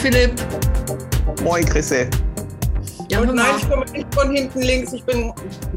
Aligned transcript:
Philipp. 0.00 0.32
Moin 1.42 1.64
Chrisse. 1.64 2.08
Ja, 3.10 3.20
und 3.20 3.34
nein, 3.34 3.56
ich 3.58 3.68
komme 3.68 3.84
nicht 3.90 4.14
von 4.14 4.32
hinten 4.32 4.62
links, 4.62 4.92
ich 4.92 5.02
bin 5.02 5.32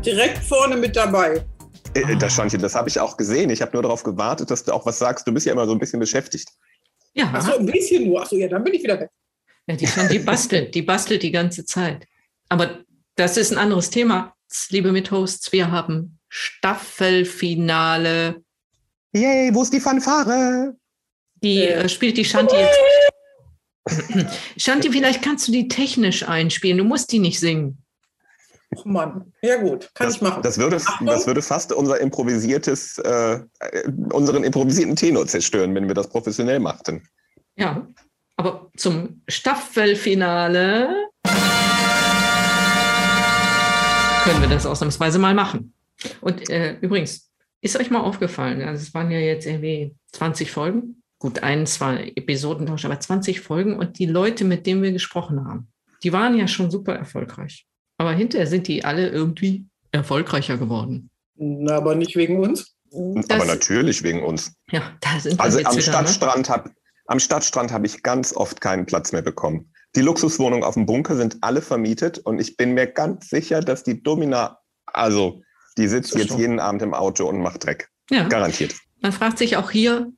direkt 0.05 0.38
vorne 0.43 0.77
mit 0.77 0.95
dabei. 0.95 1.43
Äh, 1.95 2.16
das, 2.17 2.35
Schonchen, 2.35 2.62
das 2.62 2.76
habe 2.76 2.88
ich 2.88 2.99
auch 2.99 3.17
gesehen. 3.17 3.49
Ich 3.49 3.63
habe 3.63 3.71
nur 3.73 3.81
darauf 3.81 4.03
gewartet, 4.03 4.52
dass 4.52 4.63
du 4.63 4.73
auch 4.73 4.85
was 4.85 4.99
sagst. 4.99 5.27
Du 5.27 5.34
bist 5.34 5.48
ja 5.48 5.53
immer 5.53 5.65
so 5.65 5.71
ein 5.71 5.79
bisschen 5.79 5.99
beschäftigt. 5.99 6.49
Ja. 7.13 7.31
Achso, 7.34 7.57
ein 7.57 7.65
bisschen 7.65 8.07
nur. 8.07 8.21
Achso, 8.21 8.35
ja, 8.35 8.48
dann 8.48 8.63
bin 8.63 8.76
ich 8.76 8.84
wieder 8.84 8.99
weg. 8.99 9.09
Ja, 9.65 9.76
die, 9.76 9.88
die 10.12 10.20
bastelt, 10.20 10.76
die 10.76 10.84
bastelt 10.84 11.23
die 11.23 11.31
ganze 11.31 11.65
Zeit. 11.65 12.05
Aber 12.48 12.81
das 13.15 13.38
ist 13.38 13.51
ein 13.51 13.57
anderes 13.57 13.90
Thema, 13.90 14.35
liebe 14.70 14.91
Mithosts. 14.91 15.51
Wir 15.51 15.71
haben 15.71 16.20
Staffelfinale. 16.29 18.43
Yay, 19.13 19.49
wo 19.53 19.63
ist 19.63 19.73
die 19.73 19.79
Fanfare? 19.79 20.76
Die 21.43 21.63
äh, 21.63 21.90
spielt 21.90 22.18
die 22.18 22.26
Shanti 22.26 22.55
jetzt. 22.55 22.77
Shanti, 24.57 24.91
vielleicht 24.91 25.21
kannst 25.21 25.48
du 25.48 25.51
die 25.51 25.68
technisch 25.68 26.27
einspielen. 26.27 26.77
Du 26.77 26.84
musst 26.84 27.12
die 27.12 27.20
nicht 27.20 27.40
singen. 27.40 27.84
Oh 28.76 28.84
Mann, 28.85 29.34
ja 29.41 29.57
gut, 29.57 29.90
kann 29.96 30.07
das, 30.07 30.15
ich 30.15 30.21
machen. 30.21 30.43
Das 30.43 30.57
würde, 30.57 30.82
das 31.05 31.27
würde 31.27 31.41
fast 31.41 31.74
unser 31.74 31.99
improvisiertes, 31.99 32.99
äh, 32.99 33.41
unseren 34.13 34.46
improvisierten 34.46 34.96
Tenor 34.96 35.27
zerstören, 35.27 35.76
wenn 35.76 35.87
wir 35.87 35.93
das 35.93 36.07
professionell 36.07 36.59
machten. 36.59 37.05
Ja, 37.57 37.85
aber 38.37 38.71
zum 38.77 39.24
Staffelfinale 39.27 41.09
können 44.24 44.41
wir 44.41 44.49
das 44.49 44.65
ausnahmsweise 44.65 45.20
mal 45.20 45.34
machen. 45.34 45.74
Und 46.21 46.49
äh, 46.49 46.77
übrigens, 46.79 47.29
ist 47.59 47.77
euch 47.77 47.91
mal 47.91 48.02
aufgefallen, 48.02 48.62
also 48.62 48.82
es 48.82 48.93
waren 48.93 49.12
ja 49.12 49.20
jetzt 49.20 49.46
irgendwie 49.46 49.96
20 50.13 50.49
Folgen, 50.49 51.01
gut, 51.22 51.44
ein, 51.44 51.68
zwei 51.68 52.12
Episodentausch, 52.16 52.84
aber 52.84 53.00
20 53.00 53.41
Folgen 53.41 53.77
und 53.77 54.00
die 54.00 54.08
Leute, 54.08 54.44
mit 54.44 54.66
denen 54.66 54.82
wir 54.82 54.91
gesprochen 54.91 55.46
haben, 55.46 55.68
die 56.02 56.12
waren 56.12 56.36
ja 56.36 56.48
schon 56.48 56.72
super 56.72 56.96
erfolgreich. 56.96 57.68
Aber 58.00 58.12
hinterher 58.12 58.48
sind 58.48 58.68
die 58.68 58.84
alle 58.84 59.08
irgendwie 59.08 59.68
erfolgreicher 59.92 60.58
geworden. 60.58 61.12
Na, 61.36 61.76
aber 61.76 61.94
nicht 61.94 62.16
wegen 62.16 62.40
uns. 62.40 62.76
Das, 62.90 63.30
aber 63.30 63.46
natürlich 63.46 64.02
wegen 64.02 64.24
uns. 64.24 64.56
Ja, 64.72 64.81
da 65.00 65.19
sind 65.19 65.38
wir 65.38 65.44
Also 65.44 65.59
am 65.59 65.74
wieder, 65.74 65.81
Stadtstrand 65.81 66.50
ne? 66.50 66.53
habe 66.56 66.72
am 67.06 67.19
Stadtstrand 67.19 67.72
habe 67.72 67.86
ich 67.86 68.02
ganz 68.02 68.36
oft 68.36 68.59
keinen 68.59 68.88
Platz 68.88 69.12
mehr 69.12 69.22
bekommen. 69.22 69.72
Die 69.96 70.02
Luxuswohnungen 70.02 70.64
auf 70.64 70.74
dem 70.74 70.88
Bunker 70.88 71.16
sind 71.16 71.38
alle 71.42 71.62
vermietet 71.62 72.18
und 72.18 72.40
ich 72.40 72.58
bin 72.58 72.74
mir 72.74 72.88
ganz 72.88 73.30
sicher, 73.30 73.59
dass 73.62 73.84
die 73.84 74.02
Domina, 74.02 74.58
also 74.88 75.44
die 75.78 75.88
sitzt 75.88 76.16
jetzt 76.16 76.36
jeden 76.36 76.59
Abend 76.59 76.81
im 76.81 76.96
Auto 76.96 77.28
und 77.28 77.42
macht 77.42 77.64
Dreck. 77.64 77.90
Ja. 78.09 78.28
Garantiert. 78.28 78.74
Man 79.02 79.12
fragt 79.12 79.38
sich 79.38 79.58
auch 79.58 79.69
hier 79.69 80.12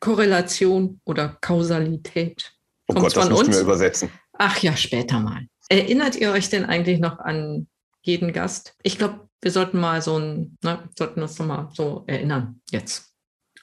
Korrelation 0.00 1.00
oder 1.04 1.36
Kausalität. 1.40 2.52
Oh 2.88 2.94
Kommt's 2.94 3.14
Gott, 3.14 3.30
das 3.30 3.38
müssen 3.38 3.52
wir 3.52 3.60
übersetzen. 3.60 4.10
Ach 4.32 4.58
ja, 4.62 4.76
später 4.76 5.20
mal. 5.20 5.46
Erinnert 5.68 6.16
ihr 6.16 6.32
euch 6.32 6.48
denn 6.48 6.64
eigentlich 6.64 6.98
noch 6.98 7.18
an 7.18 7.68
jeden 8.02 8.32
Gast? 8.32 8.74
Ich 8.82 8.98
glaube, 8.98 9.28
wir 9.42 9.50
sollten 9.50 9.78
mal 9.78 10.02
so 10.02 10.18
ein, 10.18 10.58
ne, 10.62 10.88
sollten 10.98 11.22
uns 11.22 11.38
noch 11.38 11.46
mal 11.46 11.68
so 11.72 12.04
erinnern 12.06 12.60
jetzt. 12.70 13.12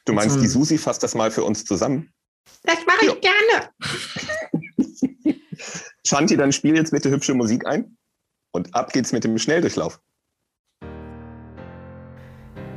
Du 0.05 0.13
meinst, 0.13 0.35
so 0.35 0.41
die 0.41 0.47
Susi 0.47 0.77
fasst 0.77 1.03
das 1.03 1.15
mal 1.15 1.31
für 1.31 1.43
uns 1.43 1.65
zusammen? 1.65 2.13
Das 2.63 2.77
mache 2.85 3.07
ich 3.07 3.21
gerne. 3.21 3.69
Shanti, 6.05 6.37
dann 6.37 6.53
spiel 6.53 6.75
jetzt 6.75 6.91
bitte 6.91 7.09
hübsche 7.09 7.33
Musik 7.33 7.65
ein 7.67 7.97
und 8.51 8.73
ab 8.73 8.93
geht's 8.93 9.11
mit 9.11 9.25
dem 9.25 9.37
Schnelldurchlauf. 9.37 9.99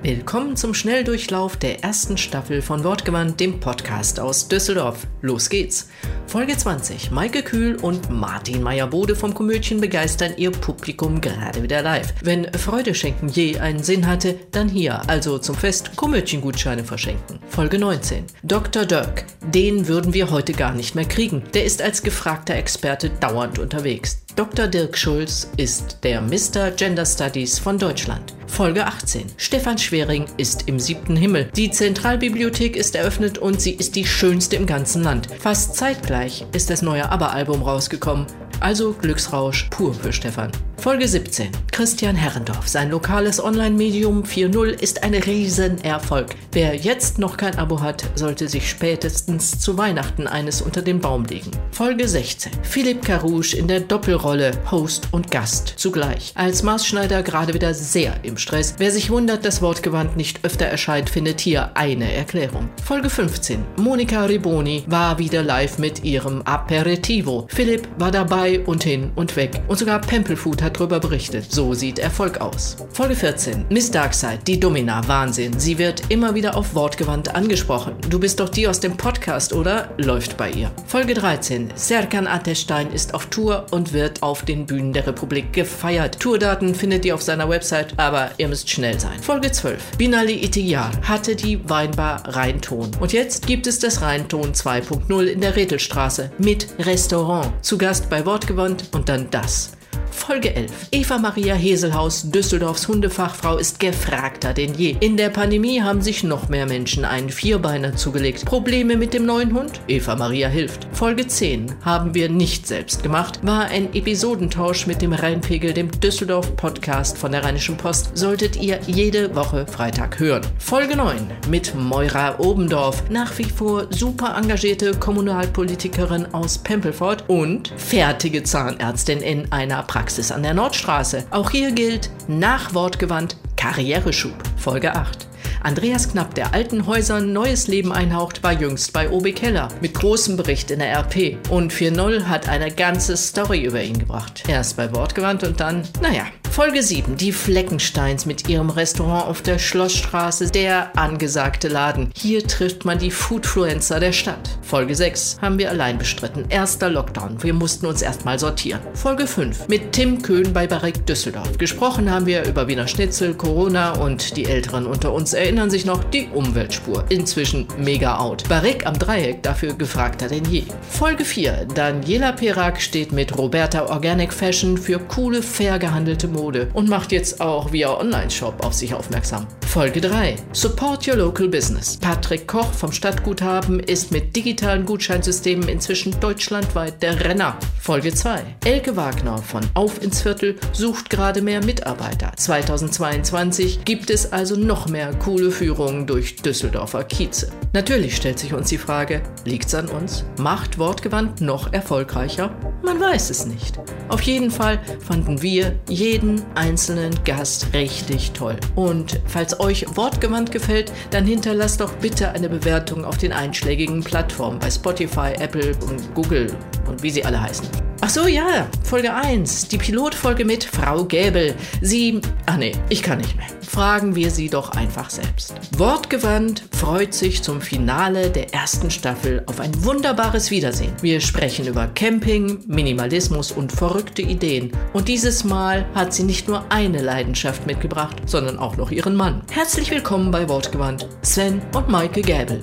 Willkommen 0.02 0.56
zum 0.56 0.72
Schnelldurchlauf 0.72 1.58
der 1.58 1.84
ersten 1.84 2.16
Staffel 2.16 2.62
von 2.62 2.84
Wortgewandt, 2.84 3.38
dem 3.38 3.60
Podcast 3.60 4.18
aus 4.18 4.48
Düsseldorf. 4.48 5.06
Los 5.20 5.50
geht's! 5.50 5.90
Folge 6.26 6.56
20. 6.56 7.10
Maike 7.10 7.42
Kühl 7.42 7.76
und 7.76 8.08
Martin 8.08 8.62
Meyer-Bode 8.62 9.14
vom 9.14 9.34
Komödien 9.34 9.78
begeistern 9.78 10.32
ihr 10.38 10.52
Publikum 10.52 11.20
gerade 11.20 11.62
wieder 11.62 11.82
live. 11.82 12.14
Wenn 12.22 12.50
Freude 12.54 12.94
schenken 12.94 13.28
je 13.28 13.58
einen 13.58 13.82
Sinn 13.82 14.06
hatte, 14.06 14.36
dann 14.52 14.70
hier, 14.70 15.02
also 15.06 15.38
zum 15.38 15.54
Fest 15.54 15.94
Komödiengutscheine 15.96 16.82
verschenken. 16.82 17.38
Folge 17.50 17.78
19. 17.78 18.24
Dr. 18.42 18.86
Dirk. 18.86 19.26
Den 19.52 19.86
würden 19.86 20.14
wir 20.14 20.30
heute 20.30 20.54
gar 20.54 20.72
nicht 20.72 20.94
mehr 20.94 21.04
kriegen. 21.04 21.42
Der 21.52 21.66
ist 21.66 21.82
als 21.82 22.02
gefragter 22.02 22.54
Experte 22.54 23.10
dauernd 23.10 23.58
unterwegs. 23.58 24.22
Dr. 24.36 24.68
Dirk 24.68 24.96
Schulz 24.96 25.48
ist 25.56 25.98
der 26.02 26.20
Mr. 26.20 26.70
Gender 26.70 27.04
Studies 27.04 27.58
von 27.58 27.78
Deutschland. 27.78 28.34
Folge 28.46 28.86
18. 28.86 29.26
Stefan 29.36 29.78
Schwering 29.78 30.26
ist 30.36 30.68
im 30.68 30.78
siebten 30.78 31.16
Himmel. 31.16 31.50
Die 31.56 31.70
Zentralbibliothek 31.70 32.76
ist 32.76 32.94
eröffnet 32.94 33.38
und 33.38 33.60
sie 33.60 33.72
ist 33.72 33.96
die 33.96 34.06
schönste 34.06 34.56
im 34.56 34.66
ganzen 34.66 35.02
Land. 35.02 35.28
Fast 35.38 35.74
zeitgleich 35.76 36.46
ist 36.52 36.70
das 36.70 36.82
neue 36.82 37.10
ABBA-Album 37.10 37.62
rausgekommen. 37.62 38.26
Also 38.60 38.92
Glücksrausch 38.92 39.68
pur 39.70 39.94
für 39.94 40.12
Stefan. 40.12 40.50
Folge 40.80 41.06
17. 41.06 41.50
Christian 41.72 42.16
Herrendorf. 42.16 42.66
Sein 42.66 42.90
lokales 42.90 43.42
Online-Medium 43.42 44.22
4.0 44.22 44.80
ist 44.80 45.02
ein 45.02 45.12
Riesenerfolg. 45.12 46.28
Wer 46.52 46.74
jetzt 46.74 47.18
noch 47.18 47.36
kein 47.36 47.58
Abo 47.58 47.82
hat, 47.82 48.02
sollte 48.14 48.48
sich 48.48 48.68
spätestens 48.70 49.60
zu 49.60 49.76
Weihnachten 49.76 50.26
eines 50.26 50.62
unter 50.62 50.80
den 50.80 50.98
Baum 50.98 51.26
legen. 51.26 51.50
Folge 51.70 52.08
16. 52.08 52.52
Philipp 52.62 53.04
Carouche 53.04 53.58
in 53.58 53.68
der 53.68 53.80
Doppelrolle 53.80 54.52
Host 54.70 55.08
und 55.12 55.30
Gast 55.30 55.74
zugleich. 55.76 56.32
Als 56.34 56.62
Maßschneider 56.62 57.22
gerade 57.22 57.52
wieder 57.52 57.74
sehr 57.74 58.14
im 58.22 58.38
Stress. 58.38 58.76
Wer 58.78 58.90
sich 58.90 59.10
wundert, 59.10 59.44
dass 59.44 59.60
Wortgewand 59.60 60.16
nicht 60.16 60.46
öfter 60.46 60.64
erscheint, 60.64 61.10
findet 61.10 61.40
hier 61.40 61.76
eine 61.76 62.10
Erklärung. 62.10 62.70
Folge 62.82 63.10
15. 63.10 63.62
Monika 63.76 64.24
Riboni 64.24 64.84
war 64.86 65.18
wieder 65.18 65.42
live 65.42 65.76
mit 65.76 66.04
ihrem 66.04 66.40
Aperitivo. 66.42 67.46
Philipp 67.50 67.86
war 67.98 68.10
dabei 68.10 68.60
und 68.60 68.82
hin 68.82 69.12
und 69.14 69.36
weg. 69.36 69.60
Und 69.68 69.78
sogar 69.78 70.00
Pempelfood 70.00 70.62
hat 70.62 70.69
darüber 70.72 71.00
berichtet. 71.00 71.50
So 71.50 71.74
sieht 71.74 71.98
Erfolg 71.98 72.40
aus. 72.40 72.76
Folge 72.92 73.14
14. 73.14 73.66
Miss 73.68 73.90
Darkside, 73.90 74.38
die 74.46 74.60
Domina, 74.60 75.06
Wahnsinn. 75.06 75.58
Sie 75.58 75.78
wird 75.78 76.02
immer 76.08 76.34
wieder 76.34 76.56
auf 76.56 76.74
Wortgewandt 76.74 77.34
angesprochen. 77.34 77.94
Du 78.08 78.18
bist 78.18 78.40
doch 78.40 78.48
die 78.48 78.68
aus 78.68 78.80
dem 78.80 78.96
Podcast, 78.96 79.52
oder? 79.52 79.90
Läuft 79.98 80.36
bei 80.36 80.50
ihr. 80.50 80.70
Folge 80.86 81.14
13. 81.14 81.72
Serkan 81.74 82.26
Atestein 82.26 82.92
ist 82.92 83.14
auf 83.14 83.26
Tour 83.26 83.66
und 83.70 83.92
wird 83.92 84.22
auf 84.22 84.44
den 84.44 84.66
Bühnen 84.66 84.92
der 84.92 85.06
Republik 85.06 85.52
gefeiert. 85.52 86.20
Tourdaten 86.20 86.74
findet 86.74 87.04
ihr 87.04 87.14
auf 87.14 87.22
seiner 87.22 87.48
Website, 87.48 87.94
aber 87.96 88.30
ihr 88.38 88.48
müsst 88.48 88.70
schnell 88.70 88.98
sein. 88.98 89.18
Folge 89.20 89.50
12. 89.52 89.96
Binali 89.98 90.44
Itiyar 90.44 90.90
hatte 91.02 91.36
die 91.36 91.68
Weinbar 91.68 92.22
Rheinton. 92.26 92.90
Und 93.00 93.12
jetzt 93.12 93.46
gibt 93.46 93.66
es 93.66 93.78
das 93.78 94.02
Rheinton 94.02 94.52
2.0 94.52 95.24
in 95.24 95.40
der 95.40 95.56
Rätelstraße 95.56 96.30
mit 96.38 96.66
Restaurant. 96.78 97.52
Zu 97.62 97.78
Gast 97.78 98.10
bei 98.10 98.24
Wort 98.26 98.46
gewandt 98.46 98.84
und 98.92 99.08
dann 99.08 99.28
das. 99.30 99.72
Folge 100.10 100.54
11. 100.54 100.70
Eva 100.92 101.18
Maria 101.18 101.54
Heselhaus, 101.54 102.30
Düsseldorfs 102.30 102.88
Hundefachfrau, 102.88 103.56
ist 103.56 103.80
gefragter 103.80 104.54
denn 104.54 104.74
je. 104.74 104.96
In 105.00 105.16
der 105.16 105.30
Pandemie 105.30 105.82
haben 105.82 106.02
sich 106.02 106.22
noch 106.22 106.48
mehr 106.48 106.66
Menschen 106.66 107.04
einen 107.04 107.30
Vierbeiner 107.30 107.96
zugelegt. 107.96 108.44
Probleme 108.44 108.96
mit 108.96 109.14
dem 109.14 109.26
neuen 109.26 109.54
Hund? 109.54 109.80
Eva 109.88 110.16
Maria 110.16 110.48
hilft. 110.48 110.86
Folge 110.92 111.26
10 111.26 111.74
haben 111.84 112.14
wir 112.14 112.28
nicht 112.28 112.66
selbst 112.66 113.02
gemacht, 113.02 113.40
war 113.42 113.64
ein 113.64 113.94
Episodentausch 113.94 114.86
mit 114.86 115.02
dem 115.02 115.12
Rheinpegel, 115.12 115.72
dem 115.72 115.90
Düsseldorf 115.90 116.54
Podcast 116.56 117.18
von 117.18 117.32
der 117.32 117.44
Rheinischen 117.44 117.76
Post. 117.76 118.16
Solltet 118.16 118.56
ihr 118.56 118.80
jede 118.86 119.34
Woche 119.34 119.66
Freitag 119.66 120.18
hören. 120.18 120.42
Folge 120.58 120.96
9 120.96 121.16
mit 121.48 121.74
Moira 121.74 122.38
Obendorf, 122.38 123.04
nach 123.10 123.36
wie 123.38 123.44
vor 123.44 123.86
super 123.90 124.36
engagierte 124.36 124.92
Kommunalpolitikerin 124.94 126.26
aus 126.32 126.58
Pempelfort 126.58 127.24
und 127.28 127.72
fertige 127.76 128.42
Zahnärztin 128.42 129.20
in 129.20 129.50
einer 129.52 129.82
Praxis 129.90 130.30
an 130.30 130.44
der 130.44 130.54
Nordstraße. 130.54 131.24
Auch 131.32 131.50
hier 131.50 131.72
gilt 131.72 132.10
nach 132.28 132.74
Wortgewandt 132.74 133.36
Karriereschub. 133.56 134.34
Folge 134.56 134.94
8. 134.94 135.29
Andreas 135.62 136.08
Knapp, 136.10 136.34
der 136.34 136.54
alten 136.54 136.86
Häusern 136.86 137.34
neues 137.34 137.68
Leben 137.68 137.92
einhaucht, 137.92 138.42
war 138.42 138.52
jüngst 138.52 138.94
bei 138.94 139.10
OB 139.10 139.34
Keller 139.34 139.68
mit 139.82 139.92
großem 139.92 140.36
Bericht 140.36 140.70
in 140.70 140.78
der 140.78 140.92
RP. 140.92 141.36
Und 141.50 141.72
4.0 141.72 142.24
hat 142.24 142.48
eine 142.48 142.70
ganze 142.70 143.16
Story 143.16 143.64
über 143.64 143.82
ihn 143.82 143.98
gebracht. 143.98 144.44
Erst 144.48 144.78
bei 144.78 144.92
Wortgewandt 144.94 145.44
und 145.44 145.60
dann, 145.60 145.82
naja, 146.00 146.24
Folge 146.50 146.82
7. 146.82 147.16
Die 147.16 147.30
Fleckensteins 147.30 148.26
mit 148.26 148.48
ihrem 148.48 148.70
Restaurant 148.70 149.26
auf 149.26 149.42
der 149.42 149.58
Schlossstraße. 149.58 150.50
Der 150.50 150.96
angesagte 150.98 151.68
Laden. 151.68 152.10
Hier 152.16 152.44
trifft 152.46 152.84
man 152.84 152.98
die 152.98 153.10
Foodfluencer 153.10 154.00
der 154.00 154.12
Stadt. 154.12 154.58
Folge 154.62 154.94
6. 154.94 155.38
Haben 155.40 155.58
wir 155.58 155.70
allein 155.70 155.98
bestritten. 155.98 156.46
Erster 156.48 156.88
Lockdown. 156.88 157.42
Wir 157.42 157.54
mussten 157.54 157.86
uns 157.86 158.02
erstmal 158.02 158.38
sortieren. 158.38 158.80
Folge 158.94 159.26
5. 159.26 159.68
Mit 159.68 159.92
Tim 159.92 160.22
Köhn 160.22 160.52
bei 160.52 160.66
Barrick 160.66 161.06
Düsseldorf. 161.06 161.58
Gesprochen 161.58 162.10
haben 162.10 162.26
wir 162.26 162.44
über 162.44 162.66
Wiener 162.66 162.88
Schnitzel, 162.88 163.34
Corona 163.34 163.92
und 163.92 164.36
die 164.36 164.46
Älteren 164.46 164.86
unter 164.86 165.12
uns 165.12 165.32
erinnern 165.32 165.49
sich 165.70 165.84
noch 165.84 166.04
die 166.04 166.28
Umweltspur. 166.32 167.04
Inzwischen 167.08 167.66
mega 167.78 168.18
out. 168.18 168.48
Barrick 168.48 168.86
am 168.86 168.98
Dreieck 168.98 169.42
dafür 169.42 169.74
gefragter 169.74 170.28
denn 170.28 170.44
je. 170.44 170.64
Folge 170.88 171.24
4. 171.24 171.66
Daniela 171.74 172.32
Perak 172.32 172.80
steht 172.80 173.12
mit 173.12 173.36
Roberta 173.36 173.86
Organic 173.86 174.32
Fashion 174.32 174.78
für 174.78 174.98
coole, 174.98 175.42
fair 175.42 175.78
gehandelte 175.78 176.28
Mode 176.28 176.68
und 176.74 176.88
macht 176.88 177.12
jetzt 177.12 177.40
auch 177.40 177.72
via 177.72 177.98
Online-Shop 177.98 178.64
auf 178.64 178.74
sich 178.74 178.94
aufmerksam. 178.94 179.46
Folge 179.66 180.00
3. 180.00 180.34
Support 180.52 181.06
Your 181.06 181.16
Local 181.16 181.48
Business. 181.48 181.96
Patrick 181.96 182.48
Koch 182.48 182.72
vom 182.72 182.90
Stadtguthaben 182.90 183.78
ist 183.78 184.10
mit 184.10 184.34
digitalen 184.34 184.84
Gutscheinsystemen 184.84 185.68
inzwischen 185.68 186.18
deutschlandweit 186.18 187.00
der 187.02 187.24
Renner. 187.24 187.56
Folge 187.80 188.12
2. 188.12 188.56
Elke 188.64 188.96
Wagner 188.96 189.38
von 189.38 189.62
Auf 189.74 190.02
ins 190.02 190.22
Viertel 190.22 190.56
sucht 190.72 191.08
gerade 191.08 191.40
mehr 191.40 191.64
Mitarbeiter. 191.64 192.32
2022 192.36 193.84
gibt 193.84 194.10
es 194.10 194.32
also 194.32 194.56
noch 194.56 194.88
mehr 194.88 195.14
coole 195.14 195.39
Führungen 195.48 196.06
durch 196.06 196.36
Düsseldorfer 196.36 197.04
Kieze. 197.04 197.50
Natürlich 197.72 198.16
stellt 198.16 198.38
sich 198.38 198.52
uns 198.52 198.68
die 198.68 198.78
Frage, 198.78 199.22
liegt's 199.44 199.74
an 199.74 199.88
uns? 199.88 200.24
Macht 200.38 200.78
Wortgewandt 200.78 201.40
noch 201.40 201.72
erfolgreicher? 201.72 202.54
Man 202.82 203.00
weiß 203.00 203.30
es 203.30 203.46
nicht. 203.46 203.78
Auf 204.08 204.20
jeden 204.22 204.50
Fall 204.50 204.80
fanden 204.98 205.40
wir 205.40 205.76
jeden 205.88 206.42
einzelnen 206.54 207.14
Gast 207.24 207.72
richtig 207.72 208.32
toll. 208.32 208.56
Und 208.74 209.20
falls 209.26 209.58
euch 209.60 209.86
Wortgewandt 209.96 210.52
gefällt, 210.52 210.92
dann 211.10 211.24
hinterlasst 211.24 211.80
doch 211.80 211.92
bitte 211.94 212.32
eine 212.32 212.48
Bewertung 212.48 213.04
auf 213.04 213.16
den 213.16 213.32
einschlägigen 213.32 214.02
Plattformen 214.02 214.58
bei 214.58 214.70
Spotify, 214.70 215.32
Apple 215.38 215.72
und 215.88 216.14
Google 216.14 216.52
und 216.86 217.02
wie 217.02 217.10
sie 217.10 217.24
alle 217.24 217.40
heißen. 217.40 217.89
Ach 218.02 218.08
so, 218.08 218.26
ja, 218.26 218.66
Folge 218.82 219.12
1, 219.12 219.68
die 219.68 219.76
Pilotfolge 219.76 220.46
mit 220.46 220.64
Frau 220.64 221.04
Gäbel. 221.04 221.54
Sie, 221.82 222.22
ach 222.46 222.56
nee, 222.56 222.72
ich 222.88 223.02
kann 223.02 223.18
nicht 223.18 223.36
mehr. 223.36 223.46
Fragen 223.60 224.14
wir 224.16 224.30
sie 224.30 224.48
doch 224.48 224.70
einfach 224.70 225.10
selbst. 225.10 225.54
Wortgewandt 225.78 226.64
freut 226.72 227.12
sich 227.12 227.42
zum 227.42 227.60
Finale 227.60 228.30
der 228.30 228.54
ersten 228.54 228.90
Staffel 228.90 229.42
auf 229.46 229.60
ein 229.60 229.84
wunderbares 229.84 230.50
Wiedersehen. 230.50 230.94
Wir 231.02 231.20
sprechen 231.20 231.66
über 231.66 231.88
Camping, 231.88 232.64
Minimalismus 232.66 233.52
und 233.52 233.70
verrückte 233.70 234.22
Ideen. 234.22 234.72
Und 234.94 235.08
dieses 235.08 235.44
Mal 235.44 235.84
hat 235.94 236.14
sie 236.14 236.22
nicht 236.22 236.48
nur 236.48 236.64
eine 236.70 237.02
Leidenschaft 237.02 237.66
mitgebracht, 237.66 238.16
sondern 238.24 238.58
auch 238.58 238.78
noch 238.78 238.90
ihren 238.90 239.14
Mann. 239.14 239.42
Herzlich 239.50 239.90
willkommen 239.90 240.30
bei 240.30 240.48
Wortgewandt, 240.48 241.06
Sven 241.20 241.60
und 241.74 241.90
Maike 241.90 242.22
Gäbel. 242.22 242.62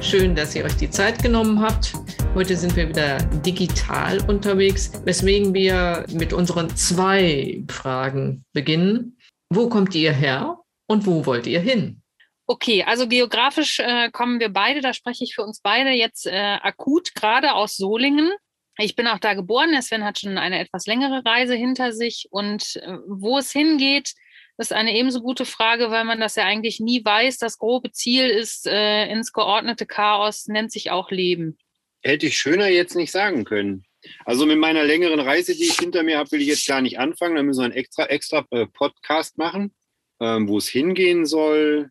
Schön, 0.00 0.34
dass 0.34 0.54
ihr 0.54 0.64
euch 0.64 0.76
die 0.76 0.90
Zeit 0.90 1.22
genommen 1.22 1.60
habt. 1.60 1.94
Heute 2.34 2.56
sind 2.56 2.76
wir 2.76 2.88
wieder 2.88 3.18
digital 3.44 4.20
unterwegs, 4.28 4.92
weswegen 5.04 5.54
wir 5.54 6.04
mit 6.12 6.32
unseren 6.32 6.74
zwei 6.76 7.64
Fragen 7.68 8.44
beginnen. 8.52 9.18
Wo 9.48 9.68
kommt 9.68 9.94
ihr 9.94 10.12
her 10.12 10.58
und 10.86 11.06
wo 11.06 11.24
wollt 11.26 11.46
ihr 11.46 11.60
hin? 11.60 12.02
Okay, 12.46 12.84
also 12.84 13.08
geografisch 13.08 13.80
äh, 13.80 14.10
kommen 14.10 14.38
wir 14.38 14.50
beide, 14.50 14.80
da 14.80 14.92
spreche 14.92 15.24
ich 15.24 15.34
für 15.34 15.42
uns 15.42 15.60
beide 15.60 15.90
jetzt 15.90 16.26
äh, 16.26 16.58
akut 16.62 17.14
gerade 17.14 17.54
aus 17.54 17.76
Solingen. 17.76 18.30
Ich 18.78 18.94
bin 18.94 19.08
auch 19.08 19.18
da 19.18 19.34
geboren, 19.34 19.72
der 19.72 19.82
Sven 19.82 20.04
hat 20.04 20.18
schon 20.18 20.38
eine 20.38 20.60
etwas 20.60 20.86
längere 20.86 21.24
Reise 21.24 21.54
hinter 21.54 21.92
sich 21.92 22.28
und 22.30 22.76
äh, 22.76 22.98
wo 23.08 23.38
es 23.38 23.50
hingeht, 23.50 24.12
das 24.56 24.70
ist 24.70 24.76
eine 24.76 24.96
ebenso 24.96 25.20
gute 25.20 25.44
Frage, 25.44 25.90
weil 25.90 26.04
man 26.04 26.18
das 26.18 26.36
ja 26.36 26.44
eigentlich 26.44 26.80
nie 26.80 27.04
weiß. 27.04 27.36
Das 27.38 27.58
grobe 27.58 27.92
Ziel 27.92 28.28
ist 28.28 28.66
äh, 28.66 29.06
ins 29.10 29.32
geordnete 29.32 29.84
Chaos, 29.84 30.46
nennt 30.46 30.72
sich 30.72 30.90
auch 30.90 31.10
Leben. 31.10 31.58
Hätte 32.02 32.26
ich 32.26 32.38
schöner 32.38 32.68
jetzt 32.68 32.96
nicht 32.96 33.10
sagen 33.10 33.44
können. 33.44 33.84
Also 34.24 34.46
mit 34.46 34.58
meiner 34.58 34.84
längeren 34.84 35.20
Reise, 35.20 35.54
die 35.54 35.64
ich 35.64 35.78
hinter 35.78 36.02
mir 36.02 36.18
habe, 36.18 36.30
will 36.32 36.40
ich 36.40 36.48
jetzt 36.48 36.66
gar 36.66 36.80
nicht 36.80 36.98
anfangen. 36.98 37.36
Da 37.36 37.42
müssen 37.42 37.60
wir 37.60 37.64
einen 37.66 37.74
extra, 37.74 38.06
extra 38.06 38.46
äh, 38.50 38.66
Podcast 38.66 39.36
machen, 39.36 39.74
ähm, 40.20 40.48
wo 40.48 40.58
es 40.58 40.68
hingehen 40.68 41.26
soll. 41.26 41.90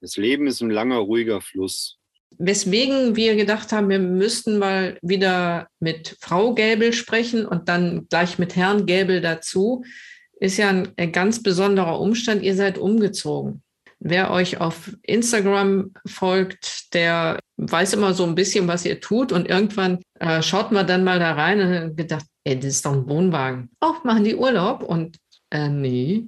Das 0.00 0.16
Leben 0.16 0.46
ist 0.46 0.60
ein 0.60 0.70
langer, 0.70 0.98
ruhiger 0.98 1.40
Fluss. 1.40 1.98
Weswegen 2.38 3.16
wir 3.16 3.34
gedacht 3.34 3.72
haben, 3.72 3.88
wir 3.88 3.98
müssten 3.98 4.58
mal 4.58 4.98
wieder 5.02 5.68
mit 5.80 6.16
Frau 6.20 6.54
Gäbel 6.54 6.92
sprechen 6.92 7.46
und 7.46 7.68
dann 7.68 8.06
gleich 8.08 8.38
mit 8.38 8.54
Herrn 8.54 8.86
Gäbel 8.86 9.20
dazu 9.20 9.82
ist 10.40 10.56
ja 10.56 10.68
ein 10.68 11.12
ganz 11.12 11.42
besonderer 11.42 12.00
Umstand. 12.00 12.42
Ihr 12.42 12.54
seid 12.54 12.78
umgezogen. 12.78 13.62
Wer 14.00 14.30
euch 14.30 14.60
auf 14.60 14.92
Instagram 15.02 15.92
folgt, 16.06 16.94
der 16.94 17.40
weiß 17.56 17.94
immer 17.94 18.14
so 18.14 18.24
ein 18.24 18.36
bisschen, 18.36 18.68
was 18.68 18.84
ihr 18.84 19.00
tut. 19.00 19.32
Und 19.32 19.48
irgendwann 19.48 20.00
äh, 20.20 20.40
schaut 20.42 20.70
man 20.70 20.86
dann 20.86 21.02
mal 21.02 21.18
da 21.18 21.32
rein 21.32 21.60
und 21.60 21.96
gedacht, 21.96 22.24
ey, 22.44 22.56
das 22.56 22.74
ist 22.74 22.86
doch 22.86 22.92
ein 22.92 23.08
Wohnwagen. 23.08 23.70
Auch 23.80 24.04
machen 24.04 24.24
die 24.24 24.36
Urlaub? 24.36 24.84
Und 24.84 25.18
äh, 25.50 25.68
nee, 25.68 26.26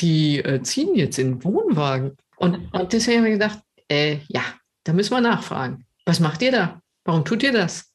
die 0.00 0.38
äh, 0.38 0.62
ziehen 0.62 0.94
jetzt 0.94 1.18
in 1.18 1.44
Wohnwagen. 1.44 2.16
Und, 2.36 2.72
und 2.72 2.92
deswegen 2.92 3.18
haben 3.18 3.24
wir 3.24 3.32
gedacht, 3.32 3.58
äh, 3.88 4.18
ja, 4.28 4.42
da 4.84 4.94
müssen 4.94 5.12
wir 5.12 5.20
nachfragen. 5.20 5.84
Was 6.06 6.20
macht 6.20 6.40
ihr 6.40 6.52
da? 6.52 6.80
Warum 7.04 7.24
tut 7.24 7.42
ihr 7.42 7.52
das? 7.52 7.92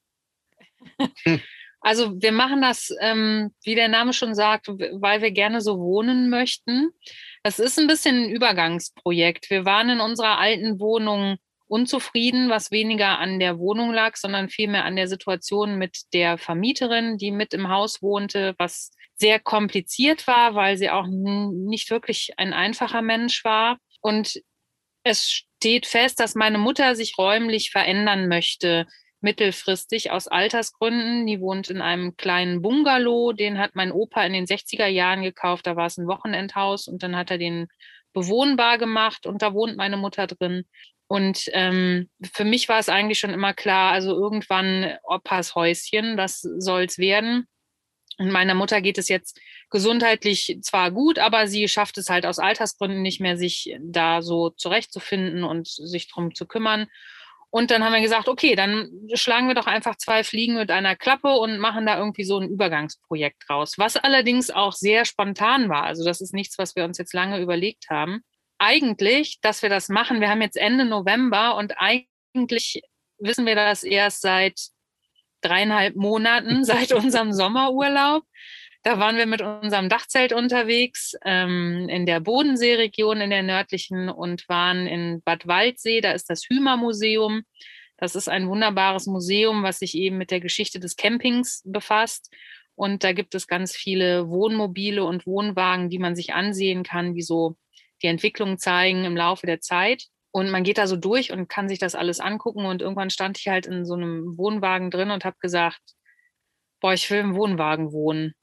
Also 1.85 2.19
wir 2.19 2.31
machen 2.31 2.63
das, 2.63 2.91
ähm, 2.99 3.53
wie 3.63 3.75
der 3.75 3.89
Name 3.89 4.11
schon 4.11 4.33
sagt, 4.33 4.69
weil 4.69 5.21
wir 5.21 5.29
gerne 5.29 5.61
so 5.61 5.77
wohnen 5.77 6.31
möchten. 6.31 6.89
Das 7.43 7.59
ist 7.59 7.77
ein 7.77 7.85
bisschen 7.85 8.23
ein 8.23 8.29
Übergangsprojekt. 8.31 9.51
Wir 9.51 9.65
waren 9.65 9.89
in 9.89 9.99
unserer 9.99 10.39
alten 10.39 10.79
Wohnung 10.79 11.37
unzufrieden, 11.67 12.49
was 12.49 12.71
weniger 12.71 13.19
an 13.19 13.39
der 13.39 13.59
Wohnung 13.59 13.93
lag, 13.93 14.15
sondern 14.15 14.49
vielmehr 14.49 14.83
an 14.83 14.95
der 14.95 15.07
Situation 15.07 15.77
mit 15.77 16.11
der 16.11 16.39
Vermieterin, 16.39 17.19
die 17.19 17.29
mit 17.29 17.53
im 17.53 17.69
Haus 17.69 18.01
wohnte, 18.01 18.55
was 18.57 18.89
sehr 19.13 19.39
kompliziert 19.39 20.25
war, 20.25 20.55
weil 20.55 20.79
sie 20.79 20.89
auch 20.89 21.05
nicht 21.07 21.91
wirklich 21.91 22.31
ein 22.37 22.53
einfacher 22.53 23.03
Mensch 23.03 23.45
war. 23.45 23.77
Und 24.01 24.41
es 25.03 25.29
steht 25.29 25.85
fest, 25.85 26.19
dass 26.19 26.33
meine 26.33 26.57
Mutter 26.57 26.95
sich 26.95 27.15
räumlich 27.19 27.69
verändern 27.69 28.27
möchte 28.27 28.87
mittelfristig 29.21 30.11
aus 30.11 30.27
Altersgründen. 30.27 31.25
Die 31.25 31.39
wohnt 31.39 31.69
in 31.69 31.81
einem 31.81 32.15
kleinen 32.17 32.61
Bungalow, 32.61 33.33
den 33.33 33.57
hat 33.57 33.75
mein 33.75 33.91
Opa 33.91 34.23
in 34.23 34.33
den 34.33 34.45
60er 34.45 34.87
Jahren 34.87 35.23
gekauft. 35.23 35.67
Da 35.67 35.75
war 35.75 35.87
es 35.87 35.97
ein 35.97 36.07
Wochenendhaus 36.07 36.87
und 36.87 37.03
dann 37.03 37.15
hat 37.15 37.31
er 37.31 37.37
den 37.37 37.67
bewohnbar 38.13 38.77
gemacht 38.77 39.25
und 39.25 39.41
da 39.41 39.53
wohnt 39.53 39.77
meine 39.77 39.97
Mutter 39.97 40.27
drin. 40.27 40.65
Und 41.07 41.49
ähm, 41.53 42.09
für 42.33 42.45
mich 42.45 42.67
war 42.67 42.79
es 42.79 42.89
eigentlich 42.89 43.19
schon 43.19 43.33
immer 43.33 43.53
klar, 43.53 43.91
also 43.91 44.11
irgendwann 44.11 44.97
Opas 45.03 45.53
Häuschen, 45.53 46.17
das 46.17 46.41
soll 46.41 46.85
es 46.85 46.97
werden. 46.97 47.47
Und 48.17 48.31
meiner 48.31 48.55
Mutter 48.55 48.81
geht 48.81 48.97
es 48.97 49.09
jetzt 49.09 49.39
gesundheitlich 49.69 50.57
zwar 50.61 50.91
gut, 50.91 51.19
aber 51.19 51.47
sie 51.47 51.67
schafft 51.67 51.97
es 51.97 52.09
halt 52.09 52.25
aus 52.25 52.39
Altersgründen 52.39 53.01
nicht 53.01 53.19
mehr, 53.19 53.37
sich 53.37 53.75
da 53.81 54.21
so 54.21 54.49
zurechtzufinden 54.51 55.43
und 55.43 55.67
sich 55.67 56.09
drum 56.09 56.33
zu 56.33 56.47
kümmern. 56.47 56.87
Und 57.55 57.71
dann 57.71 57.85
haben 57.85 57.93
wir 57.93 58.01
gesagt, 58.01 58.27
okay, 58.27 58.53
dann 58.53 58.91
schlagen 59.13 59.47
wir 59.47 59.55
doch 59.55 59.65
einfach 59.65 59.95
zwei 59.95 60.25
Fliegen 60.25 60.55
mit 60.55 60.71
einer 60.71 60.97
Klappe 60.97 61.29
und 61.29 61.57
machen 61.57 61.85
da 61.85 61.97
irgendwie 61.97 62.25
so 62.25 62.37
ein 62.37 62.49
Übergangsprojekt 62.49 63.45
draus. 63.47 63.77
Was 63.77 63.95
allerdings 63.95 64.51
auch 64.51 64.73
sehr 64.73 65.05
spontan 65.05 65.69
war. 65.69 65.83
Also 65.83 66.03
das 66.03 66.19
ist 66.19 66.33
nichts, 66.33 66.57
was 66.57 66.75
wir 66.75 66.83
uns 66.83 66.97
jetzt 66.97 67.13
lange 67.13 67.39
überlegt 67.39 67.89
haben. 67.89 68.25
Eigentlich, 68.57 69.39
dass 69.39 69.61
wir 69.61 69.69
das 69.69 69.87
machen, 69.87 70.19
wir 70.19 70.29
haben 70.29 70.41
jetzt 70.41 70.57
Ende 70.57 70.83
November 70.83 71.55
und 71.55 71.75
eigentlich 71.77 72.81
wissen 73.19 73.45
wir 73.45 73.55
das 73.55 73.85
erst 73.85 74.19
seit 74.19 74.59
dreieinhalb 75.39 75.95
Monaten, 75.95 76.65
seit 76.65 76.91
unserem 76.91 77.31
Sommerurlaub. 77.31 78.23
Da 78.85 78.99
waren 78.99 79.17
wir 79.17 79.25
mit 79.25 79.41
unserem 79.41 79.89
Dachzelt 79.89 80.31
unterwegs 80.31 81.15
ähm, 81.25 81.89
in 81.89 82.05
der 82.05 82.19
Bodenseeregion, 82.19 83.19
in 83.19 83.31
der 83.31 83.41
nördlichen 83.41 84.09
und 84.09 84.47
waren 84.47 84.85
in 84.85 85.23
Bad 85.23 85.47
Waldsee. 85.47 86.01
Da 86.01 86.11
ist 86.11 86.29
das 86.29 86.45
Hümer-Museum. 86.47 87.41
Das 87.97 88.15
ist 88.15 88.29
ein 88.29 88.47
wunderbares 88.47 89.07
Museum, 89.07 89.63
was 89.63 89.79
sich 89.79 89.95
eben 89.95 90.19
mit 90.19 90.29
der 90.29 90.39
Geschichte 90.39 90.79
des 90.79 90.97
Campings 90.97 91.63
befasst. 91.65 92.31
Und 92.75 93.03
da 93.03 93.11
gibt 93.13 93.33
es 93.33 93.47
ganz 93.47 93.75
viele 93.75 94.29
Wohnmobile 94.29 95.03
und 95.03 95.25
Wohnwagen, 95.25 95.89
die 95.89 95.97
man 95.97 96.15
sich 96.15 96.35
ansehen 96.35 96.83
kann, 96.83 97.15
die 97.15 97.23
so 97.23 97.57
die 98.03 98.07
Entwicklung 98.07 98.59
zeigen 98.59 99.03
im 99.03 99.17
Laufe 99.17 99.47
der 99.47 99.61
Zeit. 99.61 100.03
Und 100.29 100.51
man 100.51 100.63
geht 100.63 100.77
da 100.77 100.85
so 100.85 100.95
durch 100.95 101.31
und 101.31 101.47
kann 101.47 101.67
sich 101.67 101.79
das 101.79 101.95
alles 101.95 102.19
angucken. 102.19 102.67
Und 102.67 102.83
irgendwann 102.83 103.09
stand 103.09 103.39
ich 103.39 103.47
halt 103.47 103.65
in 103.65 103.83
so 103.83 103.95
einem 103.95 104.37
Wohnwagen 104.37 104.91
drin 104.91 105.09
und 105.09 105.25
habe 105.25 105.37
gesagt, 105.41 105.81
boah, 106.81 106.93
ich 106.93 107.09
will 107.09 107.21
im 107.21 107.35
Wohnwagen 107.35 107.91
wohnen. 107.91 108.35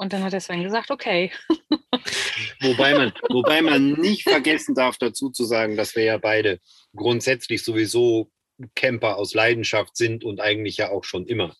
Und 0.00 0.14
dann 0.14 0.24
hat 0.24 0.32
der 0.32 0.40
Sven 0.40 0.62
gesagt, 0.62 0.90
okay. 0.90 1.30
wobei, 2.62 2.94
man, 2.94 3.12
wobei 3.28 3.60
man 3.60 3.92
nicht 4.00 4.22
vergessen 4.22 4.74
darf, 4.74 4.96
dazu 4.96 5.28
zu 5.28 5.44
sagen, 5.44 5.76
dass 5.76 5.94
wir 5.94 6.04
ja 6.04 6.16
beide 6.16 6.58
grundsätzlich 6.96 7.62
sowieso 7.62 8.30
Camper 8.74 9.18
aus 9.18 9.34
Leidenschaft 9.34 9.98
sind 9.98 10.24
und 10.24 10.40
eigentlich 10.40 10.78
ja 10.78 10.90
auch 10.90 11.04
schon 11.04 11.26
immer. 11.26 11.54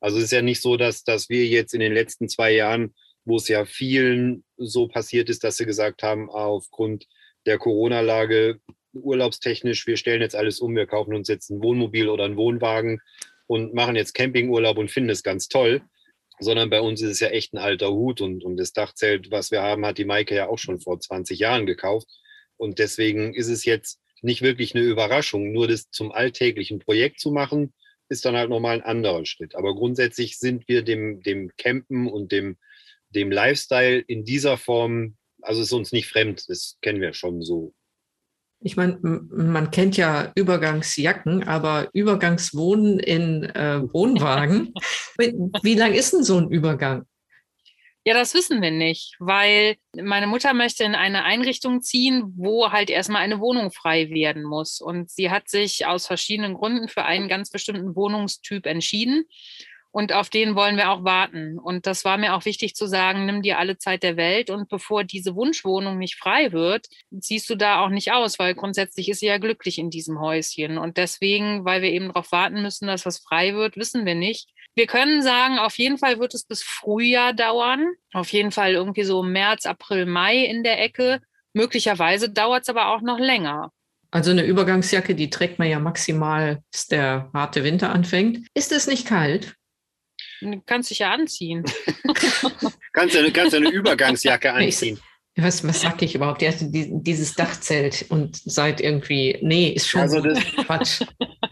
Also 0.00 0.18
es 0.18 0.24
ist 0.24 0.32
ja 0.32 0.42
nicht 0.42 0.60
so, 0.60 0.76
dass, 0.76 1.04
dass 1.04 1.28
wir 1.28 1.46
jetzt 1.46 1.72
in 1.72 1.78
den 1.78 1.92
letzten 1.92 2.28
zwei 2.28 2.50
Jahren, 2.50 2.96
wo 3.24 3.36
es 3.36 3.46
ja 3.46 3.64
vielen 3.64 4.42
so 4.56 4.88
passiert 4.88 5.30
ist, 5.30 5.44
dass 5.44 5.56
sie 5.56 5.64
gesagt 5.64 6.02
haben, 6.02 6.28
aufgrund 6.30 7.06
der 7.46 7.58
Corona-Lage 7.58 8.58
urlaubstechnisch, 8.92 9.86
wir 9.86 9.98
stellen 9.98 10.20
jetzt 10.20 10.34
alles 10.34 10.58
um, 10.58 10.74
wir 10.74 10.88
kaufen 10.88 11.14
uns 11.14 11.28
jetzt 11.28 11.48
ein 11.48 11.62
Wohnmobil 11.62 12.08
oder 12.08 12.24
einen 12.24 12.36
Wohnwagen 12.36 13.00
und 13.46 13.72
machen 13.72 13.94
jetzt 13.94 14.14
Campingurlaub 14.14 14.78
und 14.78 14.90
finden 14.90 15.10
es 15.10 15.22
ganz 15.22 15.46
toll, 15.46 15.80
sondern 16.40 16.70
bei 16.70 16.80
uns 16.80 17.00
ist 17.02 17.10
es 17.10 17.20
ja 17.20 17.28
echt 17.28 17.52
ein 17.52 17.58
alter 17.58 17.90
Hut 17.90 18.20
und, 18.20 18.44
und 18.44 18.56
das 18.56 18.72
Dachzelt, 18.72 19.30
was 19.30 19.50
wir 19.50 19.62
haben, 19.62 19.86
hat 19.86 19.98
die 19.98 20.04
Maike 20.04 20.34
ja 20.34 20.48
auch 20.48 20.58
schon 20.58 20.80
vor 20.80 20.98
20 20.98 21.38
Jahren 21.38 21.66
gekauft. 21.66 22.08
Und 22.56 22.78
deswegen 22.78 23.34
ist 23.34 23.48
es 23.48 23.64
jetzt 23.64 24.00
nicht 24.22 24.42
wirklich 24.42 24.74
eine 24.74 24.84
Überraschung, 24.84 25.52
nur 25.52 25.68
das 25.68 25.90
zum 25.90 26.12
alltäglichen 26.12 26.78
Projekt 26.78 27.20
zu 27.20 27.30
machen, 27.30 27.72
ist 28.08 28.24
dann 28.24 28.36
halt 28.36 28.50
nochmal 28.50 28.76
ein 28.76 28.82
anderer 28.82 29.24
Schritt. 29.26 29.54
Aber 29.54 29.74
grundsätzlich 29.74 30.38
sind 30.38 30.68
wir 30.68 30.82
dem, 30.82 31.22
dem 31.22 31.50
Campen 31.56 32.08
und 32.08 32.32
dem, 32.32 32.56
dem 33.10 33.30
Lifestyle 33.30 33.98
in 33.98 34.24
dieser 34.24 34.56
Form, 34.56 35.16
also 35.42 35.62
ist 35.62 35.72
uns 35.72 35.92
nicht 35.92 36.08
fremd, 36.08 36.44
das 36.48 36.78
kennen 36.80 37.00
wir 37.00 37.12
schon 37.12 37.42
so 37.42 37.74
ich 38.60 38.76
meine, 38.76 38.98
man 39.02 39.70
kennt 39.70 39.96
ja 39.96 40.32
Übergangsjacken, 40.34 41.44
aber 41.46 41.90
Übergangswohnen 41.92 42.98
in 42.98 43.44
äh, 43.44 43.82
Wohnwagen. 43.92 44.72
Wie 45.62 45.74
lang 45.74 45.92
ist 45.92 46.12
denn 46.12 46.24
so 46.24 46.38
ein 46.38 46.50
Übergang? 46.50 47.04
Ja, 48.06 48.12
das 48.12 48.34
wissen 48.34 48.60
wir 48.60 48.70
nicht, 48.70 49.16
weil 49.18 49.76
meine 49.96 50.26
Mutter 50.26 50.52
möchte 50.52 50.84
in 50.84 50.94
eine 50.94 51.24
Einrichtung 51.24 51.80
ziehen, 51.80 52.34
wo 52.36 52.70
halt 52.70 52.90
erstmal 52.90 53.22
eine 53.22 53.40
Wohnung 53.40 53.70
frei 53.70 54.10
werden 54.10 54.42
muss. 54.44 54.82
Und 54.82 55.10
sie 55.10 55.30
hat 55.30 55.48
sich 55.48 55.86
aus 55.86 56.06
verschiedenen 56.06 56.52
Gründen 56.52 56.88
für 56.88 57.04
einen 57.04 57.28
ganz 57.28 57.50
bestimmten 57.50 57.96
Wohnungstyp 57.96 58.66
entschieden. 58.66 59.24
Und 59.94 60.12
auf 60.12 60.28
den 60.28 60.56
wollen 60.56 60.76
wir 60.76 60.90
auch 60.90 61.04
warten. 61.04 61.56
Und 61.56 61.86
das 61.86 62.04
war 62.04 62.18
mir 62.18 62.34
auch 62.34 62.44
wichtig 62.46 62.74
zu 62.74 62.88
sagen, 62.88 63.26
nimm 63.26 63.42
dir 63.42 63.60
alle 63.60 63.78
Zeit 63.78 64.02
der 64.02 64.16
Welt. 64.16 64.50
Und 64.50 64.68
bevor 64.68 65.04
diese 65.04 65.36
Wunschwohnung 65.36 65.98
nicht 65.98 66.16
frei 66.16 66.50
wird, 66.50 66.88
ziehst 67.20 67.48
du 67.48 67.54
da 67.54 67.80
auch 67.80 67.90
nicht 67.90 68.10
aus, 68.10 68.40
weil 68.40 68.56
grundsätzlich 68.56 69.08
ist 69.08 69.20
sie 69.20 69.26
ja 69.26 69.38
glücklich 69.38 69.78
in 69.78 69.90
diesem 69.90 70.18
Häuschen. 70.18 70.78
Und 70.78 70.96
deswegen, 70.96 71.64
weil 71.64 71.80
wir 71.80 71.90
eben 71.90 72.08
darauf 72.08 72.32
warten 72.32 72.60
müssen, 72.60 72.88
dass 72.88 73.06
was 73.06 73.20
frei 73.20 73.54
wird, 73.54 73.76
wissen 73.76 74.04
wir 74.04 74.16
nicht. 74.16 74.50
Wir 74.74 74.88
können 74.88 75.22
sagen, 75.22 75.60
auf 75.60 75.78
jeden 75.78 75.98
Fall 75.98 76.18
wird 76.18 76.34
es 76.34 76.42
bis 76.42 76.64
Frühjahr 76.64 77.32
dauern. 77.32 77.86
Auf 78.12 78.32
jeden 78.32 78.50
Fall 78.50 78.72
irgendwie 78.72 79.04
so 79.04 79.22
März, 79.22 79.64
April, 79.64 80.06
Mai 80.06 80.38
in 80.38 80.64
der 80.64 80.82
Ecke. 80.82 81.20
Möglicherweise 81.52 82.30
dauert 82.30 82.62
es 82.62 82.68
aber 82.68 82.88
auch 82.88 83.00
noch 83.00 83.20
länger. 83.20 83.70
Also 84.10 84.32
eine 84.32 84.42
Übergangsjacke, 84.42 85.14
die 85.14 85.30
trägt 85.30 85.60
man 85.60 85.68
ja 85.68 85.78
maximal, 85.78 86.64
bis 86.72 86.88
der 86.88 87.30
harte 87.32 87.62
Winter 87.62 87.90
anfängt. 87.90 88.44
Ist 88.54 88.72
es 88.72 88.88
nicht 88.88 89.06
kalt? 89.06 89.54
Du 90.52 90.62
kannst 90.66 90.90
dich 90.90 91.00
ja 91.00 91.12
anziehen. 91.12 91.64
kannst, 92.92 93.14
du, 93.14 93.32
kannst 93.32 93.54
eine 93.54 93.70
Übergangsjacke 93.70 94.52
anziehen. 94.52 94.98
Was, 95.36 95.66
was 95.66 95.80
sag 95.80 96.00
ich 96.00 96.14
überhaupt? 96.14 96.42
Ja, 96.42 96.52
dieses 96.60 97.34
Dachzelt 97.34 98.06
und 98.08 98.36
seid 98.36 98.80
irgendwie, 98.80 99.36
nee, 99.42 99.70
ist 99.70 99.88
schon 99.88 100.02
also 100.02 100.20
das, 100.20 100.38
Quatsch. 100.44 101.00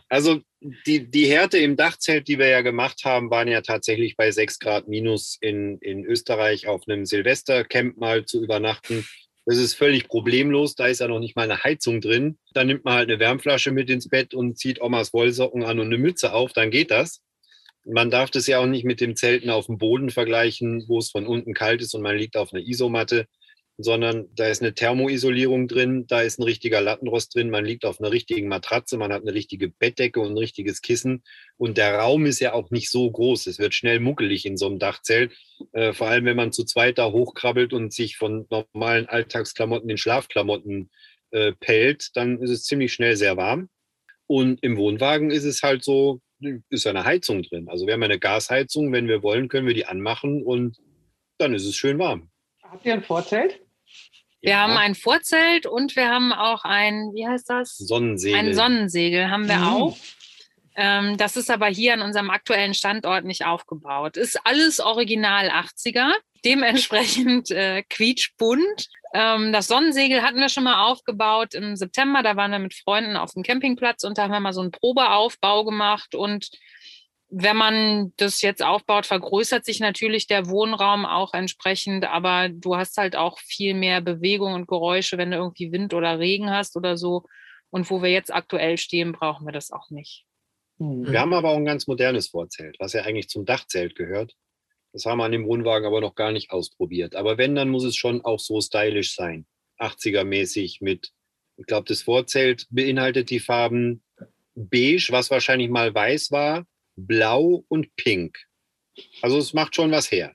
Also 0.09 0.41
die, 0.87 1.11
die 1.11 1.27
Härte 1.27 1.59
im 1.59 1.77
Dachzelt, 1.77 2.29
die 2.29 2.39
wir 2.39 2.47
ja 2.47 2.61
gemacht 2.61 3.01
haben, 3.05 3.31
waren 3.31 3.49
ja 3.49 3.61
tatsächlich 3.61 4.17
bei 4.17 4.31
6 4.31 4.61
Grad 4.61 4.87
minus 4.87 5.37
in, 5.41 5.79
in 5.79 6.05
Österreich 6.05 6.69
auf 6.69 6.83
einem 6.87 7.07
Silvestercamp 7.07 7.97
mal 7.97 8.25
zu 8.25 8.41
übernachten. 8.41 9.05
Das 9.47 9.59
ist 9.59 9.75
völlig 9.75 10.07
problemlos, 10.07 10.77
da 10.77 10.87
ist 10.87 11.01
ja 11.01 11.09
noch 11.09 11.19
nicht 11.19 11.35
mal 11.35 11.51
eine 11.51 11.65
Heizung 11.65 12.01
drin. 12.01 12.39
Dann 12.53 12.69
nimmt 12.69 12.85
man 12.85 12.95
halt 12.95 13.11
eine 13.11 13.19
Wärmflasche 13.19 13.73
mit 13.73 13.91
ins 13.91 14.09
Bett 14.09 14.33
und 14.33 14.57
zieht 14.59 14.81
Omas 14.81 15.13
Wollsocken 15.13 15.65
an 15.65 15.81
und 15.81 15.87
eine 15.87 15.99
Mütze 15.99 16.33
auf, 16.33 16.53
dann 16.53 16.71
geht 16.71 16.93
das 16.93 17.21
man 17.85 18.11
darf 18.11 18.31
das 18.31 18.47
ja 18.47 18.59
auch 18.59 18.67
nicht 18.67 18.85
mit 18.85 19.01
dem 19.01 19.17
Zelten 19.17 19.51
auf 19.51 19.67
dem 19.67 19.79
Boden 19.79 20.11
vergleichen, 20.11 20.85
wo 20.89 20.99
es 20.99 21.11
von 21.11 21.27
unten 21.27 21.55
kalt 21.55 21.83
ist 21.83 21.95
und 21.95 22.03
man 22.03 22.17
liegt 22.17 22.37
auf 22.37 22.53
einer 22.53 22.63
Isomatte, 22.63 23.27
sondern 23.79 24.27
da 24.35 24.47
ist 24.49 24.63
eine 24.63 24.75
Thermoisolierung 24.75 25.67
drin, 25.67 26.07
da 26.07 26.21
ist 26.21 26.39
ein 26.39 26.45
richtiger 26.45 26.81
Lattenrost 26.81 27.35
drin, 27.35 27.51
man 27.51 27.65
liegt 27.65 27.85
auf 27.85 28.01
einer 28.01 28.13
richtigen 28.13 28.49
Matratze, 28.49 28.97
man 28.97 29.13
hat 29.13 29.23
eine 29.23 29.35
richtige 29.35 29.69
Bettdecke 29.69 30.21
und 30.21 30.33
ein 30.33 30.39
richtiges 30.39 30.83
Kissen 30.83 31.23
und 31.57 31.79
der 31.79 31.97
Raum 31.97 32.27
ist 32.27 32.41
ja 32.41 32.53
auch 32.53 32.71
nicht 32.71 32.91
so 32.91 33.11
groß. 33.11 33.47
Es 33.47 33.59
wird 33.59 33.75
schnell 33.75 33.99
muckelig 34.01 34.47
in 34.47 34.57
so 34.57 34.67
einem 34.67 34.79
Dachzelt, 34.79 35.33
äh, 35.73 35.93
vor 35.93 36.09
allem 36.09 36.25
wenn 36.27 36.37
man 36.37 36.53
zu 36.53 36.65
zweit 36.65 36.99
da 36.99 37.11
hochkrabbelt 37.11 37.73
und 37.73 37.93
sich 37.93 38.17
von 38.17 38.47
normalen 38.51 39.07
Alltagsklamotten 39.07 39.89
in 39.89 39.99
Schlafklamotten 39.99 40.91
äh, 41.31 41.53
pellt, 41.53 42.11
dann 42.15 42.41
ist 42.41 42.51
es 42.51 42.65
ziemlich 42.65 42.93
schnell 42.93 43.17
sehr 43.17 43.37
warm. 43.37 43.69
Und 44.27 44.63
im 44.63 44.77
Wohnwagen 44.77 45.31
ist 45.31 45.45
es 45.45 45.63
halt 45.63 45.83
so, 45.83 46.21
ist 46.69 46.87
eine 46.87 47.05
Heizung 47.05 47.43
drin. 47.43 47.69
Also 47.69 47.87
wir 47.87 47.95
haben 47.95 48.03
eine 48.03 48.19
Gasheizung. 48.19 48.93
Wenn 48.93 49.09
wir 49.09 49.23
wollen, 49.23 49.49
können 49.49 49.67
wir 49.67 49.75
die 49.75 49.87
anmachen 49.87 50.43
und 50.43 50.79
dann 51.39 51.55
ist 51.55 51.65
es 51.65 51.77
schön 51.77 51.99
warm. 51.99 52.31
Habt 52.63 52.85
ihr 52.87 52.95
ein 52.95 53.03
Vorzelt? 53.03 53.61
Wir 54.41 54.53
ja. 54.53 54.59
haben 54.59 54.77
ein 54.77 54.95
Vorzelt 54.95 55.67
und 55.67 55.95
wir 55.95 56.09
haben 56.09 56.33
auch 56.33 56.65
ein, 56.65 57.13
wie 57.15 57.27
heißt 57.27 57.49
das? 57.49 57.77
Sonnensegel. 57.77 58.39
Ein 58.39 58.55
Sonnensegel 58.55 59.31
haben 59.31 59.49
wir 59.49 59.59
mhm. 59.59 59.67
auch. 59.67 59.97
Ähm, 60.75 61.17
das 61.17 61.37
ist 61.37 61.51
aber 61.51 61.67
hier 61.67 61.95
an 61.95 62.03
unserem 62.03 62.31
aktuellen 62.31 62.75
Standort 62.75 63.25
nicht 63.25 63.45
aufgebaut. 63.45 64.17
Ist 64.17 64.41
alles 64.45 64.81
original 64.81 65.49
80er, 65.51 66.13
dementsprechend 66.45 67.51
äh, 67.51 67.83
quietschbunt. 67.83 68.89
Ähm, 69.15 69.53
das 69.53 69.69
Sonnensegel 69.69 70.23
hatten 70.23 70.39
wir 70.39 70.49
schon 70.49 70.65
mal 70.65 70.91
aufgebaut 70.91 71.55
im 71.55 71.77
September. 71.77 72.23
Da 72.23 72.37
waren 72.37 72.51
wir 72.51 72.59
mit 72.59 72.75
Freunden 72.75 73.17
auf 73.17 73.33
dem 73.33 73.43
Campingplatz 73.43 74.05
und 74.05 74.19
da 74.19 74.25
haben 74.25 74.33
wir 74.33 74.41
mal 74.41 74.53
so 74.53 74.61
einen 74.61 74.71
Probeaufbau 74.71 75.65
gemacht. 75.65 76.15
Und 76.15 76.51
wenn 77.29 77.57
man 77.57 78.13
das 78.17 78.43
jetzt 78.43 78.63
aufbaut, 78.63 79.07
vergrößert 79.07 79.65
sich 79.65 79.81
natürlich 79.81 80.27
der 80.27 80.49
Wohnraum 80.49 81.07
auch 81.07 81.35
entsprechend. 81.35 82.05
Aber 82.05 82.49
du 82.49 82.77
hast 82.77 82.97
halt 82.97 83.17
auch 83.17 83.39
viel 83.39 83.75
mehr 83.75 84.01
Bewegung 84.01 84.55
und 84.55 84.69
Geräusche, 84.69 85.19
wenn 85.19 85.31
du 85.31 85.37
irgendwie 85.37 85.73
Wind 85.73 85.95
oder 85.95 86.19
Regen 86.19 86.51
hast 86.51 86.77
oder 86.77 86.97
so. 86.97 87.25
Und 87.71 87.89
wo 87.91 88.03
wir 88.03 88.11
jetzt 88.11 88.33
aktuell 88.33 88.77
stehen, 88.77 89.13
brauchen 89.13 89.47
wir 89.47 89.53
das 89.53 89.71
auch 89.71 89.91
nicht. 89.91 90.25
Wir 90.79 91.21
haben 91.21 91.33
aber 91.33 91.51
auch 91.51 91.57
ein 91.57 91.65
ganz 91.65 91.87
modernes 91.87 92.29
Vorzelt, 92.29 92.77
was 92.81 92.93
ja 92.93 93.03
eigentlich 93.03 93.29
zum 93.29 93.45
Dachzelt 93.45 93.95
gehört. 93.95 94.35
Das 94.93 95.07
haben 95.07 95.19
wir 95.19 95.25
an 95.25 95.33
dem 95.33 95.47
Wohnwagen 95.47 95.87
aber 95.87 96.01
noch 96.01 96.15
gar 96.15 96.33
nicht 96.33 96.51
ausprobiert. 96.51 97.17
Aber 97.17 97.39
wenn, 97.39 97.55
dann 97.55 97.71
muss 97.71 97.85
es 97.85 97.97
schon 97.97 98.25
auch 98.25 98.39
so 98.39 98.61
stylisch 98.61 99.15
sein. 99.15 99.47
80er-mäßig 99.79 100.79
mit, 100.81 101.13
ich 101.57 101.67
glaube, 101.67 101.87
das 101.89 102.03
Vorzelt 102.03 102.67
beinhaltet 102.71 103.31
die 103.31 103.41
Farben 103.41 104.03
beige, 104.55 105.09
was 105.11 105.31
wahrscheinlich 105.31 105.71
mal 105.71 105.95
weiß 105.95 106.31
war, 106.31 106.67
blau 106.97 107.65
und 107.69 107.95
pink. 107.97 108.39
Also 109.23 109.39
es 109.39 109.55
macht 109.55 109.75
schon 109.75 109.91
was 109.91 110.11
her. 110.11 110.35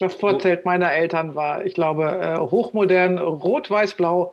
Das 0.00 0.14
Vorzelt 0.14 0.64
meiner 0.64 0.92
Eltern 0.92 1.34
war, 1.34 1.64
ich 1.64 1.74
glaube, 1.74 2.04
äh, 2.04 2.38
hochmodern, 2.38 3.18
rot-weiß-blau 3.18 4.32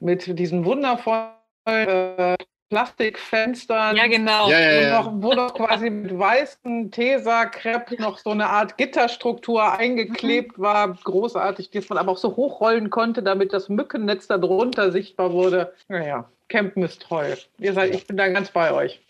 mit 0.00 0.38
diesen 0.38 0.64
wundervollen 0.64 1.32
äh, 1.64 2.36
Plastikfenstern. 2.70 3.96
Ja, 3.96 4.06
genau. 4.06 4.50
Ja, 4.50 4.60
ja, 4.60 4.80
ja. 4.80 5.02
Noch, 5.02 5.12
wo 5.22 5.34
doch 5.34 5.54
quasi 5.54 5.88
mit 5.88 6.16
weißen 6.16 6.90
Tesa-Crepe 6.90 8.00
noch 8.00 8.18
so 8.18 8.30
eine 8.30 8.48
Art 8.48 8.76
Gitterstruktur 8.76 9.72
eingeklebt 9.72 10.58
mhm. 10.58 10.62
war. 10.62 10.94
Großartig, 10.94 11.70
die 11.70 11.80
man 11.88 11.98
aber 11.98 12.12
auch 12.12 12.18
so 12.18 12.36
hochrollen 12.36 12.90
konnte, 12.90 13.22
damit 13.22 13.52
das 13.52 13.68
Mückennetz 13.68 14.26
darunter 14.26 14.92
sichtbar 14.92 15.32
wurde. 15.32 15.72
Naja, 15.88 16.30
Campen 16.48 16.82
ist 16.82 17.02
toll. 17.02 17.38
Ihr 17.58 17.72
seid, 17.72 17.94
ich 17.94 18.06
bin 18.06 18.16
da 18.16 18.28
ganz 18.28 18.50
bei 18.50 18.72
euch. 18.72 19.00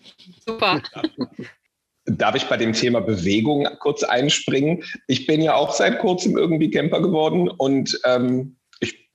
Super. 0.46 0.80
Darf 2.04 2.34
ich 2.34 2.46
bei 2.46 2.56
dem 2.56 2.72
Thema 2.72 3.00
Bewegung 3.00 3.68
kurz 3.80 4.02
einspringen? 4.02 4.82
Ich 5.08 5.26
bin 5.26 5.42
ja 5.42 5.54
auch 5.54 5.72
seit 5.72 5.98
kurzem 5.98 6.38
irgendwie 6.38 6.70
Camper 6.70 7.02
geworden 7.02 7.48
und 7.48 8.00
ähm, 8.04 8.56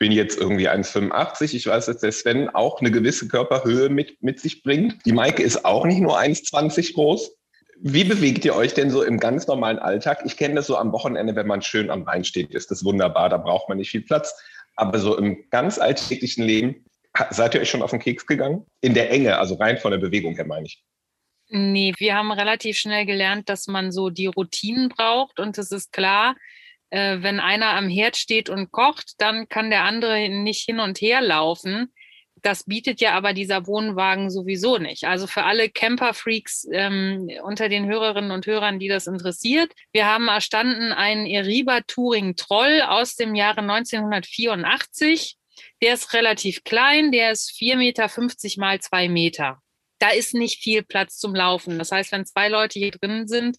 bin 0.03 0.11
jetzt 0.11 0.37
irgendwie 0.37 0.67
1,85. 0.67 1.55
Ich 1.55 1.65
weiß, 1.65 1.85
dass 1.85 2.01
der 2.01 2.11
Sven 2.11 2.49
auch 2.49 2.81
eine 2.81 2.91
gewisse 2.91 3.29
Körperhöhe 3.29 3.87
mit, 3.87 4.21
mit 4.21 4.37
sich 4.37 4.61
bringt. 4.61 4.97
Die 5.05 5.13
Maike 5.13 5.41
ist 5.41 5.63
auch 5.63 5.85
nicht 5.85 6.01
nur 6.01 6.19
1,20 6.19 6.93
groß. 6.95 7.33
Wie 7.79 8.03
bewegt 8.03 8.43
ihr 8.43 8.53
euch 8.53 8.73
denn 8.73 8.89
so 8.89 9.01
im 9.01 9.17
ganz 9.17 9.47
normalen 9.47 9.79
Alltag? 9.79 10.23
Ich 10.25 10.35
kenne 10.35 10.55
das 10.55 10.67
so 10.67 10.75
am 10.75 10.91
Wochenende, 10.91 11.37
wenn 11.37 11.47
man 11.47 11.61
schön 11.61 11.89
am 11.89 12.03
Rhein 12.03 12.25
steht, 12.25 12.53
ist 12.53 12.69
das 12.69 12.83
wunderbar, 12.83 13.29
da 13.29 13.37
braucht 13.37 13.69
man 13.69 13.77
nicht 13.77 13.91
viel 13.91 14.01
Platz. 14.01 14.35
Aber 14.75 14.99
so 14.99 15.17
im 15.17 15.45
ganz 15.51 15.79
alltäglichen 15.79 16.43
Leben, 16.43 16.83
seid 17.29 17.55
ihr 17.55 17.61
euch 17.61 17.69
schon 17.69 17.81
auf 17.81 17.91
den 17.91 18.01
Keks 18.01 18.25
gegangen? 18.25 18.65
In 18.81 18.93
der 18.93 19.09
Enge, 19.09 19.37
also 19.37 19.55
rein 19.55 19.77
von 19.77 19.91
der 19.91 19.99
Bewegung 19.99 20.35
her 20.35 20.45
meine 20.45 20.65
ich. 20.65 20.83
Nee, 21.47 21.93
wir 21.97 22.15
haben 22.15 22.33
relativ 22.33 22.77
schnell 22.77 23.05
gelernt, 23.05 23.47
dass 23.47 23.67
man 23.67 23.93
so 23.93 24.09
die 24.09 24.27
Routinen 24.27 24.89
braucht 24.89 25.39
und 25.39 25.57
es 25.57 25.71
ist 25.71 25.93
klar, 25.93 26.35
äh, 26.93 27.23
wenn 27.23 27.39
einer 27.39 27.69
am 27.69 27.89
Herd 27.89 28.17
steht 28.17 28.49
und 28.49 28.71
kocht, 28.71 29.13
dann 29.17 29.49
kann 29.49 29.71
der 29.71 29.83
andere 29.83 30.29
nicht 30.29 30.63
hin 30.63 30.79
und 30.79 31.01
her 31.01 31.21
laufen. 31.21 31.91
Das 32.43 32.65
bietet 32.65 33.01
ja 33.01 33.13
aber 33.13 33.33
dieser 33.33 33.65
Wohnwagen 33.65 34.29
sowieso 34.29 34.77
nicht. 34.77 35.05
Also 35.05 35.25
für 35.25 35.43
alle 35.43 35.69
Camper-Freaks 35.69 36.67
ähm, 36.71 37.31
unter 37.41 37.67
den 37.67 37.87
Hörerinnen 37.87 38.29
und 38.29 38.45
Hörern, 38.45 38.77
die 38.77 38.89
das 38.89 39.07
interessiert, 39.07 39.71
wir 39.91 40.05
haben 40.05 40.27
erstanden 40.27 40.91
einen 40.91 41.25
Eriba 41.25 41.81
Touring 41.87 42.35
Troll 42.35 42.83
aus 42.85 43.15
dem 43.15 43.33
Jahre 43.33 43.61
1984. 43.61 45.37
Der 45.81 45.95
ist 45.95 46.13
relativ 46.13 46.63
klein, 46.63 47.11
der 47.11 47.31
ist 47.31 47.51
4,50 47.59 47.77
Meter 47.77 48.09
mal 48.57 48.79
2 48.79 49.09
Meter. 49.09 49.61
da 49.99 50.09
ist 50.09 50.33
nicht 50.33 50.61
viel 50.61 50.83
Platz 50.83 51.17
zum 51.17 51.33
Laufen. 51.33 51.79
Das 51.79 51.91
heißt, 51.91 52.11
wenn 52.11 52.25
zwei 52.25 52.49
Leute 52.49 52.77
hier 52.77 52.91
drin 52.91 53.27
sind, 53.27 53.57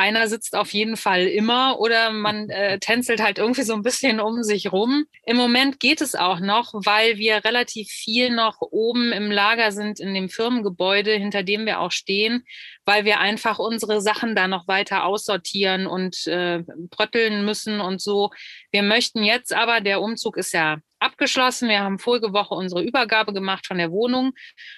einer 0.00 0.28
sitzt 0.28 0.56
auf 0.56 0.72
jeden 0.72 0.96
Fall 0.96 1.26
immer 1.26 1.78
oder 1.78 2.10
man 2.10 2.48
äh, 2.50 2.78
tänzelt 2.78 3.22
halt 3.22 3.38
irgendwie 3.38 3.62
so 3.62 3.74
ein 3.74 3.82
bisschen 3.82 4.18
um 4.18 4.42
sich 4.42 4.72
rum. 4.72 5.04
Im 5.24 5.36
Moment 5.36 5.78
geht 5.78 6.00
es 6.00 6.14
auch 6.14 6.40
noch, 6.40 6.72
weil 6.74 7.18
wir 7.18 7.44
relativ 7.44 7.88
viel 7.88 8.30
noch 8.30 8.60
oben 8.60 9.12
im 9.12 9.30
Lager 9.30 9.72
sind 9.72 10.00
in 10.00 10.14
dem 10.14 10.28
Firmengebäude, 10.28 11.12
hinter 11.12 11.42
dem 11.42 11.66
wir 11.66 11.80
auch 11.80 11.92
stehen, 11.92 12.44
weil 12.84 13.04
wir 13.04 13.20
einfach 13.20 13.58
unsere 13.58 14.00
Sachen 14.00 14.34
da 14.34 14.48
noch 14.48 14.66
weiter 14.66 15.04
aussortieren 15.04 15.86
und 15.86 16.26
äh, 16.26 16.62
brötteln 16.90 17.44
müssen 17.44 17.80
und 17.80 18.00
so. 18.00 18.30
Wir 18.70 18.82
möchten 18.82 19.22
jetzt 19.22 19.52
aber, 19.52 19.80
der 19.80 20.00
Umzug 20.00 20.36
ist 20.36 20.52
ja 20.52 20.78
abgeschlossen. 21.00 21.68
Wir 21.68 21.80
haben 21.80 21.98
vorige 21.98 22.32
Woche 22.32 22.54
unsere 22.54 22.82
Übergabe 22.82 23.32
gemacht 23.32 23.66
von 23.66 23.78
der 23.78 23.90
Wohnung 23.90 24.32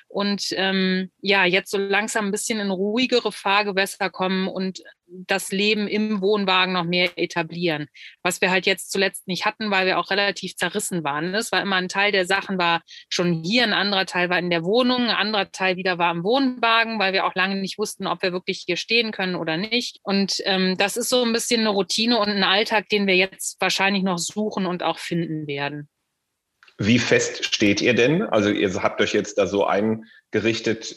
und 0.09 0.47
ähm, 0.53 1.11
ja, 1.21 1.45
jetzt 1.45 1.71
so 1.71 1.79
langsam 1.79 2.27
ein 2.27 2.31
bisschen 2.31 2.61
in 2.61 2.71
ruhigere 2.71 3.33
Fahrgewässer 3.33 4.09
kommen 4.09 4.49
und 4.49 4.83
das 5.13 5.53
Leben 5.53 5.89
im 5.89 6.23
Wohnwagen 6.23 6.73
noch 6.73 6.85
mehr 6.85 7.11
etablieren. 7.17 7.89
Was 8.23 8.41
wir 8.41 8.51
halt 8.51 8.67
jetzt 8.67 8.91
zuletzt 8.91 9.29
nicht 9.29 9.45
hatten, 9.45 9.71
weil 9.71 9.85
wir 9.87 9.99
auch 9.99 10.11
relativ 10.11 10.57
zerrissen 10.57 11.05
waren. 11.05 11.35
Es 11.35 11.53
war 11.53 11.61
immer 11.61 11.77
ein 11.77 11.89
Teil 11.89 12.13
der 12.13 12.25
Sachen 12.25 12.57
war 12.57 12.83
schon 13.11 13.43
hier, 13.45 13.65
ein 13.65 13.75
anderer 13.75 14.07
Teil 14.07 14.31
war 14.31 14.39
in 14.39 14.49
der 14.49 14.65
Wohnung, 14.65 15.03
ein 15.03 15.17
anderer 15.17 15.51
Teil 15.53 15.77
wieder 15.77 15.99
war 15.99 16.13
im 16.13 16.25
Wohnwagen, 16.25 16.99
weil 16.99 17.13
wir 17.13 17.27
auch 17.27 17.35
lange 17.35 17.57
nicht 17.57 17.79
wussten, 17.79 18.07
ob 18.07 18.23
wir 18.23 18.33
wirklich 18.33 18.65
hier 18.67 18.77
stehen 18.77 19.13
können 19.13 19.35
oder 19.35 19.57
nicht. 19.57 19.99
Und 20.03 20.37
ähm, 20.45 20.77
das 20.79 20.97
ist 20.97 21.11
so 21.11 21.25
ein 21.25 21.33
bisschen 21.33 21.61
eine 21.61 21.71
Routine 21.71 22.19
und 22.19 22.29
ein 22.29 22.45
Alltag, 22.45 22.89
den 22.89 23.07
wir 23.07 23.17
jetzt 23.17 23.61
wahrscheinlich 23.61 23.82
noch 23.91 24.19
suchen 24.19 24.67
und 24.67 24.83
auch 24.83 24.99
finden 24.99 25.47
werden. 25.47 25.89
Wie 26.79 26.99
fest 26.99 27.45
steht 27.45 27.81
ihr 27.81 27.95
denn? 27.95 28.23
Also 28.23 28.51
ihr 28.51 28.73
habt 28.83 29.01
euch 29.01 29.13
jetzt 29.13 29.39
da 29.39 29.47
so 29.47 29.65
eingerichtet, 29.65 30.97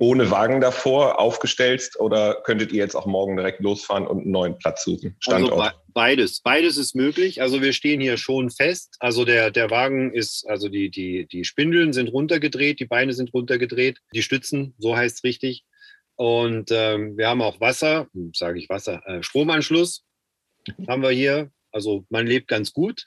ohne 0.00 0.30
Wagen 0.30 0.60
davor 0.60 1.20
aufgestellt 1.20 1.90
oder 1.98 2.42
könntet 2.42 2.72
ihr 2.72 2.78
jetzt 2.78 2.96
auch 2.96 3.06
morgen 3.06 3.36
direkt 3.36 3.60
losfahren 3.60 4.06
und 4.06 4.22
einen 4.22 4.30
neuen 4.32 4.58
Platz 4.58 4.84
suchen? 4.84 5.16
Also 5.26 5.46
Standort? 5.46 5.60
Also 5.60 5.76
beides. 5.94 6.40
Beides 6.40 6.76
ist 6.76 6.96
möglich. 6.96 7.40
Also 7.40 7.62
wir 7.62 7.72
stehen 7.72 8.00
hier 8.00 8.16
schon 8.16 8.50
fest. 8.50 8.96
Also 8.98 9.24
der, 9.24 9.50
der 9.50 9.70
Wagen 9.70 10.12
ist, 10.12 10.48
also 10.48 10.68
die, 10.68 10.90
die, 10.90 11.26
die 11.26 11.44
Spindeln 11.44 11.92
sind 11.92 12.08
runtergedreht, 12.08 12.80
die 12.80 12.86
Beine 12.86 13.12
sind 13.12 13.32
runtergedreht, 13.32 14.00
die 14.12 14.22
Stützen, 14.22 14.74
so 14.78 14.96
heißt 14.96 15.18
es 15.18 15.24
richtig. 15.24 15.64
Und 16.16 16.70
ähm, 16.72 17.16
wir 17.16 17.28
haben 17.28 17.40
auch 17.40 17.60
Wasser, 17.60 18.08
hm, 18.12 18.32
sage 18.34 18.58
ich 18.58 18.68
Wasser, 18.68 19.02
äh, 19.06 19.22
Stromanschluss 19.22 20.04
haben 20.88 21.02
wir 21.02 21.10
hier. 21.10 21.50
Also 21.72 22.04
man 22.08 22.26
lebt 22.26 22.48
ganz 22.48 22.72
gut 22.72 23.06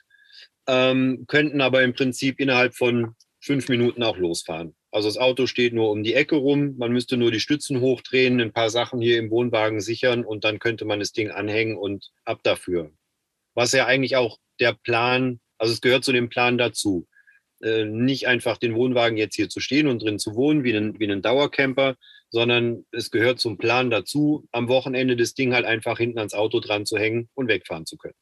ähm, 0.66 1.24
könnten 1.26 1.60
aber 1.60 1.82
im 1.82 1.94
Prinzip 1.94 2.40
innerhalb 2.40 2.74
von 2.74 3.14
fünf 3.40 3.68
Minuten 3.68 4.02
auch 4.02 4.16
losfahren. 4.16 4.74
Also 4.90 5.08
das 5.08 5.18
Auto 5.18 5.46
steht 5.46 5.74
nur 5.74 5.90
um 5.90 6.02
die 6.02 6.14
Ecke 6.14 6.36
rum, 6.36 6.76
man 6.78 6.92
müsste 6.92 7.16
nur 7.16 7.30
die 7.30 7.40
Stützen 7.40 7.80
hochdrehen, 7.80 8.40
ein 8.40 8.52
paar 8.52 8.70
Sachen 8.70 9.00
hier 9.00 9.18
im 9.18 9.30
Wohnwagen 9.30 9.80
sichern 9.80 10.24
und 10.24 10.44
dann 10.44 10.60
könnte 10.60 10.84
man 10.84 11.00
das 11.00 11.12
Ding 11.12 11.30
anhängen 11.30 11.76
und 11.76 12.10
ab 12.24 12.40
dafür. 12.44 12.92
Was 13.54 13.72
ja 13.72 13.86
eigentlich 13.86 14.16
auch 14.16 14.38
der 14.60 14.72
Plan, 14.72 15.40
also 15.58 15.72
es 15.72 15.80
gehört 15.80 16.04
zu 16.04 16.12
dem 16.12 16.28
Plan 16.28 16.58
dazu. 16.58 17.06
Äh, 17.60 17.84
nicht 17.84 18.28
einfach 18.28 18.56
den 18.56 18.74
Wohnwagen 18.74 19.18
jetzt 19.18 19.34
hier 19.36 19.48
zu 19.48 19.60
stehen 19.60 19.88
und 19.88 20.02
drin 20.02 20.18
zu 20.18 20.34
wohnen 20.34 20.64
wie 20.64 20.76
ein, 20.76 20.98
wie 20.98 21.10
ein 21.10 21.22
Dauercamper, 21.22 21.96
sondern 22.30 22.84
es 22.92 23.10
gehört 23.10 23.40
zum 23.40 23.58
Plan 23.58 23.90
dazu, 23.90 24.46
am 24.52 24.68
Wochenende 24.68 25.16
das 25.16 25.34
Ding 25.34 25.54
halt 25.54 25.66
einfach 25.66 25.98
hinten 25.98 26.18
ans 26.18 26.34
Auto 26.34 26.60
dran 26.60 26.86
zu 26.86 26.98
hängen 26.98 27.28
und 27.34 27.48
wegfahren 27.48 27.86
zu 27.86 27.96
können. 27.96 28.14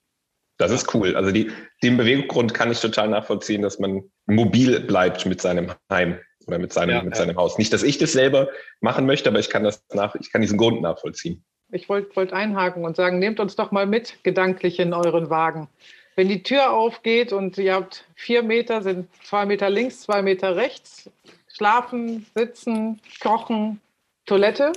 Das 0.62 0.70
ist 0.70 0.94
cool. 0.94 1.16
Also 1.16 1.32
die, 1.32 1.50
den 1.82 1.96
Beweggrund 1.96 2.54
kann 2.54 2.70
ich 2.70 2.80
total 2.80 3.08
nachvollziehen, 3.08 3.62
dass 3.62 3.80
man 3.80 4.04
mobil 4.26 4.78
bleibt 4.80 5.26
mit 5.26 5.40
seinem 5.40 5.72
Heim 5.90 6.20
oder 6.46 6.58
mit 6.58 6.72
seinem, 6.72 6.90
ja, 6.90 7.02
mit 7.02 7.16
seinem 7.16 7.36
Haus. 7.36 7.58
Nicht, 7.58 7.72
dass 7.72 7.82
ich 7.82 7.98
das 7.98 8.12
selber 8.12 8.48
machen 8.80 9.04
möchte, 9.04 9.28
aber 9.28 9.40
ich 9.40 9.50
kann 9.50 9.64
das 9.64 9.84
nach, 9.92 10.14
ich 10.14 10.30
kann 10.30 10.40
diesen 10.40 10.58
Grund 10.58 10.80
nachvollziehen. 10.80 11.44
Ich 11.72 11.88
wollte 11.88 12.14
wollt 12.14 12.32
einhaken 12.32 12.84
und 12.84 12.96
sagen, 12.96 13.18
nehmt 13.18 13.40
uns 13.40 13.56
doch 13.56 13.72
mal 13.72 13.86
mit 13.86 14.22
gedanklich 14.22 14.78
in 14.78 14.92
euren 14.92 15.30
Wagen. 15.30 15.68
Wenn 16.14 16.28
die 16.28 16.42
Tür 16.42 16.72
aufgeht 16.72 17.32
und 17.32 17.58
ihr 17.58 17.74
habt 17.74 18.04
vier 18.14 18.42
Meter, 18.42 18.82
sind 18.82 19.08
zwei 19.24 19.46
Meter 19.46 19.68
links, 19.68 20.02
zwei 20.02 20.22
Meter 20.22 20.54
rechts, 20.54 21.10
schlafen, 21.48 22.26
sitzen, 22.36 23.00
kochen, 23.20 23.80
Toilette. 24.26 24.72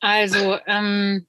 Also 0.00 0.58
ähm, 0.66 1.24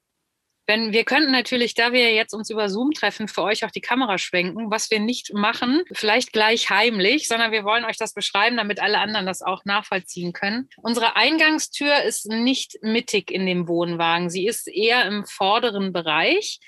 wenn 0.68 0.94
wir 0.94 1.04
könnten 1.04 1.32
natürlich, 1.32 1.74
da 1.74 1.94
wir 1.94 2.14
jetzt 2.14 2.34
uns 2.34 2.50
über 2.50 2.70
Zoom 2.70 2.92
treffen, 2.92 3.28
für 3.28 3.44
euch 3.44 3.66
auch 3.66 3.72
die 3.72 3.82
Kamera 3.82 4.18
schwenken, 4.18 4.72
was 4.72 4.90
wir 4.90 5.00
nicht 5.00 5.34
machen, 5.34 5.84
vielleicht 5.94 6.34
gleich 6.34 6.70
heimlich, 6.70 7.28
sondern 7.28 7.52
wir 7.52 7.64
wollen 7.64 7.86
euch 7.86 7.98
das 7.98 8.14
beschreiben, 8.14 8.58
damit 8.58 8.82
alle 8.82 9.00
anderen 9.00 9.26
das 9.26 9.42
auch 9.42 9.66
nachvollziehen 9.66 10.34
können. 10.34 10.70
Unsere 10.78 11.16
Eingangstür 11.16 12.04
ist 12.04 12.28
nicht 12.28 12.80
mittig 12.82 13.32
in 13.32 13.46
dem 13.46 13.68
Wohnwagen. 13.68 14.30
Sie 14.30 14.48
ist 14.48 14.68
eher 14.68 15.06
im 15.06 15.26
vorderen 15.26 15.94
Bereich. 15.94 16.60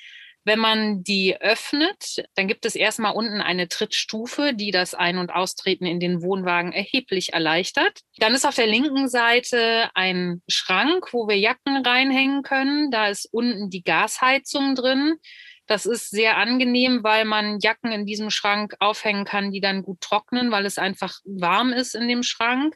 Wenn 0.48 0.60
man 0.60 1.04
die 1.04 1.36
öffnet, 1.42 2.24
dann 2.36 2.48
gibt 2.48 2.66
es 2.66 2.78
erstmal 2.78 3.14
unten 3.14 3.42
eine 3.42 3.68
Trittstufe, 3.68 4.54
die 4.54 4.72
das 4.72 4.94
Ein- 4.94 5.18
und 5.18 5.30
Austreten 5.30 5.86
in 5.86 6.00
den 6.00 6.22
Wohnwagen 6.22 6.72
erheblich 6.72 7.34
erleichtert. 7.34 8.00
Dann 8.20 8.34
ist 8.34 8.46
auf 8.46 8.56
der 8.56 8.66
linken 8.66 9.10
Seite 9.10 9.90
ein 9.94 10.42
Schrank, 10.48 11.12
wo 11.12 11.28
wir 11.28 11.38
Jacken 11.38 11.86
reinhängen 11.86 12.44
können. 12.44 12.92
Da 12.92 13.10
ist 13.10 13.28
unten 13.30 13.70
die 13.70 13.84
Gasheizung 13.84 14.76
drin. 14.76 15.18
Das 15.66 15.86
ist 15.86 16.12
sehr 16.12 16.38
angenehm, 16.38 17.04
weil 17.04 17.26
man 17.26 17.60
Jacken 17.60 17.92
in 17.92 18.06
diesem 18.06 18.30
Schrank 18.30 18.74
aufhängen 18.80 19.26
kann, 19.26 19.52
die 19.52 19.60
dann 19.60 19.84
gut 19.84 20.00
trocknen, 20.00 20.50
weil 20.50 20.66
es 20.66 20.78
einfach 20.78 21.20
warm 21.26 21.74
ist 21.74 21.94
in 21.94 22.08
dem 22.08 22.24
Schrank. 22.24 22.74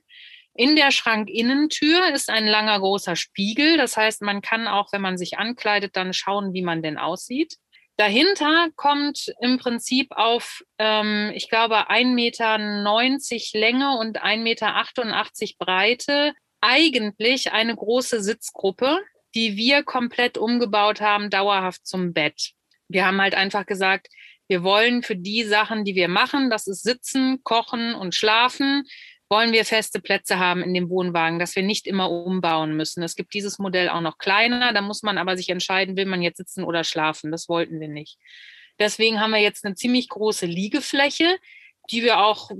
In 0.53 0.75
der 0.75 0.91
Schrankinnentür 0.91 2.13
ist 2.13 2.29
ein 2.29 2.45
langer 2.45 2.79
großer 2.79 3.15
Spiegel. 3.15 3.77
Das 3.77 3.95
heißt, 3.95 4.21
man 4.21 4.41
kann 4.41 4.67
auch, 4.67 4.91
wenn 4.91 5.01
man 5.01 5.17
sich 5.17 5.37
ankleidet, 5.37 5.95
dann 5.95 6.13
schauen, 6.13 6.53
wie 6.53 6.61
man 6.61 6.81
denn 6.81 6.97
aussieht. 6.97 7.55
Dahinter 7.97 8.69
kommt 8.75 9.33
im 9.41 9.59
Prinzip 9.59 10.11
auf, 10.11 10.63
ähm, 10.77 11.31
ich 11.35 11.49
glaube, 11.49 11.89
1,90 11.89 12.13
Meter 12.13 13.59
Länge 13.59 13.97
und 13.97 14.23
1,88 14.23 14.37
Meter 14.37 15.55
Breite 15.59 16.33
eigentlich 16.61 17.51
eine 17.51 17.75
große 17.75 18.21
Sitzgruppe, 18.21 18.99
die 19.35 19.55
wir 19.55 19.83
komplett 19.83 20.37
umgebaut 20.37 21.01
haben, 21.01 21.29
dauerhaft 21.29 21.85
zum 21.85 22.13
Bett. 22.13 22.51
Wir 22.87 23.05
haben 23.05 23.21
halt 23.21 23.35
einfach 23.35 23.65
gesagt, 23.65 24.07
wir 24.47 24.63
wollen 24.63 25.01
für 25.01 25.15
die 25.15 25.43
Sachen, 25.43 25.85
die 25.85 25.95
wir 25.95 26.07
machen, 26.07 26.49
das 26.49 26.67
ist 26.67 26.83
Sitzen, 26.83 27.41
Kochen 27.43 27.95
und 27.95 28.15
Schlafen, 28.15 28.83
wollen 29.31 29.53
wir 29.53 29.63
feste 29.63 30.01
Plätze 30.01 30.39
haben 30.39 30.61
in 30.61 30.73
dem 30.73 30.89
Wohnwagen, 30.89 31.39
dass 31.39 31.55
wir 31.55 31.63
nicht 31.63 31.87
immer 31.87 32.11
umbauen 32.11 32.75
müssen. 32.75 33.01
Es 33.01 33.15
gibt 33.15 33.33
dieses 33.33 33.59
Modell 33.59 33.87
auch 33.87 34.01
noch 34.01 34.17
kleiner, 34.17 34.73
da 34.73 34.81
muss 34.81 35.03
man 35.03 35.17
aber 35.17 35.37
sich 35.37 35.47
entscheiden, 35.47 35.95
will 35.95 36.05
man 36.05 36.21
jetzt 36.21 36.35
sitzen 36.35 36.65
oder 36.65 36.83
schlafen. 36.83 37.31
Das 37.31 37.47
wollten 37.47 37.79
wir 37.79 37.87
nicht. 37.87 38.19
Deswegen 38.77 39.21
haben 39.21 39.31
wir 39.31 39.39
jetzt 39.39 39.63
eine 39.63 39.75
ziemlich 39.75 40.09
große 40.09 40.45
Liegefläche, 40.45 41.37
die 41.89 42.03
wir 42.03 42.19
auch 42.19 42.51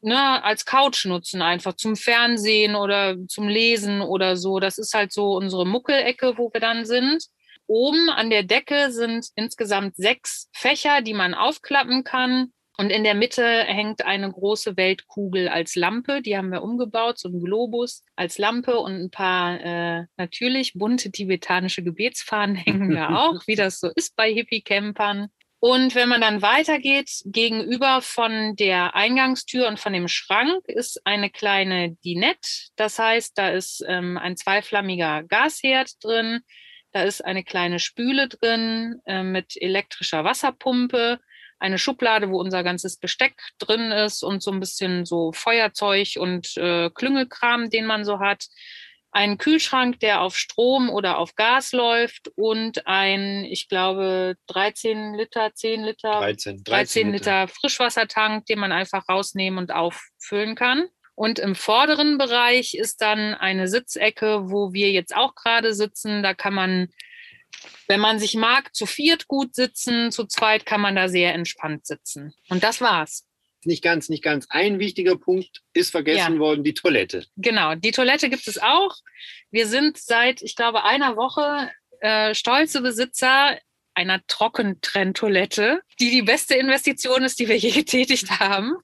ne, 0.00 0.42
als 0.42 0.64
Couch 0.64 1.04
nutzen, 1.04 1.40
einfach 1.40 1.74
zum 1.74 1.94
Fernsehen 1.94 2.74
oder 2.74 3.16
zum 3.28 3.46
Lesen 3.46 4.00
oder 4.00 4.36
so. 4.36 4.58
Das 4.58 4.76
ist 4.76 4.94
halt 4.94 5.12
so 5.12 5.36
unsere 5.36 5.66
Muckelecke, 5.66 6.36
wo 6.36 6.52
wir 6.52 6.60
dann 6.60 6.84
sind. 6.84 7.26
Oben 7.68 8.10
an 8.10 8.28
der 8.28 8.42
Decke 8.42 8.90
sind 8.90 9.28
insgesamt 9.36 9.94
sechs 9.94 10.48
Fächer, 10.52 11.00
die 11.00 11.14
man 11.14 11.34
aufklappen 11.34 12.02
kann. 12.02 12.52
Und 12.80 12.90
in 12.90 13.02
der 13.02 13.14
Mitte 13.14 13.44
hängt 13.44 14.04
eine 14.04 14.30
große 14.30 14.76
Weltkugel 14.76 15.48
als 15.48 15.74
Lampe. 15.74 16.22
Die 16.22 16.36
haben 16.36 16.52
wir 16.52 16.62
umgebaut, 16.62 17.18
so 17.18 17.28
ein 17.28 17.40
Globus 17.40 18.04
als 18.14 18.38
Lampe 18.38 18.78
und 18.78 18.92
ein 18.92 19.10
paar 19.10 19.60
äh, 19.60 20.04
natürlich 20.16 20.74
bunte 20.74 21.10
tibetanische 21.10 21.82
Gebetsfahnen 21.82 22.54
hängen 22.56 22.94
da 22.94 23.18
auch, 23.18 23.42
wie 23.48 23.56
das 23.56 23.80
so 23.80 23.90
ist 23.96 24.14
bei 24.14 24.32
Hippie-Campern. 24.32 25.26
Und 25.58 25.96
wenn 25.96 26.08
man 26.08 26.20
dann 26.20 26.40
weitergeht, 26.40 27.10
gegenüber 27.24 28.00
von 28.00 28.54
der 28.54 28.94
Eingangstür 28.94 29.66
und 29.66 29.80
von 29.80 29.92
dem 29.92 30.06
Schrank 30.06 30.62
ist 30.68 31.04
eine 31.04 31.30
kleine 31.30 31.96
Dinette. 32.04 32.48
Das 32.76 33.00
heißt, 33.00 33.36
da 33.36 33.48
ist 33.48 33.84
ähm, 33.88 34.16
ein 34.18 34.36
zweiflammiger 34.36 35.24
Gasherd 35.24 35.92
drin. 36.00 36.42
Da 36.92 37.02
ist 37.02 37.24
eine 37.24 37.42
kleine 37.42 37.80
Spüle 37.80 38.28
drin 38.28 39.00
äh, 39.04 39.24
mit 39.24 39.60
elektrischer 39.60 40.22
Wasserpumpe 40.22 41.18
eine 41.58 41.78
Schublade, 41.78 42.30
wo 42.30 42.38
unser 42.40 42.62
ganzes 42.62 42.96
Besteck 42.96 43.34
drin 43.58 43.90
ist 43.90 44.22
und 44.22 44.42
so 44.42 44.50
ein 44.50 44.60
bisschen 44.60 45.04
so 45.04 45.32
Feuerzeug 45.32 46.16
und 46.16 46.56
äh, 46.56 46.90
Klüngelkram, 46.90 47.70
den 47.70 47.86
man 47.86 48.04
so 48.04 48.20
hat. 48.20 48.46
Ein 49.10 49.38
Kühlschrank, 49.38 50.00
der 50.00 50.20
auf 50.20 50.36
Strom 50.36 50.90
oder 50.90 51.18
auf 51.18 51.34
Gas 51.34 51.72
läuft 51.72 52.30
und 52.36 52.86
ein, 52.86 53.44
ich 53.44 53.68
glaube, 53.68 54.36
13 54.48 55.14
Liter, 55.14 55.50
10 55.54 55.84
Liter, 55.84 56.20
13, 56.20 56.62
13, 56.62 56.64
13 56.64 57.12
Liter 57.12 57.48
Frischwassertank, 57.48 58.44
den 58.46 58.58
man 58.58 58.70
einfach 58.70 59.08
rausnehmen 59.08 59.58
und 59.58 59.72
auffüllen 59.72 60.54
kann. 60.54 60.88
Und 61.14 61.40
im 61.40 61.56
vorderen 61.56 62.16
Bereich 62.16 62.74
ist 62.74 63.00
dann 63.00 63.34
eine 63.34 63.66
Sitzecke, 63.66 64.50
wo 64.50 64.72
wir 64.72 64.92
jetzt 64.92 65.16
auch 65.16 65.34
gerade 65.34 65.74
sitzen. 65.74 66.22
Da 66.22 66.32
kann 66.32 66.54
man 66.54 66.88
wenn 67.86 68.00
man 68.00 68.18
sich 68.18 68.34
mag, 68.34 68.74
zu 68.74 68.86
viert 68.86 69.28
gut 69.28 69.54
sitzen, 69.54 70.10
zu 70.12 70.26
zweit 70.26 70.66
kann 70.66 70.80
man 70.80 70.94
da 70.96 71.08
sehr 71.08 71.34
entspannt 71.34 71.86
sitzen. 71.86 72.34
Und 72.48 72.62
das 72.62 72.80
war's. 72.80 73.24
nicht 73.64 73.82
ganz, 73.82 74.08
nicht 74.08 74.22
ganz. 74.22 74.46
Ein 74.50 74.78
wichtiger 74.78 75.16
Punkt 75.16 75.62
ist 75.74 75.90
vergessen 75.90 76.34
Ja. 76.34 76.38
worden, 76.38 76.62
die 76.64 76.74
Toilette. 76.74 77.26
Genau, 77.36 77.74
die 77.74 77.90
Toilette 77.90 78.30
gibt 78.30 78.46
es 78.46 78.58
auch. 78.58 78.94
Wir 79.50 79.66
sind 79.66 79.98
seit, 79.98 80.42
ich 80.42 80.54
glaube, 80.56 80.84
einer 80.84 81.16
Woche 81.16 81.70
äh, 82.00 82.34
stolze 82.34 82.80
Besitzer 82.80 83.58
einer 83.94 84.20
Trockentrenntoilette, 84.92 85.80
die 86.00 86.10
die 86.10 86.22
beste 86.22 86.54
Investition 86.54 87.22
ist, 87.24 87.38
die 87.38 87.48
wir 87.48 87.56
je 87.56 87.70
getätigt 87.82 88.30
haben. 88.40 88.74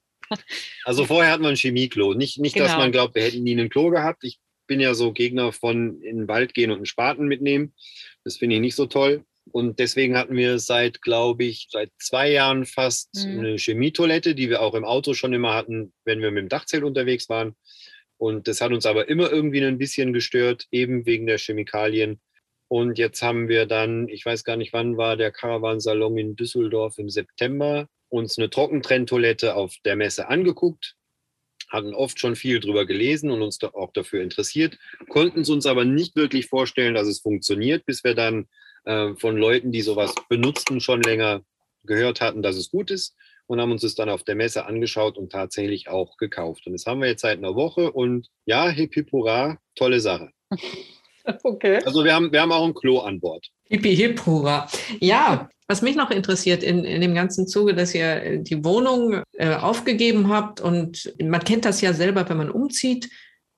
Also 0.83 1.05
vorher 1.05 1.31
hatten 1.31 1.43
wir 1.43 1.49
ein 1.49 1.55
Chemieklo. 1.55 2.13
Nicht, 2.13 2.39
nicht 2.39 2.59
dass 2.59 2.67
Genau. 2.69 2.79
man 2.79 2.91
glaubt, 2.91 3.15
wir 3.15 3.23
hätten 3.23 3.43
nie 3.43 3.55
ein 3.59 3.69
Klo 3.69 3.89
gehabt. 3.89 4.23
Ich 4.23 4.39
bin 4.67 4.79
ja 4.79 4.93
so 4.95 5.13
Gegner 5.13 5.51
von 5.51 6.01
in 6.01 6.17
den 6.17 6.27
Wald 6.27 6.53
gehen 6.53 6.71
und 6.71 6.77
einen 6.77 6.85
Spaten 6.85 7.27
mitnehmen. 7.27 7.73
Das 8.25 8.37
finde 8.37 8.55
ich 8.55 8.61
nicht 8.61 8.75
so 8.75 8.85
toll. 8.87 9.23
Und 9.51 9.77
deswegen 9.79 10.17
hatten 10.17 10.35
wir 10.35 10.57
seit, 10.57 11.01
glaube 11.03 11.43
ich, 11.45 11.67
seit 11.69 11.91
zwei 11.99 12.31
Jahren 12.31 12.65
fast 12.65 13.09
Mhm. 13.13 13.39
eine 13.39 13.57
Chemietoilette, 13.57 14.33
die 14.33 14.49
wir 14.49 14.61
auch 14.61 14.73
im 14.73 14.83
Auto 14.83 15.13
schon 15.13 15.33
immer 15.33 15.53
hatten, 15.53 15.93
wenn 16.03 16.19
wir 16.21 16.31
mit 16.31 16.41
dem 16.41 16.49
Dachzelt 16.49 16.83
unterwegs 16.83 17.29
waren. 17.29 17.55
Und 18.17 18.47
das 18.47 18.61
hat 18.61 18.71
uns 18.71 18.85
aber 18.87 19.07
immer 19.07 19.31
irgendwie 19.31 19.63
ein 19.63 19.77
bisschen 19.77 20.13
gestört, 20.13 20.65
eben 20.71 21.05
wegen 21.05 21.27
der 21.27 21.37
Chemikalien. 21.37 22.19
Und 22.67 22.97
jetzt 22.97 23.21
haben 23.21 23.47
wir 23.47 23.67
dann, 23.67 24.07
ich 24.09 24.25
weiß 24.25 24.43
gar 24.43 24.57
nicht, 24.57 24.73
wann 24.73 24.97
war 24.97 25.15
der 25.15 25.31
Caravansalon 25.31 26.17
in 26.17 26.35
Düsseldorf 26.35 26.97
im 26.97 27.09
September, 27.09 27.87
uns 28.09 28.39
eine 28.39 28.49
Trockentrenntoilette 28.49 29.55
auf 29.55 29.75
der 29.85 29.95
Messe 29.95 30.27
angeguckt, 30.29 30.95
hatten 31.69 31.93
oft 31.93 32.19
schon 32.19 32.35
viel 32.35 32.59
drüber 32.59 32.85
gelesen 32.85 33.31
und 33.31 33.41
uns 33.41 33.57
da 33.57 33.69
auch 33.69 33.91
dafür 33.91 34.21
interessiert, 34.21 34.77
konnten 35.09 35.41
es 35.41 35.49
uns 35.49 35.65
aber 35.65 35.85
nicht 35.85 36.15
wirklich 36.15 36.47
vorstellen, 36.47 36.93
dass 36.93 37.07
es 37.07 37.19
funktioniert, 37.19 37.85
bis 37.85 38.03
wir 38.03 38.15
dann 38.15 38.47
äh, 38.85 39.13
von 39.15 39.37
Leuten, 39.37 39.71
die 39.71 39.81
sowas 39.81 40.13
benutzten, 40.29 40.79
schon 40.79 41.01
länger 41.01 41.41
gehört 41.83 42.21
hatten, 42.21 42.41
dass 42.41 42.55
es 42.55 42.71
gut 42.71 42.91
ist 42.91 43.15
und 43.47 43.61
haben 43.61 43.71
uns 43.71 43.81
das 43.81 43.95
dann 43.95 44.09
auf 44.09 44.23
der 44.23 44.35
Messe 44.35 44.65
angeschaut 44.65 45.17
und 45.17 45.31
tatsächlich 45.31 45.87
auch 45.87 46.17
gekauft. 46.17 46.65
Und 46.65 46.73
das 46.73 46.85
haben 46.85 47.01
wir 47.01 47.07
jetzt 47.07 47.21
seit 47.21 47.37
einer 47.37 47.55
Woche 47.55 47.91
und 47.91 48.29
ja, 48.45 48.69
hip 48.69 48.93
hip 48.93 49.11
hurra, 49.11 49.59
tolle 49.75 49.99
Sache. 49.99 50.31
Okay. 51.43 51.81
Also 51.83 52.03
wir 52.03 52.13
haben, 52.13 52.31
wir 52.31 52.39
haben 52.39 52.51
auch 52.51 52.65
ein 52.65 52.75
Klo 52.75 52.99
an 52.99 53.19
Bord. 53.19 53.47
Hippi 53.63 53.95
hip 53.95 54.23
hurra. 54.27 54.67
Ja, 54.99 55.49
was 55.67 55.81
mich 55.81 55.95
noch 55.95 56.11
interessiert 56.11 56.63
in, 56.63 56.83
in 56.83 57.01
dem 57.01 57.15
ganzen 57.15 57.47
Zuge, 57.47 57.73
dass 57.73 57.95
ihr 57.95 58.21
äh, 58.21 58.39
die 58.39 58.63
Wohnung 58.63 59.23
äh, 59.33 59.55
aufgegeben 59.55 60.29
habt 60.29 60.61
und 60.61 61.13
man 61.21 61.43
kennt 61.43 61.65
das 61.65 61.81
ja 61.81 61.93
selber, 61.93 62.27
wenn 62.29 62.37
man 62.37 62.51
umzieht. 62.51 63.09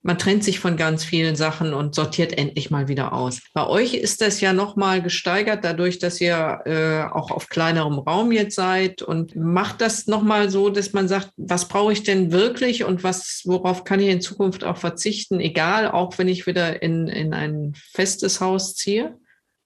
Man 0.03 0.17
trennt 0.17 0.43
sich 0.43 0.59
von 0.59 0.77
ganz 0.77 1.03
vielen 1.03 1.35
Sachen 1.35 1.73
und 1.73 1.93
sortiert 1.93 2.37
endlich 2.37 2.71
mal 2.71 2.87
wieder 2.87 3.11
aus. 3.11 3.41
Bei 3.53 3.67
euch 3.67 3.93
ist 3.93 4.21
das 4.21 4.39
ja 4.39 4.53
noch 4.53 4.77
mal 4.77 5.01
gesteigert 5.01 5.65
dadurch, 5.65 5.99
dass 5.99 6.21
ihr 6.21 6.61
äh, 6.65 7.13
auch 7.13 7.29
auf 7.29 7.49
kleinerem 7.49 7.99
Raum 7.99 8.31
jetzt 8.31 8.55
seid 8.55 9.01
und 9.01 9.35
macht 9.35 9.81
das 9.81 10.07
noch 10.07 10.21
mal 10.21 10.49
so, 10.49 10.69
dass 10.69 10.93
man 10.93 11.09
sagt, 11.09 11.31
was 11.35 11.67
brauche 11.67 11.91
ich 11.91 12.03
denn 12.03 12.31
wirklich 12.31 12.85
und 12.85 13.03
was 13.03 13.41
worauf 13.43 13.83
kann 13.83 13.99
ich 13.99 14.07
in 14.07 14.21
Zukunft 14.21 14.63
auch 14.63 14.77
verzichten, 14.77 15.41
egal, 15.41 15.91
auch 15.91 16.17
wenn 16.17 16.29
ich 16.29 16.47
wieder 16.47 16.81
in, 16.81 17.07
in 17.07 17.33
ein 17.33 17.73
festes 17.75 18.39
Haus 18.39 18.75
ziehe? 18.75 19.17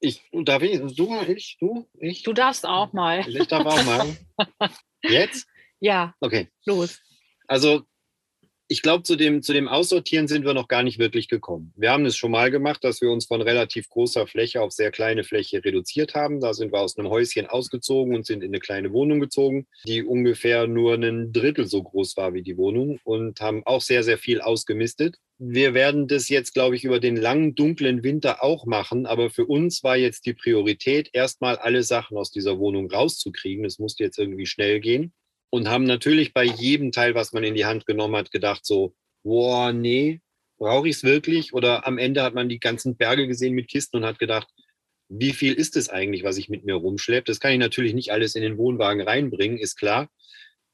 Ich, 0.01 0.23
darf 0.31 0.63
ich, 0.63 0.79
du, 0.95 1.21
ich, 1.27 1.57
du, 1.59 1.87
ich? 1.99 2.23
Du 2.23 2.33
darfst 2.33 2.65
auch 2.65 2.91
mal. 2.91 3.27
Ich 3.27 3.47
darf 3.47 3.65
auch 3.65 3.83
mal. 3.85 4.17
Jetzt? 5.03 5.47
Ja, 5.79 6.13
Okay. 6.19 6.49
los. 6.65 6.99
Also 7.47 7.83
ich 8.71 8.81
glaube, 8.81 9.03
zu 9.03 9.17
dem, 9.17 9.41
zu 9.41 9.51
dem 9.51 9.67
Aussortieren 9.67 10.29
sind 10.29 10.45
wir 10.45 10.53
noch 10.53 10.69
gar 10.69 10.81
nicht 10.81 10.97
wirklich 10.97 11.27
gekommen. 11.27 11.73
Wir 11.75 11.91
haben 11.91 12.05
es 12.05 12.15
schon 12.15 12.31
mal 12.31 12.49
gemacht, 12.51 12.85
dass 12.85 13.01
wir 13.01 13.11
uns 13.11 13.25
von 13.25 13.41
relativ 13.41 13.89
großer 13.89 14.27
Fläche 14.27 14.61
auf 14.61 14.71
sehr 14.71 14.91
kleine 14.91 15.25
Fläche 15.25 15.61
reduziert 15.61 16.15
haben. 16.15 16.39
Da 16.39 16.53
sind 16.53 16.71
wir 16.71 16.79
aus 16.79 16.97
einem 16.97 17.09
Häuschen 17.09 17.47
ausgezogen 17.47 18.15
und 18.15 18.25
sind 18.25 18.41
in 18.41 18.51
eine 18.51 18.61
kleine 18.61 18.93
Wohnung 18.93 19.19
gezogen, 19.19 19.67
die 19.85 20.05
ungefähr 20.05 20.67
nur 20.67 20.93
ein 20.93 21.33
Drittel 21.33 21.67
so 21.67 21.83
groß 21.83 22.15
war 22.15 22.33
wie 22.33 22.43
die 22.43 22.55
Wohnung 22.55 22.97
und 23.03 23.41
haben 23.41 23.61
auch 23.65 23.81
sehr, 23.81 24.03
sehr 24.03 24.17
viel 24.17 24.39
ausgemistet. 24.39 25.17
Wir 25.37 25.73
werden 25.73 26.07
das 26.07 26.29
jetzt, 26.29 26.53
glaube 26.53 26.77
ich, 26.77 26.85
über 26.85 27.01
den 27.01 27.17
langen, 27.17 27.55
dunklen 27.55 28.03
Winter 28.03 28.41
auch 28.41 28.65
machen. 28.65 29.05
Aber 29.05 29.29
für 29.29 29.47
uns 29.47 29.83
war 29.83 29.97
jetzt 29.97 30.25
die 30.25 30.33
Priorität, 30.33 31.09
erstmal 31.11 31.57
alle 31.57 31.83
Sachen 31.83 32.15
aus 32.15 32.31
dieser 32.31 32.57
Wohnung 32.57 32.89
rauszukriegen. 32.89 33.65
Es 33.65 33.79
musste 33.79 34.05
jetzt 34.05 34.17
irgendwie 34.17 34.45
schnell 34.45 34.79
gehen 34.79 35.11
und 35.51 35.69
haben 35.69 35.83
natürlich 35.83 36.33
bei 36.33 36.45
jedem 36.45 36.91
Teil, 36.91 37.13
was 37.13 37.33
man 37.33 37.43
in 37.43 37.53
die 37.53 37.65
Hand 37.65 37.85
genommen 37.85 38.15
hat, 38.15 38.31
gedacht 38.31 38.65
so, 38.65 38.95
boah, 39.21 39.71
nee, 39.71 40.21
brauche 40.57 40.87
ich 40.87 40.95
es 40.95 41.03
wirklich? 41.03 41.53
Oder 41.53 41.85
am 41.85 41.97
Ende 41.97 42.23
hat 42.23 42.33
man 42.33 42.49
die 42.49 42.59
ganzen 42.59 42.95
Berge 42.95 43.27
gesehen 43.27 43.53
mit 43.53 43.67
Kisten 43.67 43.97
und 43.97 44.05
hat 44.05 44.17
gedacht, 44.17 44.47
wie 45.09 45.33
viel 45.33 45.53
ist 45.53 45.75
es 45.75 45.89
eigentlich, 45.89 46.23
was 46.23 46.37
ich 46.37 46.47
mit 46.47 46.63
mir 46.63 46.75
rumschleppe? 46.75 47.25
Das 47.25 47.41
kann 47.41 47.51
ich 47.51 47.59
natürlich 47.59 47.93
nicht 47.93 48.11
alles 48.11 48.35
in 48.35 48.41
den 48.43 48.57
Wohnwagen 48.57 49.01
reinbringen, 49.01 49.57
ist 49.57 49.77
klar. 49.77 50.09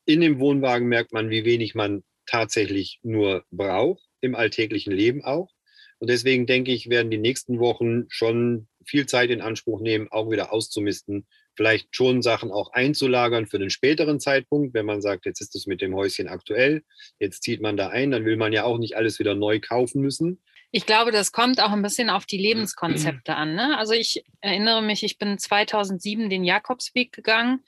In 0.06 0.22
dem 0.22 0.40
Wohnwagen 0.40 0.88
merkt 0.88 1.12
man, 1.12 1.32
wie 1.32 1.44
wenig 1.44 1.74
man 1.74 2.04
tatsächlich 2.28 3.00
nur 3.02 3.44
braucht, 3.50 4.04
im 4.22 4.36
alltäglichen 4.36 4.94
Leben 4.94 5.24
auch. 5.24 5.50
Und 5.98 6.12
deswegen 6.12 6.46
denke 6.46 6.72
ich, 6.72 6.90
werden 6.90 7.10
die 7.10 7.18
nächsten 7.18 7.60
Wochen 7.60 8.06
schon 8.10 8.68
viel 8.86 9.08
Zeit 9.08 9.32
in 9.32 9.42
Anspruch 9.42 9.82
nehmen, 9.82 10.08
auch 10.12 10.30
wieder 10.30 10.54
auszumisten, 10.54 11.26
vielleicht 11.58 11.96
schon 11.96 12.22
Sachen 12.22 12.52
auch 12.52 12.72
einzulagern 12.72 13.48
für 13.48 13.60
den 13.60 13.70
späteren 13.70 14.20
Zeitpunkt, 14.20 14.74
wenn 14.74 14.86
man 14.86 15.02
sagt, 15.02 15.26
jetzt 15.26 15.42
ist 15.42 15.56
es 15.56 15.66
mit 15.66 15.82
dem 15.82 15.96
Häuschen 15.96 16.28
aktuell, 16.28 16.84
jetzt 17.20 17.44
zieht 17.44 17.62
man 17.62 17.76
da 17.76 17.90
ein, 17.90 18.12
dann 18.12 18.24
will 18.24 18.38
man 18.38 18.54
ja 18.54 18.64
auch 18.64 18.78
nicht 18.78 18.96
alles 18.96 19.20
wieder 19.20 19.36
neu 19.36 19.60
kaufen 19.60 20.02
müssen. 20.02 20.42
Ich 20.72 20.86
glaube, 20.86 21.12
das 21.12 21.32
kommt 21.32 21.62
auch 21.62 21.72
ein 21.72 21.82
bisschen 21.82 22.10
auf 22.10 22.26
die 22.26 22.38
Lebenskonzepte 22.38 23.36
an. 23.36 23.56
Ne? 23.56 23.78
Also 23.78 23.94
ich 23.94 24.24
erinnere 24.42 24.82
mich, 24.82 25.04
ich 25.04 25.18
bin 25.18 25.38
2007 25.38 26.30
den 26.30 26.44
Jakobsweg 26.44 27.12
gegangen. 27.12 27.64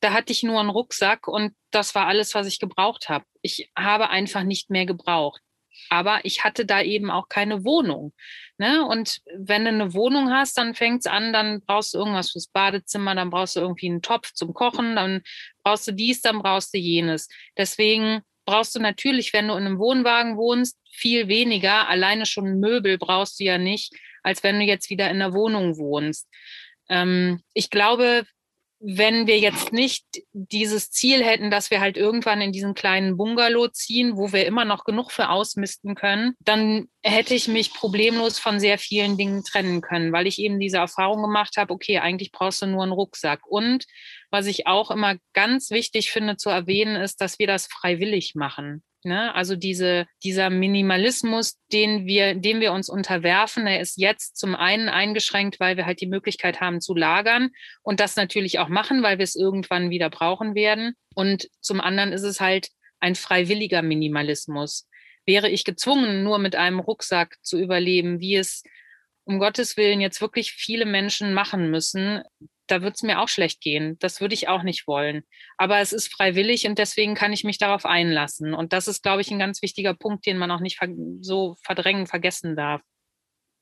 Da 0.00 0.12
hatte 0.12 0.32
ich 0.32 0.42
nur 0.42 0.58
einen 0.58 0.70
Rucksack 0.70 1.28
und 1.28 1.54
das 1.70 1.94
war 1.94 2.06
alles, 2.06 2.34
was 2.34 2.46
ich 2.46 2.58
gebraucht 2.58 3.08
habe. 3.08 3.24
Ich 3.42 3.70
habe 3.76 4.10
einfach 4.10 4.44
nicht 4.44 4.70
mehr 4.70 4.86
gebraucht. 4.86 5.42
Aber 5.90 6.20
ich 6.24 6.44
hatte 6.44 6.66
da 6.66 6.82
eben 6.82 7.10
auch 7.10 7.28
keine 7.28 7.64
Wohnung. 7.64 8.12
Ne? 8.58 8.84
Und 8.84 9.20
wenn 9.36 9.64
du 9.64 9.70
eine 9.70 9.94
Wohnung 9.94 10.30
hast, 10.30 10.58
dann 10.58 10.74
fängt 10.74 11.00
es 11.00 11.06
an, 11.06 11.32
dann 11.32 11.60
brauchst 11.60 11.94
du 11.94 11.98
irgendwas 11.98 12.32
fürs 12.32 12.48
Badezimmer, 12.48 13.14
dann 13.14 13.30
brauchst 13.30 13.56
du 13.56 13.60
irgendwie 13.60 13.88
einen 13.88 14.02
Topf 14.02 14.32
zum 14.32 14.54
Kochen, 14.54 14.96
dann 14.96 15.22
brauchst 15.62 15.88
du 15.88 15.92
dies, 15.92 16.20
dann 16.20 16.40
brauchst 16.40 16.74
du 16.74 16.78
jenes. 16.78 17.28
Deswegen 17.56 18.22
brauchst 18.44 18.74
du 18.74 18.80
natürlich, 18.80 19.32
wenn 19.32 19.48
du 19.48 19.54
in 19.54 19.66
einem 19.66 19.78
Wohnwagen 19.78 20.36
wohnst, 20.36 20.78
viel 20.90 21.28
weniger. 21.28 21.88
Alleine 21.88 22.26
schon 22.26 22.58
Möbel 22.60 22.98
brauchst 22.98 23.38
du 23.38 23.44
ja 23.44 23.58
nicht, 23.58 23.94
als 24.22 24.42
wenn 24.42 24.58
du 24.58 24.64
jetzt 24.64 24.90
wieder 24.90 25.10
in 25.10 25.22
einer 25.22 25.34
Wohnung 25.34 25.76
wohnst. 25.76 26.28
Ähm, 26.88 27.42
ich 27.52 27.70
glaube, 27.70 28.24
wenn 28.80 29.26
wir 29.26 29.38
jetzt 29.38 29.72
nicht 29.72 30.04
dieses 30.32 30.90
Ziel 30.90 31.24
hätten, 31.24 31.50
dass 31.50 31.70
wir 31.70 31.80
halt 31.80 31.96
irgendwann 31.96 32.40
in 32.40 32.52
diesen 32.52 32.74
kleinen 32.74 33.16
Bungalow 33.16 33.68
ziehen, 33.68 34.16
wo 34.16 34.32
wir 34.32 34.46
immer 34.46 34.64
noch 34.64 34.84
genug 34.84 35.10
für 35.10 35.30
ausmisten 35.30 35.96
können, 35.96 36.34
dann 36.40 36.88
hätte 37.02 37.34
ich 37.34 37.48
mich 37.48 37.74
problemlos 37.74 38.38
von 38.38 38.60
sehr 38.60 38.78
vielen 38.78 39.16
Dingen 39.16 39.42
trennen 39.42 39.80
können, 39.80 40.12
weil 40.12 40.26
ich 40.26 40.38
eben 40.38 40.60
diese 40.60 40.78
Erfahrung 40.78 41.22
gemacht 41.22 41.56
habe, 41.56 41.72
okay, 41.72 41.98
eigentlich 41.98 42.30
brauchst 42.30 42.62
du 42.62 42.66
nur 42.66 42.84
einen 42.84 42.92
Rucksack. 42.92 43.40
Und 43.46 43.84
was 44.30 44.46
ich 44.46 44.66
auch 44.66 44.90
immer 44.90 45.16
ganz 45.32 45.70
wichtig 45.70 46.10
finde 46.10 46.36
zu 46.36 46.50
erwähnen, 46.50 46.96
ist, 46.96 47.20
dass 47.20 47.38
wir 47.38 47.46
das 47.46 47.66
freiwillig 47.66 48.34
machen. 48.34 48.82
Ne? 49.04 49.32
Also 49.34 49.54
diese, 49.54 50.06
dieser 50.24 50.50
Minimalismus, 50.50 51.56
den 51.72 52.06
wir, 52.06 52.34
dem 52.34 52.60
wir 52.60 52.72
uns 52.72 52.88
unterwerfen, 52.88 53.64
der 53.64 53.80
ist 53.80 53.96
jetzt 53.96 54.36
zum 54.36 54.54
einen 54.56 54.88
eingeschränkt, 54.88 55.60
weil 55.60 55.76
wir 55.76 55.86
halt 55.86 56.00
die 56.00 56.08
Möglichkeit 56.08 56.60
haben 56.60 56.80
zu 56.80 56.94
lagern 56.94 57.50
und 57.82 58.00
das 58.00 58.16
natürlich 58.16 58.58
auch 58.58 58.68
machen, 58.68 59.02
weil 59.02 59.18
wir 59.18 59.24
es 59.24 59.36
irgendwann 59.36 59.90
wieder 59.90 60.10
brauchen 60.10 60.54
werden. 60.54 60.94
Und 61.14 61.48
zum 61.60 61.80
anderen 61.80 62.12
ist 62.12 62.24
es 62.24 62.40
halt 62.40 62.68
ein 63.00 63.14
freiwilliger 63.14 63.82
Minimalismus. 63.82 64.88
Wäre 65.26 65.48
ich 65.48 65.64
gezwungen, 65.64 66.24
nur 66.24 66.38
mit 66.38 66.56
einem 66.56 66.80
Rucksack 66.80 67.36
zu 67.42 67.58
überleben, 67.58 68.18
wie 68.18 68.36
es 68.36 68.64
um 69.28 69.38
Gottes 69.38 69.76
Willen 69.76 70.00
jetzt 70.00 70.22
wirklich 70.22 70.52
viele 70.52 70.86
Menschen 70.86 71.34
machen 71.34 71.70
müssen, 71.70 72.22
da 72.66 72.82
wird 72.82 72.96
es 72.96 73.02
mir 73.02 73.20
auch 73.20 73.28
schlecht 73.28 73.60
gehen. 73.60 73.98
Das 73.98 74.20
würde 74.20 74.34
ich 74.34 74.48
auch 74.48 74.62
nicht 74.62 74.86
wollen. 74.86 75.22
Aber 75.56 75.80
es 75.80 75.92
ist 75.92 76.12
freiwillig 76.12 76.66
und 76.66 76.78
deswegen 76.78 77.14
kann 77.14 77.32
ich 77.32 77.44
mich 77.44 77.58
darauf 77.58 77.84
einlassen. 77.84 78.54
Und 78.54 78.72
das 78.72 78.88
ist, 78.88 79.02
glaube 79.02 79.20
ich, 79.20 79.30
ein 79.30 79.38
ganz 79.38 79.60
wichtiger 79.62 79.94
Punkt, 79.94 80.26
den 80.26 80.38
man 80.38 80.50
auch 80.50 80.60
nicht 80.60 80.78
so 81.20 81.56
verdrängen, 81.62 82.06
vergessen 82.06 82.56
darf. 82.56 82.80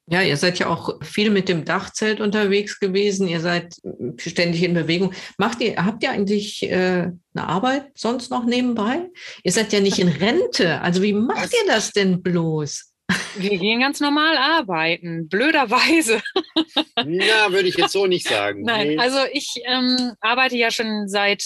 Ja, 0.09 0.23
ihr 0.23 0.37
seid 0.37 0.61
ja 0.61 0.69
auch 0.69 1.03
viel 1.03 1.31
mit 1.31 1.49
dem 1.49 1.65
Dachzelt 1.65 2.21
unterwegs 2.21 2.79
gewesen. 2.79 3.27
Ihr 3.27 3.41
seid 3.41 3.75
ständig 4.19 4.63
in 4.63 4.73
Bewegung. 4.73 5.13
Macht 5.37 5.61
ihr, 5.61 5.85
habt 5.85 6.05
ihr 6.05 6.13
eigentlich 6.13 6.63
äh, 6.63 7.11
eine 7.35 7.49
Arbeit 7.49 7.91
sonst 7.97 8.31
noch 8.31 8.45
nebenbei? 8.45 9.09
Ihr 9.43 9.51
seid 9.51 9.73
ja 9.73 9.81
nicht 9.81 9.99
in 9.99 10.09
Rente. 10.09 10.81
Also 10.81 11.03
wie 11.03 11.13
macht 11.13 11.53
ihr 11.53 11.67
das 11.67 11.91
denn 11.91 12.23
bloß? 12.23 12.93
Wir 13.39 13.59
gehen 13.59 13.81
ganz 13.81 14.01
normal 14.01 14.37
arbeiten, 14.37 15.29
blöderweise. 15.29 16.23
Ja, 17.05 17.51
würde 17.53 17.69
ich 17.69 17.77
jetzt 17.77 17.93
so 17.93 18.07
nicht 18.07 18.29
sagen. 18.29 18.63
Nein, 18.63 18.89
Nee. 18.89 18.99
also 18.99 19.19
ich 19.33 19.61
ähm, 19.67 20.13
arbeite 20.21 20.57
ja 20.57 20.71
schon 20.71 21.09
seit 21.09 21.43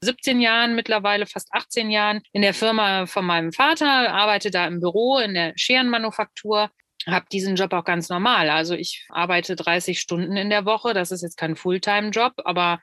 17 0.00 0.40
Jahren, 0.40 0.74
mittlerweile 0.74 1.26
fast 1.26 1.48
18 1.52 1.90
Jahren 1.90 2.20
in 2.32 2.42
der 2.42 2.54
Firma 2.54 3.06
von 3.06 3.24
meinem 3.24 3.52
Vater, 3.52 4.12
arbeite 4.12 4.50
da 4.50 4.66
im 4.66 4.80
Büro 4.80 5.18
in 5.18 5.34
der 5.34 5.52
Scherenmanufaktur, 5.56 6.70
habe 7.06 7.26
diesen 7.32 7.56
Job 7.56 7.72
auch 7.72 7.84
ganz 7.84 8.08
normal. 8.08 8.50
Also 8.50 8.74
ich 8.74 9.06
arbeite 9.10 9.56
30 9.56 9.98
Stunden 10.00 10.36
in 10.36 10.50
der 10.50 10.64
Woche, 10.64 10.94
das 10.94 11.10
ist 11.12 11.22
jetzt 11.22 11.36
kein 11.36 11.56
Fulltime-Job, 11.56 12.34
aber 12.44 12.80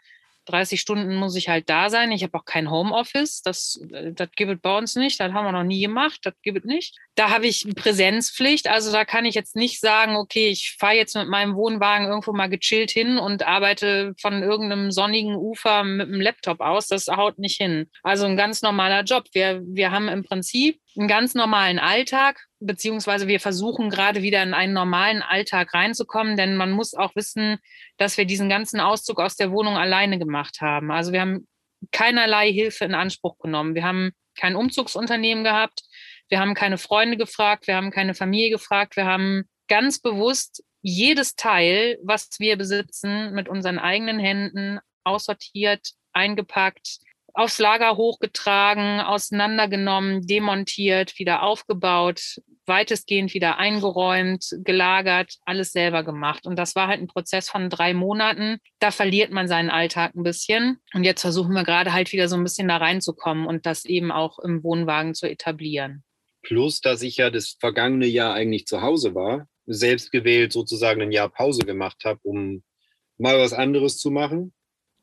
30 0.47 0.81
Stunden 0.81 1.15
muss 1.15 1.35
ich 1.35 1.49
halt 1.49 1.69
da 1.69 1.89
sein. 1.89 2.11
Ich 2.11 2.23
habe 2.23 2.37
auch 2.37 2.45
kein 2.45 2.71
Homeoffice. 2.71 3.41
Das, 3.41 3.79
äh, 3.91 4.13
das 4.13 4.29
gibt 4.35 4.51
es 4.51 4.59
bei 4.59 4.77
uns 4.77 4.95
nicht. 4.95 5.19
Das 5.19 5.31
haben 5.33 5.45
wir 5.45 5.51
noch 5.51 5.63
nie 5.63 5.81
gemacht. 5.81 6.19
Das 6.23 6.33
gibt 6.41 6.59
es 6.59 6.63
nicht. 6.65 6.97
Da 7.15 7.29
habe 7.29 7.47
ich 7.47 7.67
Präsenzpflicht. 7.75 8.67
Also 8.67 8.91
da 8.91 9.05
kann 9.05 9.25
ich 9.25 9.35
jetzt 9.35 9.55
nicht 9.55 9.79
sagen, 9.79 10.15
okay, 10.15 10.47
ich 10.49 10.75
fahre 10.79 10.95
jetzt 10.95 11.15
mit 11.15 11.27
meinem 11.27 11.55
Wohnwagen 11.55 12.07
irgendwo 12.07 12.33
mal 12.33 12.49
gechillt 12.49 12.91
hin 12.91 13.17
und 13.17 13.45
arbeite 13.45 14.13
von 14.19 14.41
irgendeinem 14.41 14.91
sonnigen 14.91 15.35
Ufer 15.35 15.83
mit 15.83 16.07
dem 16.07 16.21
Laptop 16.21 16.61
aus. 16.61 16.87
Das 16.87 17.07
haut 17.07 17.39
nicht 17.39 17.57
hin. 17.57 17.89
Also 18.03 18.25
ein 18.25 18.37
ganz 18.37 18.61
normaler 18.61 19.03
Job. 19.03 19.25
Wir, 19.33 19.61
wir 19.65 19.91
haben 19.91 20.07
im 20.07 20.23
Prinzip 20.23 20.79
einen 20.97 21.07
ganz 21.07 21.35
normalen 21.35 21.79
Alltag, 21.79 22.47
beziehungsweise 22.59 23.27
wir 23.27 23.39
versuchen 23.39 23.89
gerade 23.89 24.21
wieder 24.21 24.41
in 24.43 24.53
einen 24.53 24.73
normalen 24.73 25.21
Alltag 25.21 25.73
reinzukommen, 25.73 26.37
denn 26.37 26.55
man 26.55 26.71
muss 26.71 26.93
auch 26.93 27.15
wissen, 27.15 27.57
dass 27.97 28.17
wir 28.17 28.25
diesen 28.25 28.49
ganzen 28.49 28.79
Auszug 28.79 29.19
aus 29.19 29.35
der 29.35 29.51
Wohnung 29.51 29.77
alleine 29.77 30.19
gemacht 30.19 30.61
haben. 30.61 30.91
Also 30.91 31.11
wir 31.11 31.21
haben 31.21 31.47
keinerlei 31.91 32.51
Hilfe 32.51 32.85
in 32.85 32.95
Anspruch 32.95 33.37
genommen. 33.39 33.75
Wir 33.75 33.83
haben 33.83 34.11
kein 34.35 34.55
Umzugsunternehmen 34.55 35.43
gehabt. 35.43 35.83
Wir 36.29 36.39
haben 36.39 36.53
keine 36.53 36.77
Freunde 36.77 37.17
gefragt. 37.17 37.67
Wir 37.67 37.75
haben 37.75 37.91
keine 37.91 38.13
Familie 38.13 38.49
gefragt. 38.49 38.95
Wir 38.95 39.05
haben 39.05 39.43
ganz 39.67 39.99
bewusst 39.99 40.63
jedes 40.81 41.35
Teil, 41.35 41.97
was 42.03 42.29
wir 42.39 42.57
besitzen, 42.57 43.33
mit 43.33 43.49
unseren 43.49 43.79
eigenen 43.79 44.19
Händen 44.19 44.79
aussortiert, 45.03 45.91
eingepackt, 46.13 46.99
aufs 47.37 47.59
Lager 47.59 47.97
hochgetragen, 47.97 48.99
auseinandergenommen, 48.99 50.25
demontiert, 50.25 51.19
wieder 51.19 51.43
aufgebaut, 51.43 52.41
weitestgehend 52.65 53.35
wieder 53.35 53.59
eingeräumt, 53.59 54.57
gelagert, 54.63 55.35
alles 55.45 55.71
selber 55.71 56.03
gemacht. 56.03 56.47
Und 56.47 56.57
das 56.57 56.75
war 56.75 56.87
halt 56.87 56.99
ein 56.99 57.07
Prozess 57.07 57.47
von 57.47 57.69
drei 57.69 57.93
Monaten. 57.93 58.57
Da 58.79 58.89
verliert 58.89 59.31
man 59.31 59.47
seinen 59.47 59.69
Alltag 59.69 60.15
ein 60.15 60.23
bisschen. 60.23 60.79
Und 60.93 61.03
jetzt 61.03 61.21
versuchen 61.21 61.53
wir 61.53 61.63
gerade 61.63 61.93
halt 61.93 62.11
wieder 62.11 62.27
so 62.27 62.35
ein 62.35 62.43
bisschen 62.43 62.67
da 62.67 62.77
reinzukommen 62.77 63.45
und 63.45 63.67
das 63.67 63.85
eben 63.85 64.11
auch 64.11 64.39
im 64.39 64.63
Wohnwagen 64.63 65.13
zu 65.13 65.29
etablieren. 65.29 66.03
Plus, 66.41 66.81
dass 66.81 67.03
ich 67.03 67.17
ja 67.17 67.29
das 67.29 67.55
vergangene 67.59 68.07
Jahr 68.07 68.33
eigentlich 68.33 68.65
zu 68.65 68.81
Hause 68.81 69.13
war, 69.13 69.47
selbst 69.67 70.11
gewählt 70.11 70.53
sozusagen 70.53 71.03
ein 71.03 71.11
Jahr 71.11 71.29
Pause 71.29 71.65
gemacht 71.65 72.03
habe, 72.03 72.19
um 72.23 72.63
mal 73.19 73.37
was 73.37 73.53
anderes 73.53 73.99
zu 73.99 74.09
machen 74.09 74.53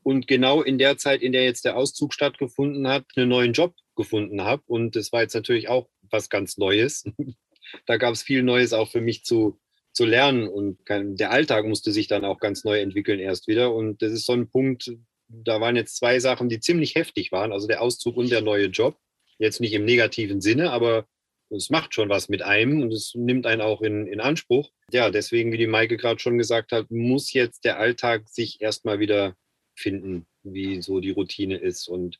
und 0.04 0.28
genau 0.28 0.62
in 0.62 0.78
der 0.78 0.98
Zeit, 0.98 1.22
in 1.22 1.32
der 1.32 1.44
jetzt 1.44 1.64
der 1.64 1.76
Auszug 1.76 2.14
stattgefunden 2.14 2.86
hat, 2.86 3.06
einen 3.16 3.28
neuen 3.28 3.52
Job 3.54 3.74
gefunden 3.96 4.42
habe. 4.42 4.62
Und 4.66 4.96
das 4.96 5.12
war 5.12 5.22
jetzt 5.22 5.34
natürlich 5.34 5.68
auch 5.68 5.88
was 6.10 6.28
ganz 6.28 6.58
Neues. 6.58 7.04
da 7.86 7.96
gab 7.96 8.12
es 8.12 8.22
viel 8.22 8.42
Neues 8.42 8.72
auch 8.72 8.90
für 8.90 9.00
mich 9.00 9.24
zu, 9.24 9.58
zu 9.92 10.04
lernen 10.04 10.46
und 10.46 10.78
der 10.88 11.30
Alltag 11.30 11.64
musste 11.64 11.90
sich 11.90 12.06
dann 12.06 12.24
auch 12.24 12.38
ganz 12.38 12.64
neu 12.64 12.80
entwickeln 12.80 13.18
erst 13.18 13.48
wieder. 13.48 13.74
Und 13.74 14.02
das 14.02 14.12
ist 14.12 14.26
so 14.26 14.34
ein 14.34 14.48
Punkt, 14.48 14.92
da 15.28 15.60
waren 15.60 15.76
jetzt 15.76 15.96
zwei 15.96 16.20
Sachen, 16.20 16.48
die 16.48 16.60
ziemlich 16.60 16.94
heftig 16.94 17.32
waren, 17.32 17.52
also 17.52 17.66
der 17.66 17.80
Auszug 17.80 18.16
und 18.16 18.30
der 18.30 18.42
neue 18.42 18.66
Job. 18.66 18.98
Jetzt 19.38 19.60
nicht 19.60 19.72
im 19.72 19.84
negativen 19.84 20.40
Sinne, 20.40 20.70
aber 20.70 21.06
es 21.50 21.70
macht 21.70 21.94
schon 21.94 22.08
was 22.08 22.28
mit 22.28 22.42
einem 22.42 22.82
und 22.82 22.92
es 22.92 23.14
nimmt 23.14 23.46
einen 23.46 23.62
auch 23.62 23.80
in, 23.80 24.06
in 24.06 24.20
Anspruch. 24.20 24.70
Ja, 24.92 25.10
deswegen, 25.10 25.50
wie 25.52 25.58
die 25.58 25.66
Maike 25.66 25.96
gerade 25.96 26.20
schon 26.20 26.38
gesagt 26.38 26.72
hat, 26.72 26.90
muss 26.90 27.32
jetzt 27.32 27.64
der 27.64 27.78
Alltag 27.78 28.28
sich 28.28 28.60
erstmal 28.60 28.98
wieder 28.98 29.34
finden, 29.74 30.26
wie 30.42 30.82
so 30.82 31.00
die 31.00 31.10
Routine 31.10 31.56
ist. 31.56 31.88
Und 31.88 32.18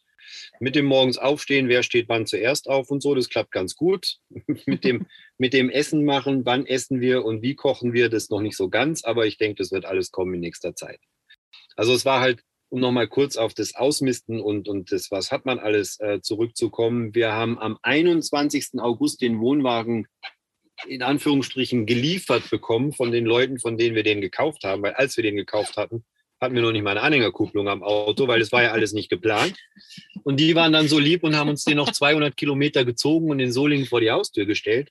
mit 0.61 0.75
dem 0.75 0.87
morgens 0.87 1.19
aufstehen, 1.19 1.69
wer 1.69 1.83
steht 1.83 2.09
wann 2.09 2.27
zuerst 2.27 2.69
auf 2.69 2.91
und 2.91 3.03
so, 3.03 3.15
das 3.15 3.29
klappt 3.29 3.53
ganz 3.53 3.77
gut. 3.77 4.19
mit, 4.67 4.85
dem, 4.85 5.07
mit 5.39 5.53
dem 5.53 5.71
Essen 5.71 6.05
machen, 6.05 6.45
wann 6.45 6.67
essen 6.67 7.01
wir 7.01 7.25
und 7.25 7.43
wie 7.43 7.55
kochen 7.55 7.93
wir, 7.93 8.09
das 8.09 8.31
noch 8.31 8.41
nicht 8.41 8.57
so 8.57 8.69
ganz, 8.69 9.05
aber 9.05 9.27
ich 9.27 9.39
denke, 9.39 9.57
das 9.57 9.73
wird 9.73 9.85
alles 9.85 10.11
kommen 10.11 10.35
in 10.35 10.41
nächster 10.41 10.75
Zeit. 10.75 11.01
Also 11.77 11.93
es 11.93 12.05
war 12.05 12.21
halt, 12.21 12.43
um 12.71 12.81
nochmal 12.81 13.09
kurz 13.09 13.37
auf 13.37 13.55
das 13.55 13.75
Ausmisten 13.75 14.41
und, 14.41 14.69
und 14.69 14.91
das, 14.91 15.11
was 15.11 15.31
hat 15.31 15.45
man 15.45 15.59
alles 15.59 16.01
äh, 16.01 16.21
zurückzukommen. 16.21 17.15
Wir 17.15 17.33
haben 17.33 17.59
am 17.59 17.79
21. 17.83 18.81
August 18.81 19.21
den 19.21 19.39
Wohnwagen 19.41 20.09
in 20.87 21.03
Anführungsstrichen 21.03 21.87
geliefert 21.87 22.51
bekommen 22.51 22.93
von 22.93 23.13
den 23.13 23.27
Leuten, 23.27 23.61
von 23.61 23.79
denen 23.79 23.95
wir 23.95 24.03
den 24.03 24.21
gekauft 24.21 24.65
haben, 24.65 24.83
weil 24.83 24.95
als 24.95 25.17
wir 25.17 25.23
den 25.23 25.37
gekauft 25.37 25.77
hatten, 25.77 26.05
hatten 26.45 26.55
wir 26.55 26.63
noch 26.63 26.73
nicht 26.73 26.83
mal 26.83 26.93
eine 26.93 27.03
Anhängerkupplung 27.03 27.69
am 27.69 27.83
Auto, 27.83 28.29
weil 28.29 28.39
das 28.39 28.53
war 28.53 28.63
ja 28.63 28.73
alles 28.73 28.93
nicht 28.93 29.11
geplant. 29.11 29.55
Und 30.23 30.39
die 30.39 30.55
waren 30.55 30.73
dann 30.73 30.89
so 30.89 30.99
lieb 30.99 31.25
und 31.25 31.37
haben 31.37 31.51
uns 31.51 31.65
den 31.65 31.77
noch 31.77 31.91
200 31.91 32.37
Kilometer 32.37 32.85
gezogen 32.85 33.31
und 33.31 33.39
den 33.39 33.53
Solingen 33.53 33.87
vor 33.87 34.01
die 34.01 34.11
Haustür 34.11 34.47
gestellt. 34.47 34.91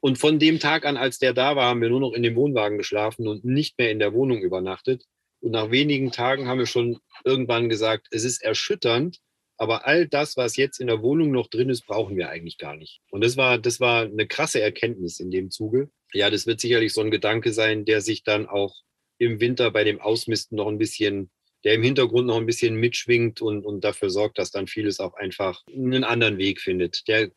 Und 0.00 0.18
von 0.18 0.38
dem 0.38 0.58
Tag 0.58 0.84
an, 0.84 0.96
als 0.96 1.18
der 1.18 1.32
da 1.32 1.56
war, 1.56 1.66
haben 1.66 1.82
wir 1.82 1.90
nur 1.90 2.00
noch 2.00 2.12
in 2.12 2.22
dem 2.22 2.36
Wohnwagen 2.36 2.78
geschlafen 2.78 3.28
und 3.28 3.44
nicht 3.44 3.78
mehr 3.78 3.90
in 3.90 3.98
der 3.98 4.12
Wohnung 4.12 4.40
übernachtet. 4.42 5.04
Und 5.40 5.52
nach 5.52 5.70
wenigen 5.70 6.10
Tagen 6.10 6.48
haben 6.48 6.58
wir 6.58 6.66
schon 6.66 6.98
irgendwann 7.24 7.68
gesagt, 7.68 8.08
es 8.10 8.24
ist 8.24 8.42
erschütternd, 8.42 9.18
aber 9.56 9.86
all 9.86 10.08
das, 10.08 10.38
was 10.38 10.56
jetzt 10.56 10.80
in 10.80 10.86
der 10.86 11.02
Wohnung 11.02 11.30
noch 11.32 11.48
drin 11.48 11.68
ist, 11.68 11.86
brauchen 11.86 12.16
wir 12.16 12.30
eigentlich 12.30 12.56
gar 12.56 12.76
nicht. 12.76 13.00
Und 13.10 13.22
das 13.22 13.36
war, 13.36 13.58
das 13.58 13.78
war 13.78 14.04
eine 14.04 14.26
krasse 14.26 14.60
Erkenntnis 14.60 15.20
in 15.20 15.30
dem 15.30 15.50
Zuge. 15.50 15.90
Ja, 16.14 16.30
das 16.30 16.46
wird 16.46 16.60
sicherlich 16.60 16.94
so 16.94 17.02
ein 17.02 17.10
Gedanke 17.10 17.52
sein, 17.52 17.84
der 17.84 18.00
sich 18.00 18.22
dann 18.22 18.46
auch 18.46 18.74
im 19.20 19.38
Winter 19.38 19.70
bei 19.70 19.84
dem 19.84 20.00
Ausmisten 20.00 20.56
noch 20.56 20.66
ein 20.66 20.78
bisschen, 20.78 21.30
der 21.62 21.74
im 21.74 21.82
Hintergrund 21.82 22.26
noch 22.26 22.38
ein 22.38 22.46
bisschen 22.46 22.76
mitschwingt 22.76 23.42
und, 23.42 23.66
und 23.66 23.84
dafür 23.84 24.08
sorgt, 24.08 24.38
dass 24.38 24.50
dann 24.50 24.66
vieles 24.66 24.98
auch 24.98 25.14
einfach 25.14 25.62
einen 25.68 26.04
anderen 26.04 26.38
Weg 26.38 26.60
findet. 26.60 27.06
Der, 27.06 27.30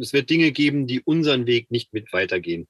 es 0.00 0.12
wird 0.12 0.30
Dinge 0.30 0.50
geben, 0.50 0.86
die 0.86 1.00
unseren 1.00 1.46
Weg 1.46 1.70
nicht 1.70 1.92
mit 1.92 2.12
weitergehen. 2.12 2.66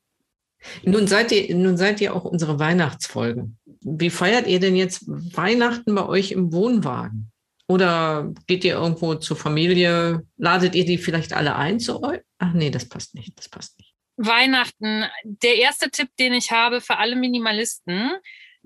Nun 0.82 1.06
seid 1.06 1.32
ihr, 1.32 1.54
nun 1.54 1.76
seid 1.76 2.00
ihr 2.00 2.14
auch 2.14 2.24
unsere 2.24 2.58
Weihnachtsfolge. 2.58 3.50
Wie 3.80 4.10
feiert 4.10 4.46
ihr 4.46 4.60
denn 4.60 4.76
jetzt 4.76 5.04
Weihnachten 5.06 5.94
bei 5.94 6.06
euch 6.06 6.32
im 6.32 6.52
Wohnwagen? 6.52 7.32
Oder 7.68 8.32
geht 8.46 8.64
ihr 8.64 8.74
irgendwo 8.74 9.14
zur 9.14 9.36
Familie? 9.36 10.26
Ladet 10.36 10.74
ihr 10.74 10.84
die 10.84 10.98
vielleicht 10.98 11.32
alle 11.32 11.56
ein 11.56 11.80
zu 11.80 12.02
euch? 12.02 12.20
Ach 12.38 12.52
nee, 12.52 12.70
das 12.70 12.86
passt 12.86 13.14
nicht. 13.14 13.38
Das 13.38 13.48
passt 13.48 13.78
nicht. 13.78 13.94
Weihnachten. 14.16 15.04
Der 15.24 15.56
erste 15.56 15.90
Tipp, 15.90 16.08
den 16.18 16.32
ich 16.32 16.50
habe 16.50 16.80
für 16.80 16.98
alle 16.98 17.14
Minimalisten, 17.14 18.12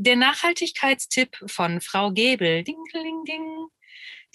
der 0.03 0.17
Nachhaltigkeitstipp 0.17 1.37
von 1.47 1.81
Frau 1.81 2.11
Gebel. 2.11 2.65
Ding, 2.65 2.83
ding, 2.93 3.25
ding. 3.25 3.67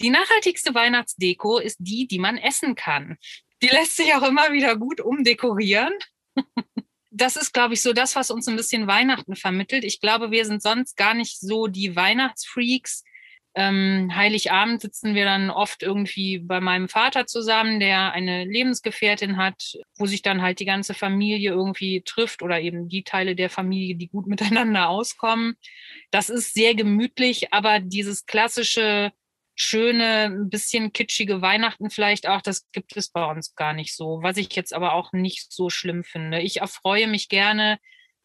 Die 0.00 0.10
nachhaltigste 0.10 0.74
Weihnachtsdeko 0.74 1.58
ist 1.58 1.76
die, 1.80 2.06
die 2.06 2.18
man 2.18 2.38
essen 2.38 2.74
kann. 2.74 3.18
Die 3.62 3.68
lässt 3.68 3.96
sich 3.96 4.14
auch 4.14 4.22
immer 4.22 4.52
wieder 4.52 4.76
gut 4.76 5.00
umdekorieren. 5.00 5.92
Das 7.10 7.36
ist, 7.36 7.52
glaube 7.52 7.74
ich, 7.74 7.82
so 7.82 7.92
das, 7.92 8.14
was 8.14 8.30
uns 8.30 8.46
ein 8.46 8.56
bisschen 8.56 8.86
Weihnachten 8.86 9.34
vermittelt. 9.34 9.82
Ich 9.82 10.00
glaube, 10.00 10.30
wir 10.30 10.44
sind 10.44 10.62
sonst 10.62 10.96
gar 10.96 11.14
nicht 11.14 11.40
so 11.40 11.66
die 11.66 11.96
Weihnachtsfreaks, 11.96 13.02
ähm, 13.54 14.12
Heiligabend 14.14 14.80
sitzen 14.80 15.14
wir 15.14 15.24
dann 15.24 15.50
oft 15.50 15.82
irgendwie 15.82 16.38
bei 16.38 16.60
meinem 16.60 16.88
Vater 16.88 17.26
zusammen, 17.26 17.80
der 17.80 18.12
eine 18.12 18.44
Lebensgefährtin 18.44 19.36
hat, 19.36 19.78
wo 19.96 20.06
sich 20.06 20.22
dann 20.22 20.42
halt 20.42 20.60
die 20.60 20.64
ganze 20.64 20.94
Familie 20.94 21.50
irgendwie 21.50 22.02
trifft 22.02 22.42
oder 22.42 22.60
eben 22.60 22.88
die 22.88 23.04
Teile 23.04 23.34
der 23.34 23.50
Familie, 23.50 23.96
die 23.96 24.08
gut 24.08 24.26
miteinander 24.28 24.88
auskommen. 24.88 25.56
Das 26.10 26.30
ist 26.30 26.54
sehr 26.54 26.74
gemütlich, 26.74 27.52
aber 27.52 27.80
dieses 27.80 28.26
klassische, 28.26 29.12
schöne, 29.60 30.26
ein 30.26 30.50
bisschen 30.50 30.92
kitschige 30.92 31.42
Weihnachten 31.42 31.90
vielleicht 31.90 32.28
auch, 32.28 32.42
das 32.42 32.70
gibt 32.70 32.96
es 32.96 33.10
bei 33.10 33.24
uns 33.24 33.56
gar 33.56 33.72
nicht 33.72 33.94
so, 33.96 34.20
was 34.22 34.36
ich 34.36 34.54
jetzt 34.54 34.72
aber 34.72 34.92
auch 34.92 35.12
nicht 35.12 35.50
so 35.50 35.68
schlimm 35.68 36.04
finde. 36.04 36.40
Ich 36.40 36.60
erfreue 36.60 37.08
mich 37.08 37.28
gerne 37.28 37.80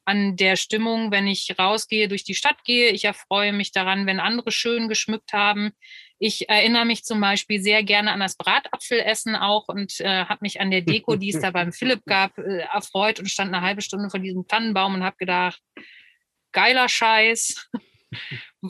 an 0.05 0.35
der 0.35 0.55
Stimmung, 0.55 1.11
wenn 1.11 1.27
ich 1.27 1.55
rausgehe, 1.57 2.07
durch 2.07 2.23
die 2.23 2.35
Stadt 2.35 2.63
gehe. 2.63 2.89
Ich 2.91 3.05
erfreue 3.05 3.53
mich 3.53 3.71
daran, 3.71 4.05
wenn 4.05 4.19
andere 4.19 4.51
schön 4.51 4.89
geschmückt 4.89 5.33
haben. 5.33 5.71
Ich 6.19 6.49
erinnere 6.49 6.85
mich 6.85 7.03
zum 7.03 7.19
Beispiel 7.19 7.61
sehr 7.61 7.83
gerne 7.83 8.11
an 8.11 8.19
das 8.19 8.35
Bratapfelessen 8.35 9.35
auch 9.35 9.67
und 9.67 9.99
äh, 9.99 10.25
habe 10.25 10.39
mich 10.41 10.61
an 10.61 10.71
der 10.71 10.81
Deko, 10.81 11.15
die 11.15 11.29
es 11.29 11.41
da 11.41 11.51
beim 11.51 11.71
Philipp 11.73 12.05
gab, 12.05 12.37
äh, 12.37 12.59
erfreut 12.59 13.19
und 13.19 13.29
stand 13.29 13.53
eine 13.53 13.65
halbe 13.65 13.81
Stunde 13.81 14.09
vor 14.09 14.19
diesem 14.19 14.47
Tannenbaum 14.47 14.95
und 14.95 15.03
habe 15.03 15.17
gedacht, 15.17 15.61
geiler 16.51 16.87
Scheiß. 16.87 17.69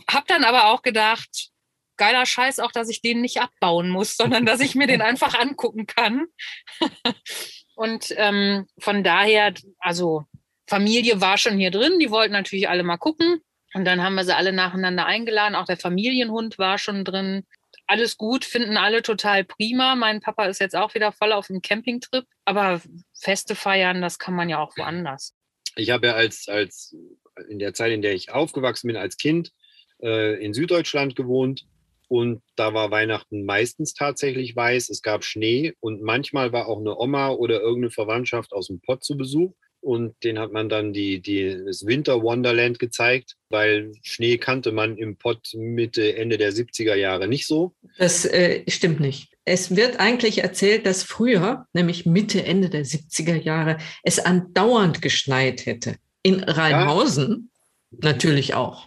hab 0.08 0.28
dann 0.28 0.44
aber 0.44 0.68
auch 0.68 0.82
gedacht, 0.82 1.52
geiler 1.98 2.26
Scheiß 2.26 2.60
auch, 2.60 2.72
dass 2.72 2.90
ich 2.90 3.02
den 3.02 3.22
nicht 3.22 3.40
abbauen 3.42 3.90
muss, 3.90 4.16
sondern 4.18 4.46
dass 4.46 4.60
ich 4.60 4.76
mir 4.76 4.88
den 4.88 5.02
einfach 5.02 5.38
angucken 5.40 5.86
kann. 5.86 6.26
und 7.76 8.08
ähm, 8.18 8.68
von 8.80 9.04
daher, 9.04 9.54
also 9.80 10.26
Familie 10.68 11.22
war 11.22 11.38
schon 11.38 11.58
hier 11.58 11.72
drin, 11.72 12.00
die 12.00 12.10
wollten 12.10 12.34
natürlich 12.34 12.70
alle 12.70 12.84
mal 12.84 12.98
gucken. 12.98 13.42
Und 13.74 13.86
dann 13.86 14.04
haben 14.04 14.16
wir 14.16 14.24
sie 14.24 14.36
alle 14.36 14.54
nacheinander 14.54 15.06
eingeladen. 15.06 15.56
Auch 15.56 15.66
der 15.66 15.78
Familienhund 15.78 16.60
war 16.60 16.78
schon 16.78 17.04
drin. 17.04 17.44
Alles 17.88 18.18
gut, 18.18 18.46
finden 18.46 18.78
alle 18.78 19.02
total 19.02 19.44
prima. 19.44 19.96
Mein 19.96 20.22
Papa 20.22 20.46
ist 20.46 20.60
jetzt 20.60 20.76
auch 20.76 20.94
wieder 20.94 21.12
voll 21.12 21.32
auf 21.32 21.48
dem 21.48 21.62
Campingtrip. 21.62 22.26
Aber 22.46 22.82
Feste 23.20 23.56
feiern, 23.56 24.02
das 24.02 24.20
kann 24.20 24.36
man 24.36 24.48
ja 24.48 24.60
auch 24.60 24.78
woanders. 24.78 25.34
Ich 25.76 25.90
habe 25.90 26.08
ja 26.08 26.14
als, 26.14 26.48
als 26.48 26.96
in 27.50 27.60
der 27.60 27.74
Zeit, 27.74 27.92
in 27.92 28.02
der 28.02 28.14
ich 28.14 28.32
aufgewachsen 28.32 28.88
bin, 28.88 28.96
als 28.96 29.18
Kind 29.18 29.52
äh, 30.02 30.44
in 30.44 30.54
Süddeutschland 30.54 31.16
gewohnt. 31.16 31.66
Und 32.10 32.44
da 32.56 32.76
war 32.76 32.92
Weihnachten 32.92 33.44
meistens 33.44 33.96
tatsächlich 33.96 34.56
weiß. 34.56 34.90
Es 34.90 35.02
gab 35.02 35.24
Schnee 35.24 35.74
und 35.80 36.04
manchmal 36.04 36.52
war 36.52 36.68
auch 36.68 36.80
eine 36.80 36.96
Oma 36.96 37.30
oder 37.30 37.60
irgendeine 37.60 37.90
Verwandtschaft 37.90 38.54
aus 38.54 38.68
dem 38.68 38.82
Pott 38.82 39.04
zu 39.04 39.18
Besuch. 39.18 39.56
Und 39.84 40.16
den 40.24 40.40
hat 40.40 40.54
man 40.54 40.70
dann 40.70 40.94
die, 40.94 41.22
die, 41.22 41.62
das 41.66 41.86
Winter 41.86 42.24
Wonderland 42.24 42.80
gezeigt, 42.80 43.36
weil 43.50 43.92
Schnee 44.02 44.38
kannte 44.38 44.72
man 44.72 44.96
im 44.98 45.18
Pott 45.18 45.50
Mitte, 45.54 46.16
Ende 46.16 46.38
der 46.38 46.54
70er 46.54 46.96
Jahre 46.96 47.28
nicht 47.28 47.46
so. 47.46 47.76
Das 47.98 48.24
äh, 48.26 48.64
stimmt 48.70 49.02
nicht. 49.02 49.34
Es 49.46 49.76
wird 49.76 50.00
eigentlich 50.00 50.42
erzählt, 50.42 50.86
dass 50.86 51.04
früher, 51.04 51.66
nämlich 51.74 52.06
Mitte, 52.06 52.46
Ende 52.46 52.70
der 52.70 52.86
70er 52.86 53.36
Jahre, 53.36 53.78
es 54.04 54.20
andauernd 54.20 55.02
geschneit 55.02 55.66
hätte. 55.66 55.98
In 56.24 56.42
Rheinhausen 56.42 57.52
ja. 57.92 57.98
natürlich 58.02 58.54
auch. 58.54 58.86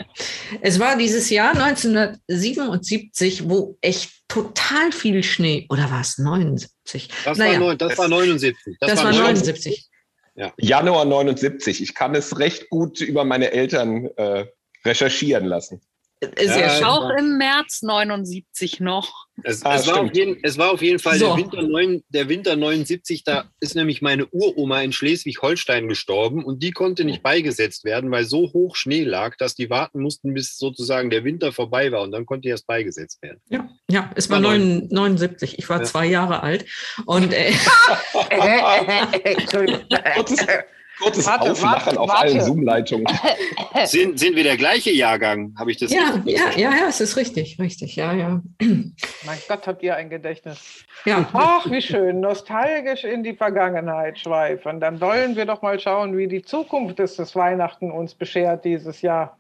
Es 0.63 0.81
war 0.81 0.97
dieses 0.97 1.29
Jahr 1.29 1.51
1977, 1.51 3.51
wo 3.51 3.77
echt 3.83 4.13
total 4.29 4.93
viel 4.93 5.23
Schnee, 5.23 5.67
oder 5.69 5.91
war 5.91 6.01
es 6.01 6.17
79? 6.17 7.11
Das, 7.27 7.37
naja, 7.37 7.61
war, 7.61 7.77
das 7.77 7.99
war 7.99 8.09
79. 8.09 8.79
Das, 8.81 8.93
das 8.93 9.05
war 9.05 9.13
79. 9.13 9.91
Ja. 10.37 10.53
Januar 10.59 11.05
79. 11.07 11.83
Ich 11.83 11.95
kann 11.95 12.15
es 12.15 12.39
recht 12.39 12.69
gut 12.69 13.01
über 13.01 13.25
meine 13.25 13.53
Eltern 13.53 14.07
äh, 14.17 14.47
recherchieren 14.85 15.47
lassen. 15.47 15.81
Es 16.21 16.57
ja, 16.57 16.89
auch 16.89 17.11
im 17.11 17.37
März 17.37 17.83
79 17.83 18.81
noch. 18.81 19.27
Es, 19.45 19.63
ah, 19.67 19.75
es, 19.75 19.87
war 19.87 20.11
jeden, 20.15 20.39
es, 20.43 20.57
war 20.57 20.73
auf 20.73 20.81
jeden 20.81 20.99
Fall 20.99 21.19
so. 21.19 21.27
der, 21.27 21.37
Winter 21.37 21.63
9, 21.63 22.03
der 22.09 22.29
Winter 22.31 22.57
79, 22.57 23.23
da 23.23 23.51
ist 23.61 23.75
nämlich 23.75 24.01
meine 24.01 24.27
Uroma 24.27 24.81
in 24.81 24.93
Schleswig-Holstein 24.93 25.89
gestorben 25.89 26.43
und 26.43 26.63
die 26.63 26.71
konnte 26.71 27.05
nicht 27.05 27.23
beigesetzt 27.23 27.85
werden, 27.85 28.11
weil 28.11 28.25
so 28.25 28.51
hoch 28.55 28.77
Schnee 28.77 29.05
lag, 29.05 29.37
dass 29.37 29.55
die 29.55 29.69
warten 29.69 30.01
mussten, 30.01 30.33
bis 30.33 30.57
sozusagen 30.57 31.11
der 31.11 31.25
Winter 31.25 31.53
vorbei 31.53 31.93
war 31.93 32.01
und 32.01 32.13
dann 32.13 32.25
konnte 32.25 32.43
die 32.43 32.49
erst 32.49 32.67
beigesetzt 32.67 33.21
werden. 33.21 33.43
Ja, 33.51 33.69
ja 33.91 34.11
es 34.15 34.31
war, 34.31 34.43
war 34.43 34.57
79. 34.57 35.59
Ich 35.59 35.69
war 35.69 35.81
ja. 35.81 35.85
zwei 35.85 36.07
Jahre 36.07 36.43
alt 36.43 36.65
und 37.05 37.35
äh, 37.35 37.53
Kurzes 40.99 41.27
warte, 41.27 41.51
Auflachen 41.51 41.87
warte, 41.87 42.01
auf 42.01 42.09
warte. 42.09 42.23
allen 42.23 42.41
Zoom-Leitungen. 42.41 43.07
Sind, 43.85 44.19
sind 44.19 44.37
wir 44.37 44.43
der 44.43 44.57
gleiche 44.57 44.91
Jahrgang? 44.91 45.55
Habe 45.59 45.71
ich 45.71 45.77
das 45.77 45.93
ja, 45.93 46.23
ja, 46.25 46.51
ja, 46.57 46.71
ja, 46.71 46.89
es 46.89 47.01
ist 47.01 47.17
richtig, 47.17 47.59
richtig, 47.61 47.95
ja, 47.95 48.15
ja. 48.15 48.41
Mein 48.61 49.39
Gott, 49.47 49.67
habt 49.67 49.83
ihr 49.83 49.95
ein 49.95 50.09
Gedächtnis. 50.09 50.85
Ja. 51.05 51.29
Ach, 51.35 51.71
wie 51.71 51.83
schön, 51.83 52.21
nostalgisch 52.21 53.05
in 53.05 53.23
die 53.23 53.35
Vergangenheit 53.35 54.19
schweifen. 54.19 54.81
Dann 54.81 54.99
wollen 55.03 55.37
wir 55.37 55.45
doch 55.45 55.61
mal 55.61 55.79
schauen, 55.79 56.17
wie 56.17 56.27
die 56.27 56.43
Zukunft 56.43 56.99
ist, 56.99 57.19
das 57.19 57.37
Weihnachten 57.37 57.91
uns 57.91 58.15
beschert 58.15 58.65
dieses 58.65 59.03
Jahr. 59.03 59.37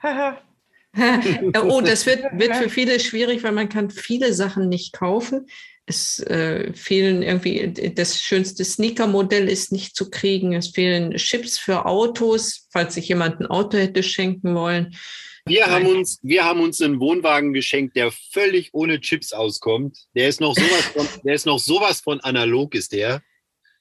oh, 0.02 1.80
das 1.80 2.06
wird, 2.06 2.24
wird 2.32 2.56
für 2.62 2.68
viele 2.68 3.00
schwierig, 3.00 3.42
weil 3.42 3.52
man 3.52 3.68
kann 3.68 3.90
viele 3.90 4.32
Sachen 4.32 4.68
nicht 4.68 4.92
kaufen. 4.92 5.48
Es 5.86 6.20
äh, 6.20 6.72
fehlen 6.74 7.22
irgendwie, 7.22 7.92
das 7.94 8.20
schönste 8.20 8.64
Sneaker-Modell 8.64 9.48
ist 9.48 9.72
nicht 9.72 9.96
zu 9.96 10.10
kriegen. 10.10 10.54
Es 10.54 10.68
fehlen 10.68 11.14
Chips 11.16 11.58
für 11.58 11.86
Autos, 11.86 12.68
falls 12.70 12.94
sich 12.94 13.08
jemand 13.08 13.40
ein 13.40 13.46
Auto 13.46 13.78
hätte 13.78 14.02
schenken 14.02 14.54
wollen. 14.54 14.96
Wir 15.44 15.66
haben, 15.66 15.86
uns, 15.86 16.20
wir 16.22 16.44
haben 16.44 16.60
uns 16.60 16.80
einen 16.80 17.00
Wohnwagen 17.00 17.52
geschenkt, 17.52 17.96
der 17.96 18.12
völlig 18.12 18.70
ohne 18.72 19.00
Chips 19.00 19.32
auskommt. 19.32 19.98
Der 20.14 20.28
ist 20.28 20.40
noch 20.40 20.54
sowas 20.54 20.84
von, 20.94 21.08
der 21.24 21.34
ist 21.34 21.46
noch 21.46 21.58
sowas 21.58 22.00
von 22.00 22.20
analog, 22.20 22.74
ist 22.74 22.92
der. 22.92 23.22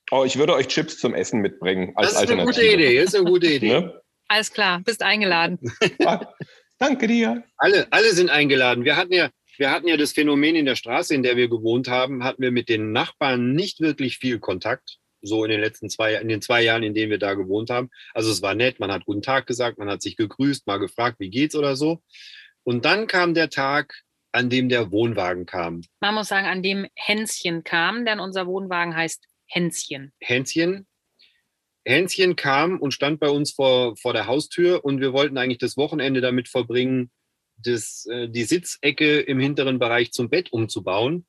Oh, 0.09 0.23
ich 0.25 0.37
würde 0.37 0.55
euch 0.55 0.67
Chips 0.67 0.97
zum 0.97 1.13
Essen 1.13 1.39
mitbringen. 1.39 1.93
Als 1.95 2.13
das 2.13 2.23
ist 2.23 2.31
eine 2.31 2.45
gute 2.45 2.65
Idee. 2.65 2.97
Das 2.97 3.13
ist 3.13 3.15
eine 3.15 3.29
gute 3.29 3.47
Idee. 3.47 3.79
Ne? 3.79 4.01
Alles 4.27 4.51
klar, 4.51 4.81
bist 4.83 5.03
eingeladen. 5.03 5.59
Danke 6.79 7.05
dir. 7.05 7.43
Alle, 7.57 7.87
alle 7.91 8.11
sind 8.13 8.31
eingeladen. 8.31 8.83
Wir 8.83 8.95
hatten 8.95 9.13
ja, 9.13 9.29
wir 9.61 9.69
hatten 9.69 9.87
ja 9.87 9.95
das 9.95 10.13
Phänomen 10.13 10.55
in 10.55 10.65
der 10.65 10.75
Straße, 10.75 11.13
in 11.13 11.21
der 11.21 11.37
wir 11.37 11.47
gewohnt 11.47 11.87
haben, 11.87 12.23
hatten 12.23 12.41
wir 12.41 12.49
mit 12.49 12.67
den 12.67 12.93
Nachbarn 12.93 13.53
nicht 13.53 13.79
wirklich 13.79 14.17
viel 14.17 14.39
Kontakt. 14.39 14.97
So 15.21 15.43
in 15.43 15.51
den 15.51 15.61
letzten 15.61 15.87
zwei, 15.87 16.15
in 16.15 16.29
den 16.29 16.41
zwei 16.41 16.63
Jahren, 16.63 16.81
in 16.81 16.95
denen 16.95 17.11
wir 17.11 17.19
da 17.19 17.35
gewohnt 17.35 17.69
haben. 17.69 17.91
Also 18.15 18.31
es 18.31 18.41
war 18.41 18.55
nett, 18.55 18.79
man 18.79 18.91
hat 18.91 19.05
guten 19.05 19.21
Tag 19.21 19.45
gesagt, 19.45 19.77
man 19.77 19.87
hat 19.87 20.01
sich 20.01 20.17
gegrüßt, 20.17 20.65
mal 20.65 20.79
gefragt, 20.79 21.19
wie 21.19 21.29
geht's 21.29 21.53
oder 21.53 21.75
so. 21.75 22.01
Und 22.63 22.85
dann 22.85 23.05
kam 23.05 23.35
der 23.35 23.51
Tag, 23.51 24.01
an 24.31 24.49
dem 24.49 24.67
der 24.67 24.89
Wohnwagen 24.89 25.45
kam. 25.45 25.81
Man 25.99 26.15
muss 26.15 26.29
sagen, 26.29 26.47
an 26.47 26.63
dem 26.63 26.87
Hänschen 26.95 27.63
kam, 27.63 28.03
denn 28.03 28.19
unser 28.19 28.47
Wohnwagen 28.47 28.95
heißt 28.95 29.27
Hänschen. 29.45 30.11
Hänschen. 30.19 30.87
Hänschen 31.85 32.35
kam 32.35 32.79
und 32.79 32.95
stand 32.95 33.19
bei 33.19 33.29
uns 33.29 33.51
vor, 33.51 33.95
vor 33.95 34.13
der 34.13 34.25
Haustür 34.25 34.83
und 34.83 35.01
wir 35.01 35.13
wollten 35.13 35.37
eigentlich 35.37 35.59
das 35.59 35.77
Wochenende 35.77 36.19
damit 36.19 36.47
verbringen, 36.47 37.11
das, 37.63 38.05
äh, 38.09 38.29
die 38.29 38.43
Sitzecke 38.43 39.19
im 39.19 39.39
hinteren 39.39 39.79
Bereich 39.79 40.11
zum 40.11 40.29
Bett 40.29 40.51
umzubauen. 40.51 41.25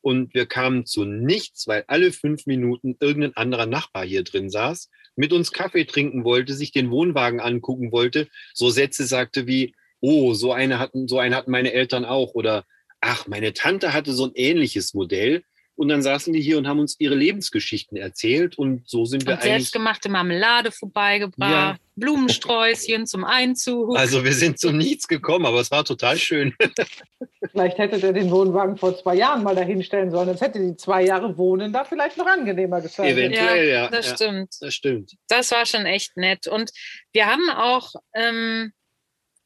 Und 0.00 0.34
wir 0.34 0.46
kamen 0.46 0.84
zu 0.84 1.04
nichts, 1.04 1.66
weil 1.66 1.84
alle 1.86 2.12
fünf 2.12 2.46
Minuten 2.46 2.96
irgendein 3.00 3.36
anderer 3.36 3.66
Nachbar 3.66 4.04
hier 4.04 4.22
drin 4.22 4.50
saß, 4.50 4.90
mit 5.16 5.32
uns 5.32 5.50
Kaffee 5.50 5.86
trinken 5.86 6.24
wollte, 6.24 6.54
sich 6.54 6.72
den 6.72 6.90
Wohnwagen 6.90 7.40
angucken 7.40 7.90
wollte, 7.90 8.28
so 8.52 8.68
Sätze 8.68 9.06
sagte 9.06 9.46
wie, 9.46 9.74
oh, 10.00 10.34
so 10.34 10.52
eine 10.52 10.78
hatten, 10.78 11.08
so 11.08 11.18
eine 11.18 11.34
hatten 11.34 11.50
meine 11.50 11.72
Eltern 11.72 12.04
auch 12.04 12.34
oder 12.34 12.66
ach, 13.00 13.26
meine 13.26 13.54
Tante 13.54 13.92
hatte 13.92 14.12
so 14.12 14.26
ein 14.26 14.32
ähnliches 14.34 14.92
Modell. 14.92 15.44
Und 15.76 15.88
dann 15.88 16.02
saßen 16.02 16.32
die 16.32 16.40
hier 16.40 16.56
und 16.58 16.68
haben 16.68 16.78
uns 16.78 16.94
ihre 17.00 17.16
Lebensgeschichten 17.16 17.96
erzählt. 17.96 18.56
Und 18.56 18.88
so 18.88 19.04
sind 19.06 19.26
wir 19.26 19.32
und 19.32 19.38
eigentlich. 19.38 19.52
Selbstgemachte 19.52 20.08
Marmelade 20.08 20.70
vorbeigebracht, 20.70 21.50
ja. 21.50 21.76
Blumensträußchen 21.96 23.06
zum 23.06 23.24
Einzug. 23.24 23.96
Also 23.96 24.24
wir 24.24 24.32
sind 24.32 24.58
zu 24.58 24.70
nichts 24.70 25.08
gekommen, 25.08 25.46
aber 25.46 25.60
es 25.60 25.70
war 25.70 25.84
total 25.84 26.16
schön. 26.16 26.54
Vielleicht 27.50 27.78
hätte 27.78 27.98
der 27.98 28.12
den 28.12 28.30
Wohnwagen 28.30 28.76
vor 28.76 28.96
zwei 28.96 29.16
Jahren 29.16 29.42
mal 29.42 29.54
dahinstellen 29.54 30.10
sollen. 30.10 30.28
Jetzt 30.28 30.40
hätte 30.40 30.60
die 30.60 30.76
zwei 30.76 31.04
Jahre 31.04 31.36
Wohnen 31.36 31.72
da 31.72 31.84
vielleicht 31.84 32.16
noch 32.16 32.26
angenehmer 32.26 32.80
gestaltet. 32.80 33.16
Eventuell, 33.16 33.68
ja. 33.68 33.84
ja 33.84 33.88
das 33.88 34.08
ja, 34.08 34.14
stimmt. 34.16 34.56
Das 34.60 34.74
stimmt. 34.74 35.12
Das 35.28 35.50
war 35.50 35.66
schon 35.66 35.86
echt 35.86 36.16
nett. 36.16 36.46
Und 36.48 36.70
wir 37.12 37.26
haben 37.26 37.48
auch 37.50 37.92
ähm, 38.14 38.72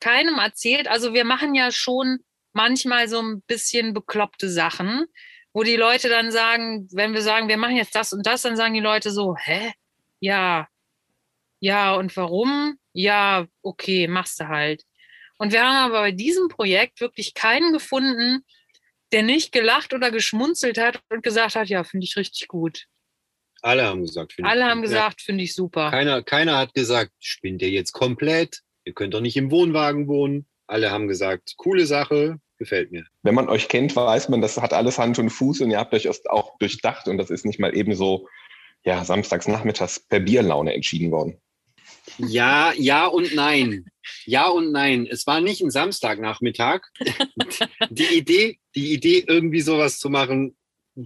keinem 0.00 0.38
erzählt, 0.38 0.88
also 0.88 1.12
wir 1.12 1.24
machen 1.24 1.54
ja 1.54 1.70
schon 1.70 2.18
manchmal 2.52 3.08
so 3.08 3.20
ein 3.20 3.42
bisschen 3.42 3.92
bekloppte 3.94 4.48
Sachen 4.48 5.06
wo 5.52 5.62
die 5.62 5.76
Leute 5.76 6.08
dann 6.08 6.30
sagen, 6.30 6.88
wenn 6.92 7.14
wir 7.14 7.22
sagen, 7.22 7.48
wir 7.48 7.56
machen 7.56 7.76
jetzt 7.76 7.94
das 7.94 8.12
und 8.12 8.26
das, 8.26 8.42
dann 8.42 8.56
sagen 8.56 8.74
die 8.74 8.80
Leute 8.80 9.10
so, 9.10 9.36
hä? 9.36 9.72
Ja, 10.20 10.68
ja, 11.60 11.94
und 11.94 12.16
warum? 12.16 12.78
Ja, 12.92 13.46
okay, 13.62 14.06
machst 14.06 14.40
du 14.40 14.48
halt. 14.48 14.82
Und 15.38 15.52
wir 15.52 15.62
haben 15.62 15.90
aber 15.90 16.00
bei 16.00 16.12
diesem 16.12 16.48
Projekt 16.48 17.00
wirklich 17.00 17.34
keinen 17.34 17.72
gefunden, 17.72 18.44
der 19.12 19.22
nicht 19.22 19.52
gelacht 19.52 19.94
oder 19.94 20.10
geschmunzelt 20.10 20.78
hat 20.78 21.00
und 21.08 21.22
gesagt 21.22 21.54
hat, 21.54 21.68
ja, 21.68 21.84
finde 21.84 22.04
ich 22.04 22.16
richtig 22.16 22.48
gut. 22.48 22.86
Alle 23.62 23.84
haben 23.86 24.02
gesagt, 24.02 24.34
finde 24.34 24.50
Alle 24.50 24.66
haben 24.66 24.82
gesagt, 24.82 25.20
ja. 25.20 25.24
finde 25.24 25.44
ich 25.44 25.54
super. 25.54 25.90
Keiner, 25.90 26.22
keiner 26.22 26.58
hat 26.58 26.74
gesagt, 26.74 27.12
spinnt 27.18 27.62
ihr 27.62 27.70
jetzt 27.70 27.92
komplett? 27.92 28.60
Ihr 28.84 28.92
könnt 28.92 29.14
doch 29.14 29.20
nicht 29.20 29.36
im 29.36 29.50
Wohnwagen 29.50 30.06
wohnen. 30.06 30.46
Alle 30.66 30.90
haben 30.90 31.08
gesagt, 31.08 31.54
coole 31.56 31.86
Sache, 31.86 32.38
gefällt 32.58 32.92
mir. 32.92 33.04
Wenn 33.22 33.34
man 33.34 33.48
euch 33.48 33.68
kennt, 33.68 33.94
weiß 33.94 34.28
man, 34.28 34.40
das 34.40 34.58
hat 34.58 34.72
alles 34.72 34.98
Hand 34.98 35.18
und 35.18 35.30
Fuß 35.30 35.60
und 35.60 35.70
ihr 35.70 35.78
habt 35.78 35.94
euch 35.94 36.08
auch 36.28 36.58
durchdacht 36.58 37.08
und 37.08 37.18
das 37.18 37.30
ist 37.30 37.46
nicht 37.46 37.58
mal 37.58 37.76
eben 37.76 37.94
so, 37.94 38.28
ja, 38.84 39.04
samstags 39.04 39.48
nachmittags 39.48 40.00
per 40.00 40.20
Bierlaune 40.20 40.74
entschieden 40.74 41.10
worden. 41.10 41.40
Ja, 42.18 42.72
ja 42.76 43.06
und 43.06 43.34
nein. 43.34 43.86
Ja 44.24 44.48
und 44.48 44.72
nein. 44.72 45.06
Es 45.10 45.26
war 45.26 45.40
nicht 45.40 45.60
ein 45.60 45.70
Samstagnachmittag. 45.70 46.82
die 47.90 48.16
Idee, 48.16 48.58
die 48.74 48.92
Idee, 48.92 49.24
irgendwie 49.26 49.60
sowas 49.60 49.98
zu 49.98 50.08
machen, 50.08 50.56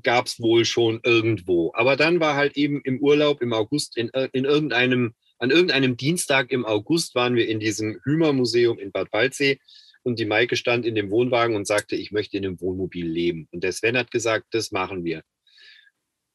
gab 0.02 0.26
es 0.26 0.40
wohl 0.40 0.64
schon 0.64 1.00
irgendwo. 1.02 1.72
Aber 1.74 1.96
dann 1.96 2.20
war 2.20 2.34
halt 2.34 2.56
eben 2.56 2.80
im 2.82 3.00
Urlaub 3.00 3.42
im 3.42 3.52
August 3.52 3.96
in, 3.96 4.08
in 4.32 4.44
irgendeinem, 4.44 5.14
an 5.38 5.50
irgendeinem 5.50 5.96
Dienstag 5.96 6.50
im 6.50 6.64
August 6.64 7.14
waren 7.14 7.34
wir 7.34 7.48
in 7.48 7.60
diesem 7.60 8.00
Hümer-Museum 8.04 8.78
in 8.78 8.92
Bad 8.92 9.12
Waldsee 9.12 9.58
und 10.02 10.18
die 10.18 10.24
Maike 10.24 10.56
stand 10.56 10.84
in 10.84 10.94
dem 10.94 11.10
Wohnwagen 11.10 11.56
und 11.56 11.66
sagte, 11.66 11.96
ich 11.96 12.12
möchte 12.12 12.36
in 12.36 12.44
einem 12.44 12.60
Wohnmobil 12.60 13.06
leben. 13.06 13.48
Und 13.52 13.64
der 13.64 13.72
Sven 13.72 13.96
hat 13.96 14.10
gesagt, 14.10 14.46
das 14.50 14.72
machen 14.72 15.04
wir. 15.04 15.22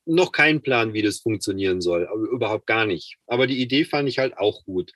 Noch 0.06 0.32
kein 0.32 0.62
Plan, 0.62 0.94
wie 0.94 1.02
das 1.02 1.20
funktionieren 1.20 1.82
soll, 1.82 2.08
überhaupt 2.32 2.66
gar 2.66 2.86
nicht. 2.86 3.18
Aber 3.28 3.46
die 3.46 3.62
Idee 3.62 3.84
fand 3.84 4.08
ich 4.08 4.20
halt 4.20 4.38
auch 4.38 4.64
gut. 4.64 4.94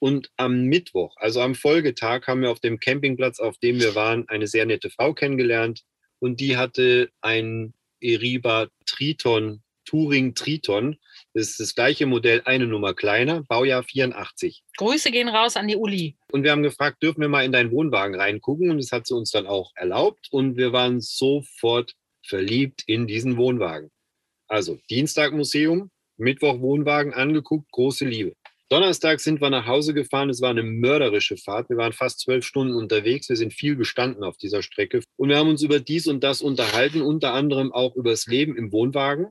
Und 0.00 0.30
am 0.36 0.64
Mittwoch, 0.64 1.16
also 1.16 1.40
am 1.40 1.54
Folgetag, 1.54 2.26
haben 2.26 2.42
wir 2.42 2.50
auf 2.50 2.60
dem 2.60 2.78
Campingplatz, 2.78 3.40
auf 3.40 3.58
dem 3.58 3.80
wir 3.80 3.94
waren, 3.94 4.28
eine 4.28 4.46
sehr 4.46 4.66
nette 4.66 4.90
Frau 4.90 5.12
kennengelernt. 5.12 5.82
Und 6.20 6.40
die 6.40 6.56
hatte 6.56 7.10
ein 7.20 7.74
Eriba 8.00 8.68
Triton, 8.86 9.62
Touring 9.84 10.34
Triton. 10.34 10.96
Das 11.34 11.50
ist 11.50 11.60
das 11.60 11.74
gleiche 11.74 12.06
Modell, 12.06 12.42
eine 12.44 12.66
Nummer 12.66 12.94
kleiner, 12.94 13.42
Baujahr 13.44 13.82
84. 13.82 14.64
Grüße 14.76 15.10
gehen 15.10 15.28
raus 15.28 15.56
an 15.56 15.68
die 15.68 15.76
Uli. 15.76 16.16
Und 16.32 16.42
wir 16.42 16.50
haben 16.50 16.62
gefragt, 16.62 17.02
dürfen 17.02 17.20
wir 17.20 17.28
mal 17.28 17.44
in 17.44 17.52
deinen 17.52 17.70
Wohnwagen 17.70 18.14
reingucken? 18.14 18.70
Und 18.70 18.78
das 18.78 18.92
hat 18.92 19.06
sie 19.06 19.14
uns 19.14 19.30
dann 19.30 19.46
auch 19.46 19.72
erlaubt. 19.76 20.28
Und 20.30 20.56
wir 20.56 20.72
waren 20.72 21.00
sofort 21.00 21.94
verliebt 22.26 22.82
in 22.86 23.06
diesen 23.06 23.36
Wohnwagen. 23.36 23.90
Also 24.48 24.78
Dienstag 24.88 25.32
Museum, 25.32 25.90
Mittwoch 26.16 26.60
Wohnwagen 26.60 27.12
angeguckt, 27.12 27.70
große 27.70 28.06
Liebe. 28.06 28.32
Donnerstag 28.70 29.20
sind 29.20 29.40
wir 29.40 29.48
nach 29.48 29.66
Hause 29.66 29.94
gefahren. 29.94 30.28
Es 30.28 30.42
war 30.42 30.50
eine 30.50 30.62
mörderische 30.62 31.38
Fahrt. 31.38 31.70
Wir 31.70 31.78
waren 31.78 31.94
fast 31.94 32.20
zwölf 32.20 32.44
Stunden 32.44 32.74
unterwegs. 32.74 33.28
Wir 33.28 33.36
sind 33.36 33.54
viel 33.54 33.76
gestanden 33.76 34.24
auf 34.24 34.36
dieser 34.36 34.62
Strecke. 34.62 35.00
Und 35.16 35.30
wir 35.30 35.38
haben 35.38 35.48
uns 35.48 35.62
über 35.62 35.80
dies 35.80 36.06
und 36.06 36.22
das 36.22 36.42
unterhalten, 36.42 37.00
unter 37.00 37.32
anderem 37.32 37.72
auch 37.72 37.96
über 37.96 38.10
das 38.10 38.26
Leben 38.26 38.56
im 38.56 38.70
Wohnwagen 38.72 39.28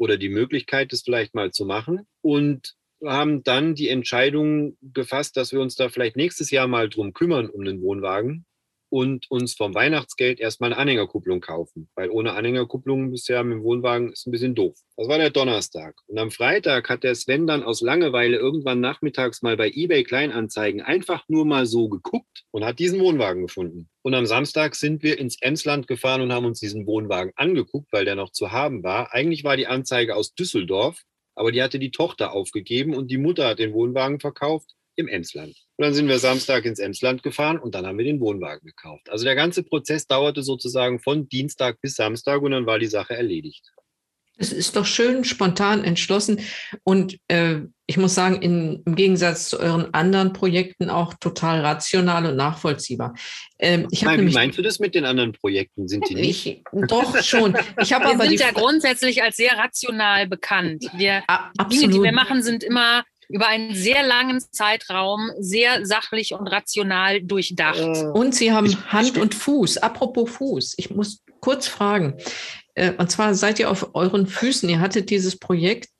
oder 0.00 0.16
die 0.16 0.30
Möglichkeit, 0.30 0.92
es 0.92 1.02
vielleicht 1.02 1.34
mal 1.34 1.52
zu 1.52 1.66
machen. 1.66 2.06
Und 2.22 2.74
haben 3.04 3.42
dann 3.44 3.74
die 3.74 3.88
Entscheidung 3.88 4.76
gefasst, 4.80 5.36
dass 5.36 5.52
wir 5.52 5.60
uns 5.60 5.74
da 5.74 5.88
vielleicht 5.88 6.16
nächstes 6.16 6.50
Jahr 6.50 6.68
mal 6.68 6.88
drum 6.88 7.12
kümmern 7.12 7.48
um 7.48 7.64
den 7.64 7.80
Wohnwagen 7.80 8.44
und 8.90 9.30
uns 9.30 9.54
vom 9.54 9.74
Weihnachtsgeld 9.74 10.40
erstmal 10.40 10.72
eine 10.72 10.80
Anhängerkupplung 10.80 11.40
kaufen. 11.40 11.88
Weil 11.94 12.10
ohne 12.10 12.32
Anhängerkupplung 12.32 13.10
bisher 13.10 13.42
mit 13.44 13.58
dem 13.58 13.62
Wohnwagen 13.62 14.12
ist 14.12 14.26
ein 14.26 14.32
bisschen 14.32 14.54
doof. 14.54 14.76
Das 14.96 15.08
war 15.08 15.18
der 15.18 15.30
Donnerstag. 15.30 15.94
Und 16.08 16.18
am 16.18 16.30
Freitag 16.30 16.90
hat 16.90 17.04
der 17.04 17.14
Sven 17.14 17.46
dann 17.46 17.62
aus 17.62 17.80
Langeweile 17.80 18.36
irgendwann 18.36 18.80
nachmittags 18.80 19.42
mal 19.42 19.56
bei 19.56 19.70
eBay 19.70 20.02
Kleinanzeigen 20.02 20.82
einfach 20.82 21.24
nur 21.28 21.46
mal 21.46 21.66
so 21.66 21.88
geguckt 21.88 22.44
und 22.50 22.64
hat 22.64 22.78
diesen 22.78 23.00
Wohnwagen 23.00 23.42
gefunden. 23.42 23.88
Und 24.02 24.14
am 24.14 24.26
Samstag 24.26 24.74
sind 24.74 25.02
wir 25.02 25.18
ins 25.18 25.40
Emsland 25.40 25.86
gefahren 25.86 26.20
und 26.20 26.32
haben 26.32 26.46
uns 26.46 26.60
diesen 26.60 26.86
Wohnwagen 26.86 27.32
angeguckt, 27.36 27.92
weil 27.92 28.04
der 28.04 28.16
noch 28.16 28.30
zu 28.30 28.50
haben 28.50 28.82
war. 28.82 29.14
Eigentlich 29.14 29.44
war 29.44 29.56
die 29.56 29.68
Anzeige 29.68 30.16
aus 30.16 30.34
Düsseldorf, 30.34 31.02
aber 31.34 31.52
die 31.52 31.62
hatte 31.62 31.78
die 31.78 31.92
Tochter 31.92 32.32
aufgegeben 32.32 32.94
und 32.94 33.10
die 33.10 33.18
Mutter 33.18 33.48
hat 33.48 33.60
den 33.60 33.72
Wohnwagen 33.72 34.20
verkauft 34.20 34.74
im 35.00 35.08
Emsland. 35.08 35.54
Und 35.76 35.84
dann 35.84 35.94
sind 35.94 36.08
wir 36.08 36.18
Samstag 36.18 36.64
ins 36.64 36.78
Emsland 36.78 37.22
gefahren 37.22 37.58
und 37.58 37.74
dann 37.74 37.86
haben 37.86 37.98
wir 37.98 38.04
den 38.04 38.20
Wohnwagen 38.20 38.66
gekauft. 38.66 39.10
Also 39.10 39.24
der 39.24 39.34
ganze 39.34 39.62
Prozess 39.62 40.06
dauerte 40.06 40.42
sozusagen 40.42 41.00
von 41.00 41.28
Dienstag 41.28 41.80
bis 41.80 41.94
Samstag 41.94 42.42
und 42.42 42.52
dann 42.52 42.66
war 42.66 42.78
die 42.78 42.86
Sache 42.86 43.14
erledigt. 43.14 43.72
Es 44.40 44.52
ist 44.52 44.74
doch 44.74 44.86
schön 44.86 45.24
spontan 45.24 45.84
entschlossen 45.84 46.40
und 46.82 47.18
äh, 47.28 47.56
ich 47.86 47.98
muss 47.98 48.14
sagen, 48.14 48.40
in, 48.40 48.82
im 48.86 48.94
Gegensatz 48.94 49.50
zu 49.50 49.60
euren 49.60 49.92
anderen 49.92 50.32
Projekten 50.32 50.88
auch 50.88 51.12
total 51.14 51.60
rational 51.60 52.24
und 52.24 52.36
nachvollziehbar. 52.36 53.14
Ähm, 53.58 53.88
ich 53.90 54.02
Nein, 54.02 54.26
wie 54.26 54.32
meinst 54.32 54.56
du 54.56 54.62
das 54.62 54.78
mit 54.78 54.94
den 54.94 55.04
anderen 55.04 55.32
Projekten? 55.32 55.88
Sind 55.88 56.08
die 56.08 56.14
nicht? 56.14 56.46
Ich, 56.46 56.62
doch 56.88 57.22
schon. 57.22 57.54
Ich 57.82 57.90
wir 57.90 58.02
aber 58.02 58.26
sind 58.28 58.40
ja 58.40 58.52
grundsätzlich 58.52 59.22
als 59.22 59.36
sehr 59.36 59.58
rational 59.58 60.26
bekannt. 60.26 60.86
Wir, 60.94 61.22
die 61.60 61.76
Dinge, 61.76 61.92
die 61.92 62.02
wir 62.02 62.12
machen, 62.12 62.42
sind 62.42 62.64
immer 62.64 63.04
über 63.30 63.46
einen 63.46 63.74
sehr 63.74 64.06
langen 64.06 64.40
Zeitraum 64.50 65.30
sehr 65.38 65.86
sachlich 65.86 66.34
und 66.34 66.46
rational 66.46 67.22
durchdacht. 67.22 67.78
Äh, 67.78 68.04
und 68.06 68.34
Sie 68.34 68.52
haben 68.52 68.66
ich, 68.66 68.76
Hand 68.86 69.16
ich, 69.16 69.22
und 69.22 69.34
Fuß. 69.34 69.78
Apropos 69.78 70.30
Fuß, 70.30 70.74
ich 70.76 70.90
muss 70.90 71.22
kurz 71.40 71.68
fragen. 71.68 72.14
Äh, 72.74 72.92
und 72.92 73.10
zwar 73.10 73.34
seid 73.34 73.58
ihr 73.58 73.70
auf 73.70 73.94
euren 73.94 74.26
Füßen. 74.26 74.68
Ihr 74.68 74.80
hattet 74.80 75.10
dieses 75.10 75.38
Projekt, 75.38 75.90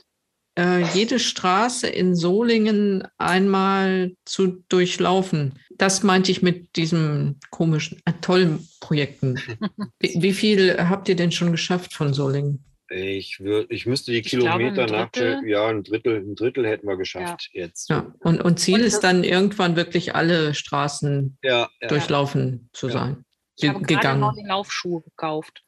äh, 0.58 0.82
jede 0.94 1.18
Straße 1.18 1.86
in 1.86 2.16
Solingen 2.16 3.06
einmal 3.16 4.12
zu 4.24 4.64
durchlaufen. 4.68 5.58
Das 5.70 6.02
meinte 6.02 6.32
ich 6.32 6.42
mit 6.42 6.76
diesem 6.76 7.36
komischen, 7.50 8.02
tollen 8.20 8.68
Projekten. 8.80 9.40
Wie, 10.00 10.14
wie 10.20 10.32
viel 10.32 10.76
habt 10.78 11.08
ihr 11.08 11.16
denn 11.16 11.32
schon 11.32 11.52
geschafft 11.52 11.94
von 11.94 12.12
Solingen? 12.12 12.64
Ich, 12.90 13.38
würd, 13.38 13.70
ich 13.70 13.86
müsste 13.86 14.10
die 14.10 14.18
ich 14.18 14.26
Kilometer 14.26 14.86
nach, 14.86 15.10
ja, 15.44 15.68
ein 15.68 15.84
Drittel, 15.84 16.16
ein 16.16 16.34
Drittel 16.34 16.66
hätten 16.66 16.88
wir 16.88 16.96
geschafft 16.96 17.50
ja. 17.52 17.62
jetzt. 17.62 17.88
Ja. 17.88 18.12
Und, 18.18 18.42
und 18.42 18.58
Ziel 18.58 18.80
und 18.80 18.86
ist 18.86 19.00
dann 19.00 19.22
irgendwann 19.22 19.76
wirklich 19.76 20.16
alle 20.16 20.54
Straßen 20.54 21.38
ja, 21.42 21.70
durchlaufen 21.88 22.68
zu 22.72 22.88
sein. 22.88 23.24
Ich 23.56 23.68
habe 23.68 23.82
gerade 23.82 24.18
noch 24.18 24.34
die 24.34 24.44
Laufschuhe 24.44 25.02
gekauft. 25.02 25.62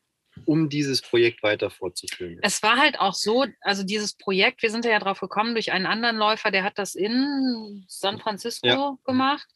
Um 0.47 0.71
dieses 0.71 1.03
Projekt 1.03 1.43
weiter 1.43 1.69
fortzuführen. 1.71 2.39
Es 2.43 2.63
war 2.63 2.79
halt 2.79 2.99
auch 2.99 3.13
so, 3.13 3.45
also 3.61 3.85
dieses 3.85 4.17
Projekt, 4.17 4.63
wir 4.63 4.71
sind 4.71 4.85
ja 4.85 4.99
drauf 4.99 5.21
gekommen 5.21 5.55
durch 5.55 5.73
einen 5.73 5.85
anderen 5.85 6.17
Läufer, 6.17 6.51
der 6.51 6.65
hat 6.65 6.79
das 6.79 6.95
in 6.95 7.85
San 7.87 8.19
Francisco 8.19 8.99
gemacht. 9.05 9.47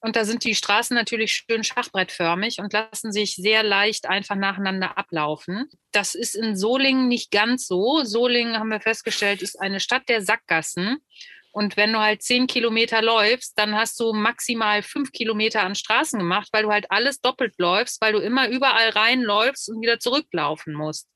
Und 0.00 0.16
da 0.16 0.24
sind 0.24 0.44
die 0.44 0.54
Straßen 0.54 0.94
natürlich 0.94 1.32
schön 1.32 1.64
schachbrettförmig 1.64 2.58
und 2.58 2.72
lassen 2.72 3.12
sich 3.12 3.36
sehr 3.36 3.62
leicht 3.62 4.06
einfach 4.06 4.36
nacheinander 4.36 4.98
ablaufen. 4.98 5.70
Das 5.92 6.14
ist 6.14 6.34
in 6.34 6.56
Solingen 6.56 7.08
nicht 7.08 7.30
ganz 7.30 7.66
so. 7.66 8.02
Solingen, 8.04 8.58
haben 8.58 8.70
wir 8.70 8.80
festgestellt, 8.80 9.42
ist 9.42 9.60
eine 9.60 9.80
Stadt 9.80 10.08
der 10.08 10.22
Sackgassen. 10.22 10.98
Und 11.54 11.76
wenn 11.76 11.92
du 11.92 12.00
halt 12.00 12.20
zehn 12.20 12.48
Kilometer 12.48 13.00
läufst, 13.00 13.56
dann 13.56 13.76
hast 13.76 14.00
du 14.00 14.12
maximal 14.12 14.82
fünf 14.82 15.12
Kilometer 15.12 15.62
an 15.62 15.76
Straßen 15.76 16.18
gemacht, 16.18 16.48
weil 16.50 16.64
du 16.64 16.72
halt 16.72 16.90
alles 16.90 17.20
doppelt 17.20 17.54
läufst, 17.58 18.00
weil 18.00 18.12
du 18.12 18.18
immer 18.18 18.48
überall 18.48 18.88
reinläufst 18.88 19.68
und 19.70 19.80
wieder 19.80 20.00
zurücklaufen 20.00 20.74
musst. 20.74 21.08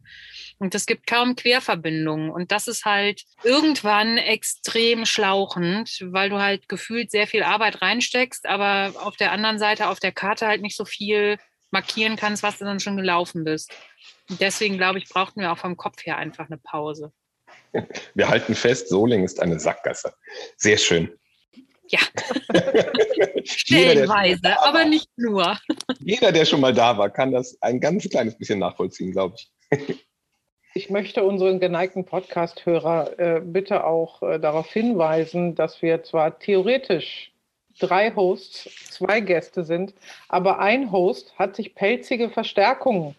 Und 0.60 0.76
es 0.76 0.86
gibt 0.86 1.08
kaum 1.08 1.34
Querverbindungen. 1.34 2.30
Und 2.30 2.52
das 2.52 2.68
ist 2.68 2.84
halt 2.84 3.24
irgendwann 3.42 4.16
extrem 4.16 5.06
schlauchend, 5.06 5.98
weil 6.12 6.30
du 6.30 6.38
halt 6.38 6.68
gefühlt 6.68 7.10
sehr 7.10 7.26
viel 7.26 7.42
Arbeit 7.42 7.82
reinsteckst, 7.82 8.46
aber 8.46 8.92
auf 9.04 9.16
der 9.16 9.32
anderen 9.32 9.58
Seite 9.58 9.88
auf 9.88 9.98
der 9.98 10.12
Karte 10.12 10.46
halt 10.46 10.62
nicht 10.62 10.76
so 10.76 10.84
viel 10.84 11.38
markieren 11.72 12.14
kannst, 12.14 12.44
was 12.44 12.58
du 12.58 12.64
dann 12.64 12.78
schon 12.78 12.96
gelaufen 12.96 13.42
bist. 13.42 13.72
Und 14.30 14.40
deswegen, 14.40 14.78
glaube 14.78 15.00
ich, 15.00 15.08
brauchten 15.08 15.40
wir 15.40 15.50
auch 15.50 15.58
vom 15.58 15.76
Kopf 15.76 16.06
her 16.06 16.16
einfach 16.16 16.46
eine 16.46 16.58
Pause. 16.58 17.12
Wir 18.14 18.28
halten 18.28 18.54
fest, 18.54 18.88
Soling 18.88 19.24
ist 19.24 19.40
eine 19.40 19.58
Sackgasse. 19.58 20.12
Sehr 20.56 20.78
schön. 20.78 21.10
Ja, 21.88 22.00
stellenweise, 23.44 24.60
aber 24.60 24.84
nicht 24.84 25.08
nur. 25.16 25.58
Jeder, 26.00 26.32
der 26.32 26.44
schon 26.44 26.60
mal 26.60 26.74
da 26.74 26.98
war, 26.98 27.08
kann 27.08 27.32
das 27.32 27.56
ein 27.62 27.80
ganz 27.80 28.06
kleines 28.08 28.36
bisschen 28.36 28.58
nachvollziehen, 28.58 29.12
glaube 29.12 29.36
ich. 29.36 30.04
Ich 30.74 30.90
möchte 30.90 31.24
unseren 31.24 31.58
geneigten 31.58 32.04
Podcast-Hörer 32.04 33.18
äh, 33.18 33.40
bitte 33.40 33.84
auch 33.84 34.22
äh, 34.22 34.38
darauf 34.38 34.70
hinweisen, 34.70 35.56
dass 35.56 35.82
wir 35.82 36.04
zwar 36.04 36.38
theoretisch 36.38 37.32
drei 37.80 38.14
Hosts, 38.14 38.68
zwei 38.90 39.20
Gäste 39.20 39.64
sind, 39.64 39.94
aber 40.28 40.60
ein 40.60 40.92
Host 40.92 41.36
hat 41.36 41.56
sich 41.56 41.74
pelzige 41.74 42.30
Verstärkungen 42.30 43.16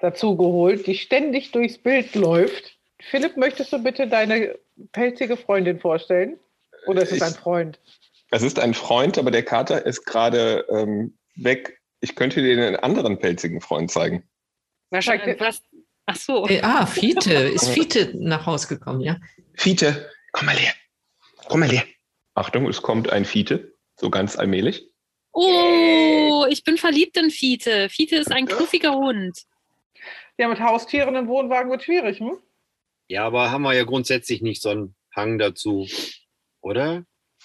dazu 0.00 0.36
geholt, 0.36 0.86
die 0.86 0.96
ständig 0.96 1.52
durchs 1.52 1.78
Bild 1.78 2.14
läuft. 2.14 2.77
Philipp, 3.00 3.36
möchtest 3.36 3.72
du 3.72 3.82
bitte 3.82 4.08
deine 4.08 4.58
pelzige 4.92 5.36
Freundin 5.36 5.78
vorstellen? 5.78 6.38
Oder 6.86 7.02
ist 7.02 7.12
es 7.12 7.22
ein 7.22 7.34
Freund? 7.34 7.78
Es 8.30 8.42
ist 8.42 8.58
ein 8.58 8.74
Freund, 8.74 9.18
aber 9.18 9.30
der 9.30 9.44
Kater 9.44 9.86
ist 9.86 10.04
gerade 10.04 10.66
ähm, 10.68 11.16
weg. 11.36 11.80
Ich 12.00 12.14
könnte 12.14 12.42
dir 12.42 12.52
einen 12.52 12.76
anderen 12.76 13.18
pelzigen 13.18 13.60
Freund 13.60 13.90
zeigen. 13.90 14.22
Wahrscheinlich. 14.90 15.38
Was, 15.40 15.62
Ach 16.08 16.16
so. 16.16 16.48
Äh, 16.48 16.62
ah, 16.62 16.86
Fiete. 16.86 17.34
Ist 17.34 17.68
Fiete 17.68 18.12
nach 18.14 18.46
Hause 18.46 18.68
gekommen, 18.68 19.02
ja? 19.02 19.18
Fiete, 19.54 20.10
komm 20.32 20.46
mal 20.46 20.56
her. 20.56 20.72
Komm 21.48 21.60
mal 21.60 21.68
her. 21.68 21.84
Achtung, 22.34 22.66
es 22.66 22.80
kommt 22.80 23.10
ein 23.10 23.26
Fiete, 23.26 23.74
so 23.96 24.08
ganz 24.08 24.36
allmählich. 24.36 24.90
Oh, 25.32 26.46
ich 26.48 26.64
bin 26.64 26.78
verliebt 26.78 27.18
in 27.18 27.30
Fiete. 27.30 27.90
Fiete 27.90 28.16
ist 28.16 28.32
ein 28.32 28.46
knuffiger 28.46 28.94
Hund. 28.94 29.44
Ja, 30.38 30.48
mit 30.48 30.60
Haustieren 30.60 31.14
im 31.14 31.28
Wohnwagen 31.28 31.70
wird 31.70 31.82
schwierig, 31.82 32.20
hm? 32.20 32.38
Ja, 33.08 33.26
aber 33.26 33.50
haben 33.50 33.62
wir 33.62 33.74
ja 33.74 33.84
grundsätzlich 33.84 34.42
nicht 34.42 34.62
so 34.62 34.68
einen 34.70 34.94
Hang 35.14 35.38
dazu, 35.38 35.88
oder? 36.60 37.04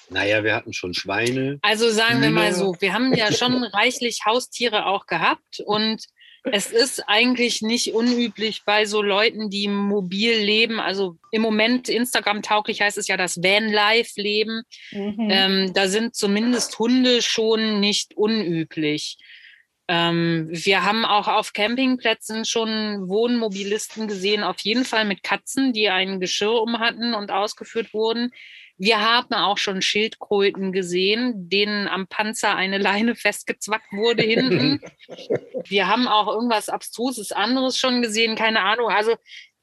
Naja, 0.10 0.44
wir 0.44 0.54
hatten 0.54 0.74
schon 0.74 0.94
Schweine. 0.94 1.60
Also 1.62 1.90
sagen 1.90 2.22
wir 2.22 2.30
mal 2.30 2.54
so, 2.54 2.76
wir 2.80 2.94
haben 2.94 3.14
ja 3.14 3.32
schon 3.32 3.64
reichlich 3.64 4.22
Haustiere 4.26 4.86
auch 4.86 5.06
gehabt 5.06 5.62
und 5.66 6.06
es 6.52 6.72
ist 6.72 7.08
eigentlich 7.08 7.62
nicht 7.62 7.94
unüblich 7.94 8.64
bei 8.66 8.86
so 8.86 9.02
Leuten, 9.02 9.50
die 9.50 9.70
mobil 9.70 10.34
leben. 10.34 10.82
Also 10.82 11.16
im 11.32 11.42
Moment 11.42 11.88
Instagram-tauglich 11.88 12.82
heißt 12.82 12.98
es 12.98 13.08
ja 13.08 13.16
das 13.16 13.38
Van-Life-Leben. 13.38 14.64
Mhm. 14.92 15.30
Ähm, 15.32 15.74
da 15.74 15.88
sind 15.88 16.16
zumindest 16.16 16.78
Hunde 16.80 17.22
schon 17.22 17.80
nicht 17.80 18.18
unüblich. 18.18 19.18
Ähm, 19.88 20.48
wir 20.50 20.84
haben 20.84 21.04
auch 21.04 21.28
auf 21.28 21.54
Campingplätzen 21.54 22.46
schon 22.46 23.08
Wohnmobilisten 23.10 24.08
gesehen, 24.08 24.44
auf 24.44 24.60
jeden 24.62 24.86
Fall 24.86 25.06
mit 25.06 25.24
Katzen, 25.24 25.74
die 25.74 25.90
ein 25.90 26.20
Geschirr 26.20 26.62
um 26.62 26.80
hatten 26.80 27.14
und 27.14 27.32
ausgeführt 27.32 27.94
wurden. 27.94 28.32
Wir 28.78 29.02
haben 29.02 29.34
auch 29.34 29.58
schon 29.58 29.82
Schildkröten 29.82 30.72
gesehen, 30.72 31.50
denen 31.50 31.88
am 31.88 32.08
Panzer 32.08 32.56
eine 32.56 32.78
Leine 32.78 33.16
festgezwackt 33.16 33.92
wurde 33.92 34.24
hinten. 34.24 34.82
Wir 35.68 35.88
haben 35.88 36.08
auch 36.08 36.28
irgendwas 36.28 36.70
Abstruses 36.70 37.32
anderes 37.32 37.78
schon 37.78 38.02
gesehen, 38.02 38.36
keine 38.36 38.62
Ahnung. 38.62 38.90
Also 38.90 39.16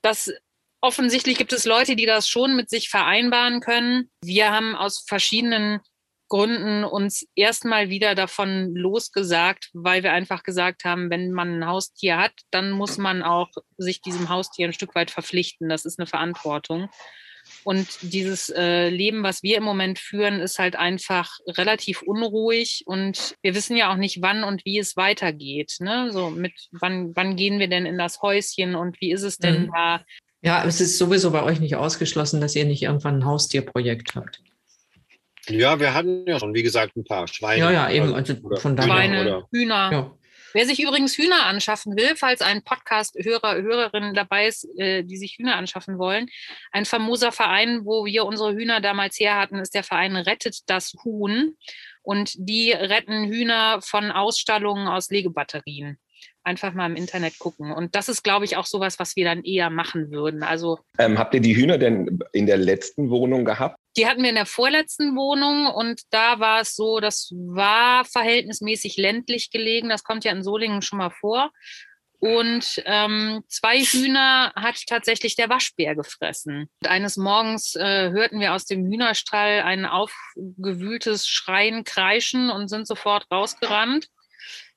das 0.03 0.33
offensichtlich 0.81 1.37
gibt 1.37 1.53
es 1.53 1.67
Leute, 1.67 1.97
die 1.97 2.07
das 2.07 2.29
schon 2.29 2.57
mit 2.57 2.71
sich 2.71 2.89
vereinbaren 2.89 3.61
können. 3.61 4.11
Wir 4.23 4.51
haben 4.51 4.75
aus 4.75 5.05
verschiedenen 5.07 5.81
Gründen 6.31 6.85
uns 6.85 7.27
erstmal 7.35 7.91
wieder 7.91 8.15
davon 8.15 8.75
losgesagt, 8.75 9.69
weil 9.75 10.03
wir 10.03 10.13
einfach 10.13 10.45
gesagt 10.45 10.85
haben, 10.85 11.11
wenn 11.11 11.33
man 11.33 11.59
ein 11.59 11.67
Haustier 11.67 12.17
hat, 12.17 12.33
dann 12.51 12.71
muss 12.71 12.97
man 12.97 13.23
auch 13.23 13.51
sich 13.77 14.01
diesem 14.01 14.31
Haustier 14.31 14.69
ein 14.69 14.73
Stück 14.73 14.95
weit 14.95 15.11
verpflichten. 15.11 15.69
Das 15.69 15.85
ist 15.85 15.99
eine 15.99 16.07
Verantwortung. 16.07 16.89
Und 17.65 17.89
dieses 18.03 18.49
äh, 18.49 18.89
Leben, 18.89 19.23
was 19.23 19.43
wir 19.43 19.57
im 19.57 19.65
Moment 19.65 19.99
führen, 19.99 20.41
ist 20.41 20.59
halt 20.59 20.77
einfach 20.77 21.39
relativ 21.47 22.01
unruhig 22.03 22.85
und 22.87 23.35
wir 23.43 23.55
wissen 23.55 23.77
ja 23.77 23.93
auch 23.93 23.97
nicht, 23.97 24.23
wann 24.23 24.45
und 24.45 24.65
wie 24.65 24.79
es 24.79 24.97
weitergeht. 24.97 25.77
Ne? 25.81 26.11
So 26.13 26.31
mit 26.31 26.53
wann, 26.71 27.15
wann 27.17 27.37
gehen 27.37 27.59
wir 27.59 27.69
denn 27.69 27.87
in 27.87 27.99
das 27.99 28.23
Häuschen 28.23 28.77
und 28.77 29.01
wie 29.01 29.11
ist 29.11 29.23
es 29.23 29.39
denn 29.39 29.63
mhm. 29.63 29.73
da? 29.75 30.05
Ja, 30.43 30.65
es 30.65 30.81
ist 30.81 30.97
sowieso 30.97 31.33
bei 31.33 31.43
euch 31.43 31.61
nicht 31.61 31.77
ausgeschlossen, 31.77 32.41
dass 32.41 32.55
ihr 32.55 32.65
nicht 32.65 32.83
irgendwann 32.83 33.19
ein 33.19 33.25
Haustierprojekt 33.25 34.15
habt. 34.15 34.41
Ja, 35.51 35.81
wir 35.81 35.95
hatten 35.95 36.27
ja 36.27 36.39
schon, 36.39 36.55
wie 36.55 36.63
gesagt, 36.63 36.97
ein 36.97 37.05
paar 37.05 37.29
Schweine. 37.29 37.65
Ja, 37.65 37.71
ja, 37.71 37.91
eben. 37.91 38.15
Also 38.15 38.35
von 38.57 38.81
Schweine, 38.81 39.23
oder, 39.23 39.49
Hühner. 39.53 39.91
Ja. 39.93 40.17
Wer 40.53 40.67
sich 40.67 40.83
übrigens 40.83 41.17
Hühner 41.17 41.47
anschaffen 41.47 41.97
will, 41.97 42.17
falls 42.17 42.43
ein 42.43 42.63
Podcast-Hörer, 42.63 43.63
Hörerin 43.63 44.15
dabei 44.15 44.49
ist, 44.49 44.67
äh, 44.79 45.05
die 45.05 45.17
sich 45.17 45.37
Hühner 45.39 45.57
anschaffen 45.57 45.99
wollen, 45.99 46.29
ein 46.73 46.85
famoser 46.85 47.31
Verein, 47.31 47.85
wo 47.85 48.05
wir 48.05 48.25
unsere 48.25 48.55
Hühner 48.55 48.81
damals 48.81 49.21
her 49.21 49.37
hatten, 49.37 49.57
ist 49.57 49.75
der 49.75 49.85
Verein 49.85 50.17
Rettet 50.17 50.69
das 50.69 50.95
Huhn. 51.05 51.57
Und 52.03 52.33
die 52.37 52.73
retten 52.73 53.29
Hühner 53.29 53.81
von 53.83 54.11
Ausstallungen 54.11 54.89
aus 54.89 55.11
Legebatterien 55.11 55.99
einfach 56.43 56.73
mal 56.73 56.87
im 56.87 56.97
Internet 56.97 57.39
gucken. 57.39 57.73
Und 57.73 57.95
das 57.95 58.09
ist, 58.09 58.23
glaube 58.23 58.45
ich, 58.45 58.57
auch 58.57 58.67
sowas, 58.67 58.99
was 58.99 59.17
wir 59.17 59.25
dann 59.25 59.45
eher 59.45 59.71
machen 59.71 60.11
würden. 60.11 60.43
Also 60.43 60.79
ähm, 60.99 61.19
habt 61.19 61.35
ihr 61.35 61.41
die 61.41 61.55
Hühner 61.55 61.79
denn 61.79 62.19
in 62.33 62.47
der 62.47 62.57
letzten 62.57 63.11
Wohnung 63.11 63.45
gehabt? 63.45 63.79
Die 63.97 64.07
hatten 64.07 64.23
wir 64.23 64.31
in 64.31 64.37
der 64.37 64.47
vorletzten 64.47 65.17
Wohnung 65.17 65.67
und 65.67 66.03
da 66.11 66.39
war 66.39 66.61
es 66.61 66.77
so, 66.77 67.01
das 67.01 67.33
war 67.35 68.05
verhältnismäßig 68.05 68.97
ländlich 68.97 69.51
gelegen. 69.51 69.89
Das 69.89 70.05
kommt 70.05 70.25
ja 70.25 70.33
in 70.33 70.45
Solingen 70.45 70.83
schon 70.83 70.99
mal 70.99 71.11
vor. 71.11 71.51
Und 72.21 72.83
ähm, 72.85 73.43
zwei 73.49 73.81
Hühner 73.81 74.53
hat 74.55 74.85
tatsächlich 74.87 75.37
der 75.37 75.49
Waschbär 75.49 75.95
gefressen. 75.95 76.69
Und 76.83 76.89
eines 76.89 77.17
Morgens 77.17 77.75
äh, 77.77 78.11
hörten 78.11 78.41
wir 78.41 78.53
aus 78.53 78.67
dem 78.67 78.85
Hühnerstall 78.85 79.63
ein 79.63 79.87
aufgewühltes 79.87 81.27
Schreien, 81.27 81.83
Kreischen 81.83 82.51
und 82.51 82.69
sind 82.69 82.87
sofort 82.87 83.27
rausgerannt. 83.31 84.09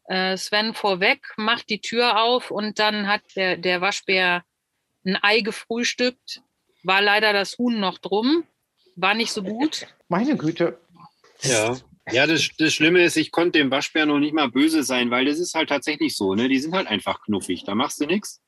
Äh, 0.05 0.37
Sven 0.37 0.73
vorweg 0.73 1.33
macht 1.35 1.69
die 1.69 1.81
Tür 1.81 2.21
auf 2.21 2.49
und 2.49 2.79
dann 2.79 3.07
hat 3.07 3.21
der, 3.35 3.57
der 3.57 3.81
Waschbär 3.81 4.43
ein 5.05 5.17
Ei 5.21 5.41
gefrühstückt. 5.41 6.41
War 6.83 7.01
leider 7.01 7.33
das 7.33 7.57
Huhn 7.57 7.77
noch 7.77 7.97
drum. 7.97 8.45
War 8.95 9.13
nicht 9.13 9.31
so 9.31 9.43
gut. 9.43 9.87
Meine 10.07 10.37
Güte. 10.37 10.79
Ja. 11.41 11.77
Ja, 12.11 12.27
das, 12.27 12.49
das 12.57 12.73
Schlimme 12.73 13.01
ist, 13.03 13.15
ich 13.15 13.31
konnte 13.31 13.59
dem 13.59 13.71
Waschbär 13.71 14.05
noch 14.05 14.19
nicht 14.19 14.33
mal 14.33 14.49
böse 14.49 14.83
sein, 14.83 15.09
weil 15.09 15.25
das 15.25 15.39
ist 15.39 15.53
halt 15.53 15.69
tatsächlich 15.69 16.17
so, 16.17 16.35
ne? 16.35 16.49
Die 16.49 16.59
sind 16.59 16.75
halt 16.75 16.87
einfach 16.87 17.21
knuffig, 17.21 17.63
da 17.63 17.75
machst 17.75 18.01
du 18.01 18.05
nichts. 18.05 18.41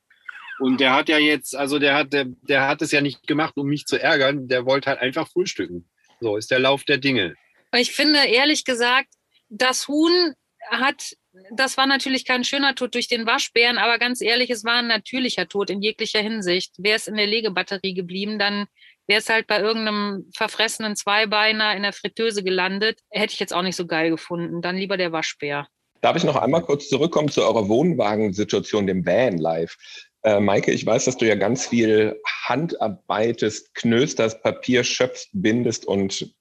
Und 0.58 0.80
der 0.80 0.94
hat 0.94 1.08
ja 1.08 1.18
jetzt, 1.18 1.56
also 1.56 1.78
der 1.78 1.94
hat, 1.94 2.12
der, 2.12 2.26
der 2.26 2.68
hat 2.68 2.82
es 2.82 2.92
ja 2.92 3.00
nicht 3.00 3.26
gemacht, 3.26 3.56
um 3.56 3.66
mich 3.66 3.86
zu 3.86 4.00
ärgern, 4.00 4.48
der 4.48 4.66
wollte 4.66 4.90
halt 4.90 5.00
einfach 5.00 5.28
frühstücken. 5.28 5.88
So 6.20 6.36
ist 6.36 6.50
der 6.50 6.58
Lauf 6.58 6.84
der 6.84 6.98
Dinge. 6.98 7.34
Ich 7.74 7.92
finde 7.92 8.20
ehrlich 8.26 8.64
gesagt, 8.64 9.08
das 9.48 9.88
Huhn 9.88 10.34
hat, 10.70 11.16
das 11.52 11.76
war 11.76 11.86
natürlich 11.86 12.24
kein 12.24 12.44
schöner 12.44 12.74
Tod 12.74 12.94
durch 12.94 13.08
den 13.08 13.26
Waschbären, 13.26 13.78
aber 13.78 13.98
ganz 13.98 14.20
ehrlich, 14.20 14.50
es 14.50 14.64
war 14.64 14.76
ein 14.76 14.86
natürlicher 14.86 15.48
Tod 15.48 15.70
in 15.70 15.82
jeglicher 15.82 16.20
Hinsicht. 16.20 16.74
Wäre 16.78 16.96
es 16.96 17.06
in 17.06 17.16
der 17.16 17.26
Legebatterie 17.26 17.94
geblieben, 17.94 18.38
dann 18.38 18.66
wäre 19.06 19.20
es 19.20 19.28
halt 19.28 19.46
bei 19.46 19.60
irgendeinem 19.60 20.30
verfressenen 20.34 20.96
Zweibeiner 20.96 21.74
in 21.76 21.82
der 21.82 21.92
Fritteuse 21.92 22.42
gelandet. 22.42 23.00
Hätte 23.10 23.34
ich 23.34 23.40
jetzt 23.40 23.54
auch 23.54 23.62
nicht 23.62 23.76
so 23.76 23.86
geil 23.86 24.10
gefunden. 24.10 24.62
Dann 24.62 24.76
lieber 24.76 24.96
der 24.96 25.12
Waschbär. 25.12 25.66
Darf 26.00 26.16
ich 26.16 26.24
noch 26.24 26.36
einmal 26.36 26.62
kurz 26.62 26.88
zurückkommen 26.88 27.28
zu 27.28 27.42
eurer 27.42 27.68
Wohnwagensituation, 27.68 28.86
dem 28.86 29.04
Van 29.04 29.38
Life? 29.38 29.76
Äh, 30.22 30.40
Maike, 30.40 30.72
ich 30.72 30.84
weiß, 30.84 31.04
dass 31.04 31.16
du 31.16 31.26
ja 31.26 31.34
ganz 31.36 31.66
viel 31.66 32.20
handarbeitest, 32.46 33.74
knösterst, 33.74 34.42
Papier 34.42 34.84
schöpfst, 34.84 35.30
bindest 35.32 35.86
und 35.86 36.34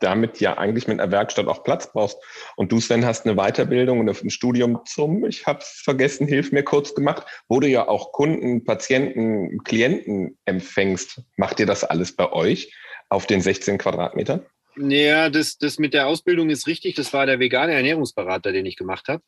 damit 0.00 0.40
ja 0.40 0.58
eigentlich 0.58 0.88
mit 0.88 1.00
einer 1.00 1.10
Werkstatt 1.10 1.46
auch 1.48 1.64
Platz 1.64 1.92
brauchst. 1.92 2.18
Und 2.56 2.72
du, 2.72 2.80
Sven, 2.80 3.04
hast 3.04 3.26
eine 3.26 3.36
Weiterbildung 3.36 4.00
und 4.00 4.08
ein 4.08 4.30
Studium 4.30 4.80
zum, 4.84 5.24
ich 5.26 5.46
habe 5.46 5.60
es 5.60 5.80
vergessen, 5.84 6.26
hilf 6.26 6.52
mir 6.52 6.62
kurz 6.62 6.94
gemacht, 6.94 7.26
wo 7.48 7.60
du 7.60 7.68
ja 7.68 7.88
auch 7.88 8.12
Kunden, 8.12 8.64
Patienten, 8.64 9.62
Klienten 9.64 10.38
empfängst. 10.44 11.22
Macht 11.36 11.60
ihr 11.60 11.66
das 11.66 11.84
alles 11.84 12.14
bei 12.14 12.32
euch 12.32 12.74
auf 13.08 13.26
den 13.26 13.40
16 13.40 13.78
Quadratmetern? 13.78 14.44
Ja, 14.76 15.30
das, 15.30 15.56
das 15.56 15.78
mit 15.78 15.94
der 15.94 16.06
Ausbildung 16.06 16.50
ist 16.50 16.66
richtig. 16.66 16.94
Das 16.94 17.12
war 17.12 17.26
der 17.26 17.38
vegane 17.38 17.72
Ernährungsberater, 17.72 18.52
den 18.52 18.66
ich 18.66 18.76
gemacht 18.76 19.08
habe. 19.08 19.22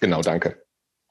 Genau, 0.00 0.20
danke. 0.20 0.62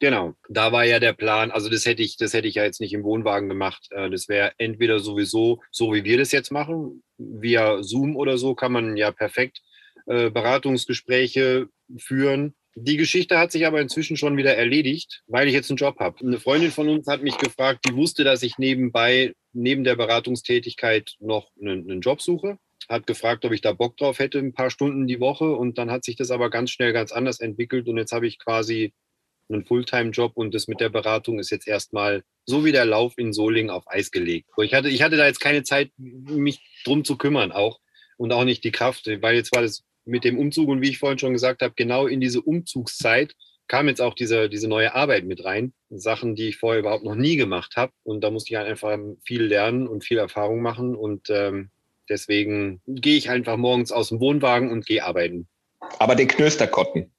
Genau, 0.02 0.34
da 0.50 0.72
war 0.72 0.84
ja 0.84 1.00
der 1.00 1.14
Plan. 1.14 1.52
Also 1.52 1.70
das 1.70 1.86
hätte 1.86 2.02
ich, 2.02 2.18
das 2.18 2.34
hätte 2.34 2.48
ich 2.48 2.56
ja 2.56 2.64
jetzt 2.64 2.82
nicht 2.82 2.92
im 2.92 3.04
Wohnwagen 3.04 3.48
gemacht. 3.48 3.88
Äh, 3.92 4.10
das 4.10 4.28
wäre 4.28 4.54
entweder 4.58 5.00
sowieso 5.00 5.62
so, 5.70 5.94
wie 5.94 6.04
wir 6.04 6.18
das 6.18 6.32
jetzt 6.32 6.52
machen, 6.52 7.04
via 7.20 7.84
Zoom 7.84 8.16
oder 8.16 8.40
so, 8.40 8.56
kann 8.56 8.72
man 8.72 8.98
ja 8.98 9.12
perfekt 9.12 9.62
äh, 10.08 10.32
Beratungsgespräche 10.32 11.68
führen. 12.00 12.56
Die 12.74 12.98
Geschichte 12.98 13.38
hat 13.38 13.52
sich 13.52 13.68
aber 13.68 13.80
inzwischen 13.80 14.18
schon 14.18 14.38
wieder 14.38 14.56
erledigt, 14.56 15.22
weil 15.28 15.48
ich 15.48 15.54
jetzt 15.54 15.70
einen 15.70 15.78
Job 15.78 16.00
habe. 16.00 16.26
Eine 16.26 16.40
Freundin 16.40 16.72
von 16.72 16.90
uns 16.90 17.06
hat 17.06 17.22
mich 17.22 17.38
gefragt, 17.38 17.86
die 17.88 17.96
wusste, 17.96 18.24
dass 18.24 18.42
ich 18.42 18.58
nebenbei, 18.58 19.34
neben 19.54 19.84
der 19.84 19.98
Beratungstätigkeit 19.98 21.14
noch 21.20 21.52
einen, 21.62 21.88
einen 21.88 22.02
Job 22.02 22.24
suche 22.24 22.58
hat 22.90 23.08
gefragt, 23.08 23.46
ob 23.46 23.54
ich 23.54 23.62
da 23.62 23.72
Bock 23.72 23.96
drauf 23.96 24.20
hätte, 24.20 24.40
ein 24.40 24.54
paar 24.54 24.70
Stunden 24.70 25.08
die 25.08 25.20
Woche. 25.20 25.56
Und 25.56 25.78
dann 25.78 25.92
hat 25.92 26.04
sich 26.04 26.16
das 26.16 26.32
aber 26.32 26.50
ganz 26.50 26.72
schnell 26.72 26.92
ganz 26.92 27.12
anders 27.12 27.40
entwickelt. 27.40 27.88
Und 27.88 27.98
jetzt 27.98 28.12
habe 28.12 28.28
ich 28.28 28.38
quasi 28.38 28.94
einen 29.54 29.66
Fulltime-Job 29.66 30.34
und 30.36 30.54
das 30.54 30.68
mit 30.68 30.80
der 30.80 30.90
Beratung 30.90 31.40
ist 31.40 31.50
jetzt 31.50 31.68
erstmal 31.68 32.24
so 32.46 32.66
wie 32.66 32.72
der 32.72 32.86
Lauf 32.86 33.14
in 33.18 33.34
Solingen 33.34 33.70
auf 33.70 33.84
Eis 33.88 34.12
gelegt. 34.12 34.50
Ich, 34.62 34.74
hatte, 34.74 34.90
ich 34.90 35.02
hatte 35.02 35.18
da 35.18 35.26
jetzt 35.26 35.40
keine 35.40 35.64
Zeit, 35.64 35.92
mich 35.98 36.62
drum 36.86 37.04
zu 37.04 37.18
kümmern 37.18 37.52
auch 37.52 37.80
und 38.18 38.34
auch 38.34 38.44
nicht 38.44 38.64
die 38.64 38.72
Kraft, 38.72 39.08
weil 39.22 39.36
jetzt 39.36 39.56
war 39.56 39.62
das 39.62 39.84
mit 40.06 40.24
dem 40.24 40.38
Umzug 40.38 40.68
und 40.70 40.82
wie 40.82 40.90
ich 40.90 41.00
vorhin 41.00 41.20
schon 41.20 41.34
gesagt 41.34 41.62
habe, 41.62 41.74
genau 41.76 42.08
in 42.08 42.22
diese 42.22 42.42
Umzugszeit 42.42 43.36
kam 43.68 43.88
jetzt 43.88 44.02
auch 44.02 44.16
diese, 44.16 44.50
diese 44.50 44.68
neue 44.68 44.94
Arbeit 44.94 45.24
mit 45.24 45.46
rein. 45.46 45.74
Sachen, 45.90 46.36
die 46.36 46.50
ich 46.50 46.58
vorher 46.58 46.82
überhaupt 46.82 47.06
noch 47.06 47.16
nie 47.16 47.38
gemacht 47.38 47.78
habe. 47.78 47.94
Und 48.04 48.22
da 48.22 48.30
musste 48.30 48.52
ich 48.52 48.58
halt 48.58 48.68
einfach 48.68 48.98
viel 49.24 49.44
lernen 49.44 49.88
und 49.88 50.04
viel 50.04 50.18
Erfahrung 50.18 50.62
machen. 50.62 50.94
Und 50.94 51.30
ähm, 51.30 51.70
deswegen 52.10 52.82
gehe 52.86 53.16
ich 53.16 53.30
einfach 53.30 53.56
morgens 53.56 53.94
aus 53.94 54.10
dem 54.10 54.20
Wohnwagen 54.20 54.72
und 54.72 54.86
gehe 54.86 55.06
arbeiten. 55.06 55.48
Aber 56.00 56.16
den 56.16 56.28
Knösterkotten, 56.28 57.14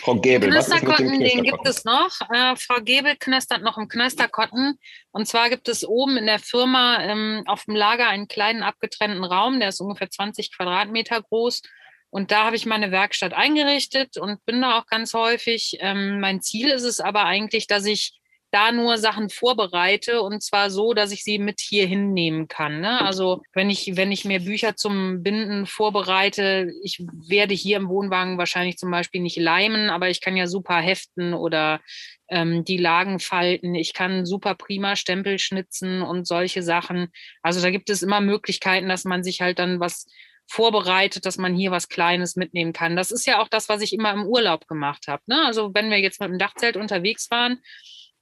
Frau 0.00 0.16
Gebel, 0.16 0.50
Knösterkotten, 0.50 1.20
den 1.20 1.42
gibt 1.42 1.66
es 1.66 1.84
noch. 1.84 2.10
Äh, 2.30 2.56
Frau 2.56 2.80
Gebel 2.82 3.16
knöstert 3.16 3.62
noch 3.62 3.78
im 3.78 3.88
Knösterkotten. 3.88 4.78
Und 5.12 5.26
zwar 5.26 5.50
gibt 5.50 5.68
es 5.68 5.86
oben 5.86 6.16
in 6.16 6.26
der 6.26 6.38
Firma 6.40 7.00
ähm, 7.00 7.42
auf 7.46 7.64
dem 7.64 7.76
Lager 7.76 8.08
einen 8.08 8.28
kleinen 8.28 8.62
abgetrennten 8.62 9.24
Raum, 9.24 9.60
der 9.60 9.68
ist 9.68 9.80
ungefähr 9.80 10.10
20 10.10 10.54
Quadratmeter 10.56 11.22
groß. 11.22 11.62
Und 12.10 12.30
da 12.30 12.44
habe 12.44 12.56
ich 12.56 12.66
meine 12.66 12.90
Werkstatt 12.90 13.32
eingerichtet 13.32 14.18
und 14.18 14.44
bin 14.44 14.60
da 14.60 14.78
auch 14.78 14.86
ganz 14.86 15.14
häufig. 15.14 15.78
Ähm, 15.80 16.20
mein 16.20 16.40
Ziel 16.42 16.70
ist 16.70 16.84
es 16.84 17.00
aber 17.00 17.24
eigentlich, 17.24 17.66
dass 17.66 17.86
ich 17.86 18.20
da 18.54 18.70
nur 18.70 18.98
Sachen 18.98 19.30
vorbereite 19.30 20.22
und 20.22 20.40
zwar 20.40 20.70
so, 20.70 20.94
dass 20.94 21.10
ich 21.10 21.24
sie 21.24 21.40
mit 21.40 21.60
hier 21.60 21.88
hinnehmen 21.88 22.46
kann. 22.46 22.80
Ne? 22.80 23.00
Also 23.00 23.42
wenn 23.52 23.68
ich, 23.68 23.96
wenn 23.96 24.12
ich 24.12 24.24
mir 24.24 24.38
Bücher 24.38 24.76
zum 24.76 25.24
Binden 25.24 25.66
vorbereite, 25.66 26.70
ich 26.82 27.04
werde 27.28 27.52
hier 27.52 27.78
im 27.78 27.88
Wohnwagen 27.88 28.38
wahrscheinlich 28.38 28.76
zum 28.76 28.92
Beispiel 28.92 29.20
nicht 29.22 29.36
leimen, 29.36 29.90
aber 29.90 30.08
ich 30.08 30.20
kann 30.20 30.36
ja 30.36 30.46
super 30.46 30.76
heften 30.76 31.34
oder 31.34 31.80
ähm, 32.28 32.64
die 32.64 32.76
Lagen 32.76 33.18
falten. 33.18 33.74
Ich 33.74 33.92
kann 33.92 34.24
super 34.24 34.54
prima 34.54 34.94
Stempel 34.94 35.40
schnitzen 35.40 36.02
und 36.02 36.24
solche 36.24 36.62
Sachen. 36.62 37.08
Also 37.42 37.60
da 37.60 37.70
gibt 37.70 37.90
es 37.90 38.02
immer 38.02 38.20
Möglichkeiten, 38.20 38.88
dass 38.88 39.04
man 39.04 39.24
sich 39.24 39.40
halt 39.40 39.58
dann 39.58 39.80
was 39.80 40.06
vorbereitet, 40.46 41.26
dass 41.26 41.38
man 41.38 41.56
hier 41.56 41.72
was 41.72 41.88
Kleines 41.88 42.36
mitnehmen 42.36 42.72
kann. 42.72 42.94
Das 42.94 43.10
ist 43.10 43.26
ja 43.26 43.40
auch 43.40 43.48
das, 43.48 43.68
was 43.68 43.80
ich 43.80 43.92
immer 43.92 44.12
im 44.12 44.26
Urlaub 44.26 44.68
gemacht 44.68 45.08
habe. 45.08 45.22
Ne? 45.26 45.44
Also 45.44 45.72
wenn 45.74 45.90
wir 45.90 45.98
jetzt 45.98 46.20
mit 46.20 46.28
dem 46.28 46.38
Dachzelt 46.38 46.76
unterwegs 46.76 47.30
waren, 47.32 47.60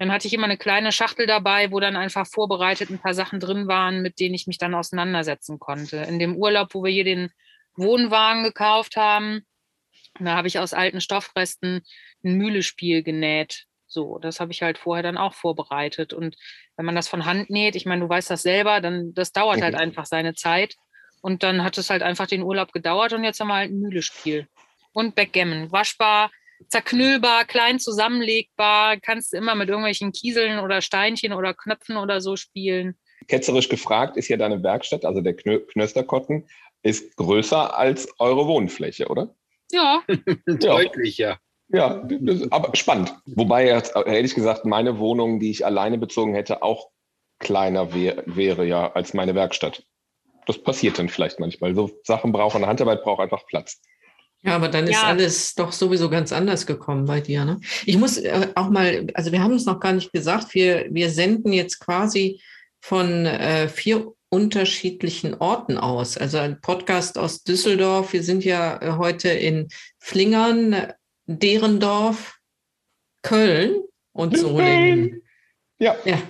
dann 0.03 0.11
hatte 0.11 0.27
ich 0.27 0.35
immer 0.35 0.47
eine 0.47 0.59
kleine 0.59 0.91
Schachtel 0.91 1.29
dabei, 1.29 1.71
wo 1.71 1.79
dann 1.79 1.95
einfach 1.95 2.27
vorbereitet 2.27 2.91
ein 2.91 2.99
paar 2.99 3.15
Sachen 3.15 3.39
drin 3.39 3.69
waren, 3.69 4.03
mit 4.03 4.19
denen 4.19 4.35
ich 4.35 4.49
mich 4.49 4.59
dann 4.59 4.75
auseinandersetzen 4.75 5.61
konnte. 5.61 5.99
In 5.99 6.19
dem 6.19 6.35
Urlaub, 6.35 6.75
wo 6.75 6.83
wir 6.83 6.91
hier 6.91 7.05
den 7.05 7.31
Wohnwagen 7.77 8.43
gekauft 8.43 8.97
haben, 8.97 9.47
da 10.19 10.35
habe 10.35 10.49
ich 10.49 10.59
aus 10.59 10.75
alten 10.75 11.01
Stoffresten 11.01 11.83
ein 12.25 12.35
Mühlespiel 12.35 13.05
genäht. 13.05 13.67
So, 13.87 14.19
das 14.19 14.41
habe 14.41 14.51
ich 14.51 14.63
halt 14.63 14.77
vorher 14.77 15.05
dann 15.05 15.17
auch 15.17 15.35
vorbereitet. 15.35 16.13
Und 16.13 16.35
wenn 16.77 16.85
man 16.85 16.97
das 16.97 17.07
von 17.07 17.25
Hand 17.25 17.49
näht, 17.49 17.77
ich 17.77 17.87
meine, 17.87 18.01
du 18.01 18.09
weißt 18.09 18.29
das 18.29 18.43
selber, 18.43 18.81
dann 18.81 19.15
das 19.15 19.31
dauert 19.31 19.63
halt 19.63 19.77
einfach 19.77 20.07
seine 20.07 20.35
Zeit. 20.35 20.75
Und 21.21 21.45
dann 21.45 21.63
hat 21.63 21.79
es 21.79 21.91
halt 21.91 22.03
einfach 22.03 22.27
den 22.27 22.43
Urlaub 22.43 22.73
gedauert 22.73 23.13
und 23.13 23.23
jetzt 23.23 23.39
haben 23.39 23.49
wir 23.49 23.55
halt 23.55 23.71
ein 23.71 23.79
Mühlespiel. 23.79 24.49
Und 24.93 25.15
Backgammon, 25.15 25.71
waschbar, 25.71 26.33
zerknüllbar, 26.69 27.45
klein 27.45 27.79
zusammenlegbar, 27.79 28.99
kannst 28.99 29.33
du 29.33 29.37
immer 29.37 29.55
mit 29.55 29.69
irgendwelchen 29.69 30.13
Kieseln 30.13 30.59
oder 30.59 30.81
Steinchen 30.81 31.33
oder 31.33 31.55
Knöpfen 31.55 31.97
oder 31.97 32.21
so 32.21 32.37
spielen. 32.37 32.97
Ketzerisch 33.29 33.69
gefragt 33.69 34.17
ist 34.17 34.29
ja 34.29 34.37
deine 34.37 34.63
Werkstatt, 34.63 35.05
also 35.05 35.21
der 35.21 35.35
Knösterkotten, 35.35 36.49
ist 36.83 37.17
größer 37.17 37.77
als 37.77 38.09
eure 38.19 38.47
Wohnfläche, 38.47 39.09
oder? 39.09 39.35
Ja. 39.71 40.03
Deutlich, 40.47 41.19
ja. 41.19 41.39
Ja, 41.69 42.07
aber 42.51 42.77
spannend. 42.77 43.15
Wobei 43.25 43.67
ehrlich 43.69 44.35
gesagt 44.35 44.67
meine 44.67 44.99
Wohnung, 44.99 45.41
die 45.41 45.51
ich 45.51 45.65
alleine 45.65 45.97
bezogen 45.97 46.35
hätte, 46.35 46.63
auch 46.63 46.91
kleiner 47.39 47.95
wär, 47.95 48.23
wäre 48.27 48.67
ja 48.67 48.93
als 48.93 49.15
meine 49.15 49.35
Werkstatt. 49.35 49.85
Das 50.47 50.59
passiert 50.59 50.99
dann 50.99 51.09
vielleicht 51.09 51.41
manchmal. 51.41 51.75
So 51.75 51.91
Sachen 52.05 52.33
brauchen, 52.33 52.67
Handarbeit 52.67 53.03
braucht 53.03 53.21
einfach 53.21 53.47
Platz. 53.47 53.81
Ja, 54.45 54.57
aber 54.57 54.69
dann 54.69 54.87
ist 54.87 55.01
ja. 55.01 55.05
alles 55.05 55.55
doch 55.55 55.71
sowieso 55.71 56.11
ganz 56.11 56.33
anders 56.33 56.67
gekommen 56.67 57.07
bei 57.07 57.21
dir. 57.21 57.45
Ne? 57.45 57.61
Ich 57.87 57.97
muss 57.97 58.19
äh, 58.19 58.49
auch 58.57 58.71
mal, 58.71 59.07
also 59.15 59.31
wir 59.31 59.43
haben 59.43 59.55
es 59.55 59.67
noch 59.67 59.79
gar 59.79 59.93
nicht 59.93 60.13
gesagt, 60.13 60.55
wir, 60.55 60.87
wir 60.91 61.11
senden 61.11 61.53
jetzt 61.53 61.79
quasi 61.79 62.41
von 62.81 63.27
äh, 63.27 63.69
vier 63.69 64.13
unterschiedlichen 64.31 65.35
Orten 65.35 65.79
aus. 65.79 66.17
Also 66.17 66.39
ein 66.39 66.61
Podcast 66.61 67.19
aus 67.19 67.45
Düsseldorf. 67.45 68.13
Wir 68.13 68.25
sind 68.25 68.45
ja 68.45 68.81
äh, 68.83 68.93
heute 68.97 69.29
in 69.29 69.69
Flingern, 69.99 70.93
Derendorf, 71.27 72.39
Köln 73.23 73.77
und 74.13 74.37
Solingen. 74.37 75.23
Ja. 75.79 75.97
Ja, 76.05 76.21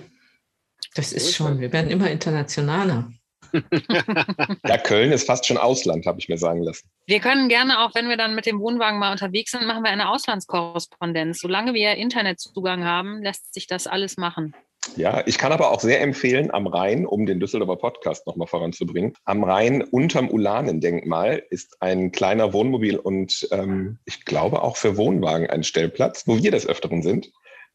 das 0.93 1.13
ist 1.13 1.35
schon, 1.35 1.59
wir 1.59 1.73
werden 1.73 1.89
immer 1.89 2.11
internationaler. 2.11 3.11
Ja, 4.65 4.77
Köln 4.77 5.11
ist 5.11 5.27
fast 5.27 5.45
schon 5.45 5.57
Ausland, 5.57 6.05
habe 6.05 6.19
ich 6.19 6.29
mir 6.29 6.37
sagen 6.37 6.63
lassen. 6.63 6.89
Wir 7.05 7.19
können 7.19 7.49
gerne 7.49 7.79
auch, 7.79 7.93
wenn 7.95 8.09
wir 8.09 8.17
dann 8.17 8.35
mit 8.35 8.45
dem 8.45 8.59
Wohnwagen 8.59 8.99
mal 8.99 9.11
unterwegs 9.11 9.51
sind, 9.51 9.65
machen 9.65 9.83
wir 9.83 9.91
eine 9.91 10.09
Auslandskorrespondenz. 10.09 11.39
Solange 11.39 11.73
wir 11.73 11.95
Internetzugang 11.95 12.83
haben, 12.83 13.21
lässt 13.21 13.53
sich 13.53 13.67
das 13.67 13.87
alles 13.87 14.17
machen. 14.17 14.55
Ja, 14.95 15.23
ich 15.25 15.37
kann 15.37 15.51
aber 15.51 15.71
auch 15.71 15.79
sehr 15.79 16.01
empfehlen, 16.01 16.51
am 16.51 16.67
Rhein, 16.67 17.05
um 17.05 17.25
den 17.25 17.39
Düsseldorfer 17.39 17.77
Podcast 17.77 18.27
nochmal 18.27 18.47
voranzubringen, 18.47 19.13
am 19.25 19.43
Rhein 19.43 19.81
unterm 19.81 20.29
Ulanendenkmal 20.29 21.43
ist 21.49 21.81
ein 21.81 22.11
kleiner 22.11 22.53
Wohnmobil 22.53 22.97
und 22.97 23.47
ähm, 23.51 23.99
ich 24.05 24.25
glaube 24.25 24.61
auch 24.61 24.77
für 24.77 24.97
Wohnwagen 24.97 25.49
ein 25.49 25.63
Stellplatz, 25.63 26.27
wo 26.27 26.37
wir 26.37 26.51
des 26.51 26.67
Öfteren 26.67 27.01
sind. 27.01 27.31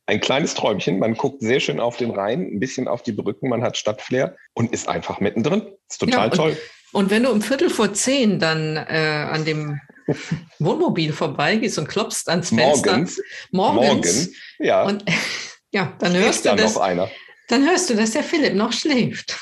Ein 0.08 0.20
kleines 0.20 0.54
Träumchen, 0.54 0.98
man 1.00 1.12
guckt 1.12 1.42
sehr 1.42 1.60
schön 1.60 1.78
auf 1.80 1.98
den 1.98 2.10
Rhein, 2.10 2.40
ein 2.40 2.60
bisschen 2.60 2.88
auf 2.88 3.02
die 3.02 3.12
Brücken, 3.12 3.50
man 3.50 3.62
hat 3.62 3.76
Stadtflair 3.76 4.36
und 4.54 4.72
ist 4.72 4.88
einfach 4.88 5.20
mittendrin. 5.20 5.66
Ist 5.86 5.98
total 5.98 6.14
Ja, 6.18 6.24
und- 6.24 6.34
toll. 6.34 6.56
Und 6.92 7.10
wenn 7.10 7.24
du 7.24 7.30
um 7.30 7.42
Viertel 7.42 7.68
vor 7.68 7.92
zehn 7.92 8.38
dann 8.38 8.78
äh, 8.78 9.26
an 9.30 9.44
dem 9.44 9.78
Wohnmobil 10.58 11.12
vorbeigehst 11.12 11.78
und 11.78 11.86
klopfst 11.90 12.26
ans 12.28 12.48
Fenster, 12.48 12.92
Morgens, 12.92 13.20
morgens, 13.50 13.86
morgen, 14.16 14.34
ja, 14.60 14.82
und 14.84 15.04
ja, 15.72 15.94
dann 15.98 16.14
hörst 16.16 16.46
du 16.46 16.48
da 16.48 16.56
das, 16.56 16.72
dann 17.48 17.68
hörst 17.68 17.90
du, 17.90 17.94
dass 17.94 18.12
der 18.12 18.24
Philipp 18.24 18.54
noch 18.54 18.72
schläft. 18.72 19.38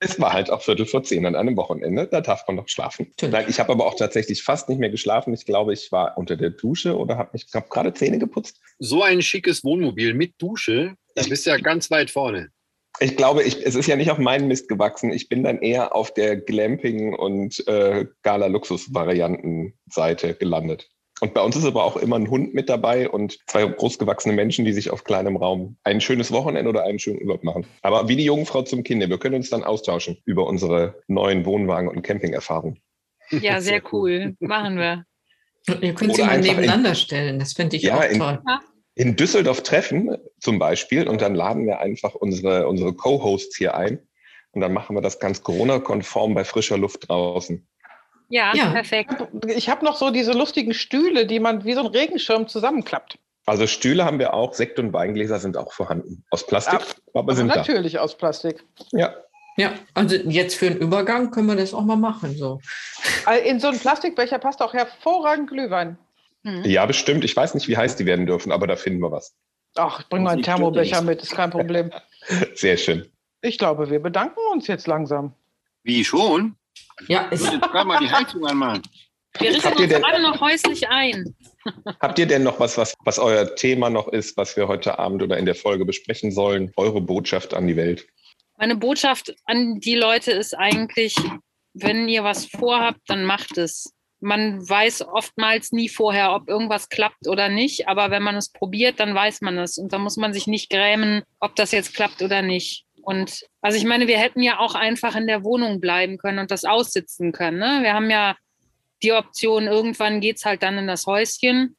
Es 0.00 0.20
war 0.20 0.32
halt 0.32 0.50
auch 0.50 0.62
Viertel 0.62 0.86
vor 0.86 1.02
zehn 1.02 1.26
an 1.26 1.36
einem 1.36 1.56
Wochenende, 1.56 2.06
da 2.06 2.20
darf 2.20 2.44
man 2.46 2.56
noch 2.56 2.68
schlafen. 2.68 3.06
Natürlich. 3.10 3.32
Nein, 3.32 3.46
ich 3.48 3.60
habe 3.60 3.72
aber 3.72 3.86
auch 3.86 3.94
tatsächlich 3.94 4.42
fast 4.42 4.68
nicht 4.68 4.78
mehr 4.78 4.90
geschlafen. 4.90 5.32
Ich 5.34 5.46
glaube, 5.46 5.72
ich 5.72 5.90
war 5.92 6.18
unter 6.18 6.36
der 6.36 6.50
Dusche 6.50 6.96
oder 6.96 7.18
habe 7.18 7.30
mich 7.32 7.46
hab 7.54 7.70
gerade 7.70 7.94
Zähne 7.94 8.18
geputzt. 8.18 8.60
So 8.78 9.02
ein 9.02 9.22
schickes 9.22 9.64
Wohnmobil 9.64 10.14
mit 10.14 10.34
Dusche, 10.38 10.96
da 11.14 11.22
bist 11.22 11.46
du 11.46 11.50
ja 11.50 11.58
ganz 11.58 11.90
weit 11.90 12.10
vorne. 12.10 12.50
Ich 12.98 13.16
glaube, 13.16 13.42
ich, 13.42 13.62
es 13.64 13.74
ist 13.74 13.86
ja 13.86 13.96
nicht 13.96 14.10
auf 14.10 14.18
meinen 14.18 14.48
Mist 14.48 14.68
gewachsen. 14.68 15.10
Ich 15.12 15.28
bin 15.28 15.42
dann 15.42 15.58
eher 15.58 15.94
auf 15.94 16.14
der 16.14 16.36
Glamping- 16.36 17.14
und 17.14 17.62
äh, 17.68 18.06
Gala-Luxus-Varianten-Seite 18.22 20.34
gelandet. 20.34 20.88
Und 21.20 21.32
bei 21.32 21.40
uns 21.40 21.56
ist 21.56 21.64
aber 21.64 21.84
auch 21.84 21.96
immer 21.96 22.16
ein 22.16 22.28
Hund 22.28 22.52
mit 22.52 22.68
dabei 22.68 23.08
und 23.08 23.38
zwei 23.46 23.64
großgewachsene 23.64 24.34
Menschen, 24.34 24.66
die 24.66 24.72
sich 24.72 24.90
auf 24.90 25.04
kleinem 25.04 25.36
Raum 25.36 25.78
ein 25.82 26.00
schönes 26.02 26.30
Wochenende 26.30 26.68
oder 26.68 26.84
einen 26.84 26.98
schönen 26.98 27.22
Urlaub 27.22 27.42
machen. 27.42 27.66
Aber 27.82 28.08
wie 28.08 28.16
die 28.16 28.24
Jungfrau 28.24 28.62
zum 28.62 28.82
Kinder, 28.82 29.08
wir 29.08 29.18
können 29.18 29.36
uns 29.36 29.48
dann 29.48 29.64
austauschen 29.64 30.18
über 30.26 30.46
unsere 30.46 30.96
neuen 31.06 31.46
Wohnwagen- 31.46 31.88
und 31.88 32.02
Campingerfahrungen. 32.02 32.80
Ja, 33.30 33.60
sehr 33.62 33.80
cool. 33.92 34.36
Machen 34.40 34.76
wir. 34.76 35.04
Und 35.68 35.82
ihr 35.82 35.94
könnt 35.94 36.14
sie 36.16 36.22
mal 36.22 36.28
einfach 36.32 36.50
in- 36.50 36.56
nebeneinander 36.56 36.94
stellen. 36.94 37.38
Das 37.38 37.54
fände 37.54 37.76
ich 37.76 37.82
Ja, 37.82 37.98
auch 37.98 38.04
in- 38.04 38.18
toll. 38.18 38.38
in 38.94 39.16
Düsseldorf 39.16 39.62
treffen 39.62 40.16
zum 40.38 40.58
Beispiel 40.58 41.08
und 41.08 41.22
dann 41.22 41.34
laden 41.34 41.66
wir 41.66 41.80
einfach 41.80 42.14
unsere, 42.14 42.68
unsere 42.68 42.92
Co-Hosts 42.92 43.56
hier 43.56 43.74
ein 43.74 44.00
und 44.52 44.60
dann 44.60 44.72
machen 44.72 44.94
wir 44.96 45.00
das 45.00 45.18
ganz 45.18 45.42
Corona-konform 45.42 46.34
bei 46.34 46.44
frischer 46.44 46.78
Luft 46.78 47.08
draußen. 47.08 47.66
Ja, 48.28 48.52
Ja. 48.54 48.70
perfekt. 48.70 49.12
Ich 49.48 49.68
habe 49.68 49.84
noch 49.84 49.96
so 49.96 50.10
diese 50.10 50.32
lustigen 50.32 50.74
Stühle, 50.74 51.26
die 51.26 51.38
man 51.40 51.64
wie 51.64 51.74
so 51.74 51.80
ein 51.80 51.86
Regenschirm 51.86 52.48
zusammenklappt. 52.48 53.18
Also 53.46 53.66
Stühle 53.68 54.04
haben 54.04 54.18
wir 54.18 54.34
auch, 54.34 54.54
Sekt- 54.54 54.78
und 54.80 54.92
Weingläser 54.92 55.38
sind 55.38 55.56
auch 55.56 55.72
vorhanden. 55.72 56.24
Aus 56.30 56.44
Plastik, 56.46 56.80
aber 57.12 57.20
Aber 57.20 57.34
sind 57.36 57.48
da. 57.48 57.56
natürlich 57.56 57.98
aus 57.98 58.16
Plastik. 58.16 58.64
Ja. 58.92 59.14
Ja, 59.58 59.72
also 59.94 60.16
jetzt 60.16 60.56
für 60.56 60.66
einen 60.66 60.76
Übergang 60.78 61.30
können 61.30 61.46
wir 61.46 61.56
das 61.56 61.72
auch 61.72 61.84
mal 61.84 61.96
machen. 61.96 62.36
So. 62.36 62.60
In 63.44 63.58
so 63.60 63.68
einen 63.68 63.78
Plastikbecher 63.78 64.38
passt 64.38 64.60
auch 64.60 64.74
hervorragend 64.74 65.48
Glühwein. 65.48 65.96
Mhm. 66.42 66.64
ja, 66.64 66.84
bestimmt. 66.86 67.24
Ich 67.24 67.34
weiß 67.34 67.54
nicht, 67.54 67.66
wie 67.66 67.76
heiß 67.76 67.96
die 67.96 68.04
werden 68.06 68.26
dürfen, 68.26 68.52
aber 68.52 68.66
da 68.66 68.76
finden 68.76 69.00
wir 69.00 69.10
was. 69.12 69.34
Ach, 69.76 70.00
ich 70.00 70.08
bring 70.08 70.22
mal 70.24 70.30
einen 70.34 70.42
Thermobecher 70.42 71.00
mit, 71.02 71.22
ist 71.22 71.34
kein 71.34 71.50
Problem. 71.50 71.90
Sehr 72.54 72.76
schön. 72.76 73.10
Ich 73.40 73.56
glaube, 73.58 73.88
wir 73.90 74.00
bedanken 74.00 74.40
uns 74.52 74.66
jetzt 74.66 74.86
langsam. 74.86 75.32
Wie 75.84 76.04
schon? 76.04 76.56
Ja, 77.08 77.28
Ich 77.30 77.40
gerade 77.40 77.84
mal 77.86 77.98
die 77.98 78.10
Heizung 78.10 78.46
anmachen. 78.46 78.82
Wir 79.38 79.50
richten 79.50 79.64
Habt 79.66 79.78
ihr 79.78 79.84
uns 79.84 79.92
denn- 79.92 80.02
gerade 80.02 80.22
noch 80.22 80.40
häuslich 80.40 80.88
ein. 80.88 81.36
Habt 82.00 82.18
ihr 82.18 82.26
denn 82.26 82.42
noch 82.42 82.58
was, 82.58 82.78
was, 82.78 82.94
was 83.04 83.18
euer 83.18 83.54
Thema 83.54 83.90
noch 83.90 84.08
ist, 84.08 84.36
was 84.36 84.56
wir 84.56 84.66
heute 84.68 84.98
Abend 84.98 85.22
oder 85.22 85.36
in 85.36 85.44
der 85.44 85.54
Folge 85.54 85.84
besprechen 85.84 86.30
sollen? 86.32 86.72
Eure 86.76 87.00
Botschaft 87.02 87.52
an 87.52 87.66
die 87.66 87.76
Welt. 87.76 88.06
Meine 88.56 88.76
Botschaft 88.76 89.34
an 89.44 89.78
die 89.80 89.96
Leute 89.96 90.32
ist 90.32 90.54
eigentlich, 90.54 91.14
wenn 91.74 92.08
ihr 92.08 92.24
was 92.24 92.46
vorhabt, 92.46 93.00
dann 93.08 93.24
macht 93.26 93.58
es. 93.58 93.92
Man 94.20 94.66
weiß 94.66 95.02
oftmals 95.02 95.72
nie 95.72 95.90
vorher, 95.90 96.32
ob 96.32 96.48
irgendwas 96.48 96.88
klappt 96.88 97.28
oder 97.28 97.50
nicht, 97.50 97.86
aber 97.86 98.10
wenn 98.10 98.22
man 98.22 98.36
es 98.36 98.50
probiert, 98.50 98.98
dann 98.98 99.14
weiß 99.14 99.42
man 99.42 99.58
es. 99.58 99.76
Und 99.76 99.92
da 99.92 99.98
muss 99.98 100.16
man 100.16 100.32
sich 100.32 100.46
nicht 100.46 100.70
grämen, 100.70 101.22
ob 101.38 101.54
das 101.56 101.72
jetzt 101.72 101.94
klappt 101.94 102.22
oder 102.22 102.40
nicht. 102.40 102.85
Und 103.06 103.46
also 103.60 103.78
ich 103.78 103.84
meine, 103.84 104.08
wir 104.08 104.18
hätten 104.18 104.42
ja 104.42 104.58
auch 104.58 104.74
einfach 104.74 105.14
in 105.14 105.28
der 105.28 105.44
Wohnung 105.44 105.80
bleiben 105.80 106.18
können 106.18 106.40
und 106.40 106.50
das 106.50 106.64
aussitzen 106.64 107.30
können. 107.30 107.58
Ne? 107.58 107.78
Wir 107.82 107.94
haben 107.94 108.10
ja 108.10 108.36
die 109.00 109.12
Option, 109.12 109.68
irgendwann 109.68 110.20
geht 110.20 110.38
es 110.38 110.44
halt 110.44 110.64
dann 110.64 110.76
in 110.76 110.88
das 110.88 111.06
Häuschen. 111.06 111.76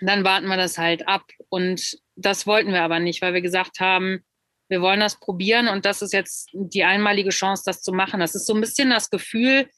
Dann 0.00 0.24
warten 0.24 0.46
wir 0.46 0.56
das 0.56 0.78
halt 0.78 1.06
ab. 1.06 1.24
Und 1.50 1.98
das 2.14 2.46
wollten 2.46 2.72
wir 2.72 2.80
aber 2.80 3.00
nicht, 3.00 3.20
weil 3.20 3.34
wir 3.34 3.42
gesagt 3.42 3.80
haben, 3.80 4.24
wir 4.68 4.80
wollen 4.80 5.00
das 5.00 5.20
probieren 5.20 5.68
und 5.68 5.84
das 5.84 6.00
ist 6.00 6.14
jetzt 6.14 6.48
die 6.54 6.84
einmalige 6.84 7.30
Chance, 7.30 7.62
das 7.66 7.82
zu 7.82 7.92
machen. 7.92 8.18
Das 8.18 8.34
ist 8.34 8.46
so 8.46 8.54
ein 8.54 8.62
bisschen 8.62 8.88
das 8.88 9.10
Gefühl, 9.10 9.68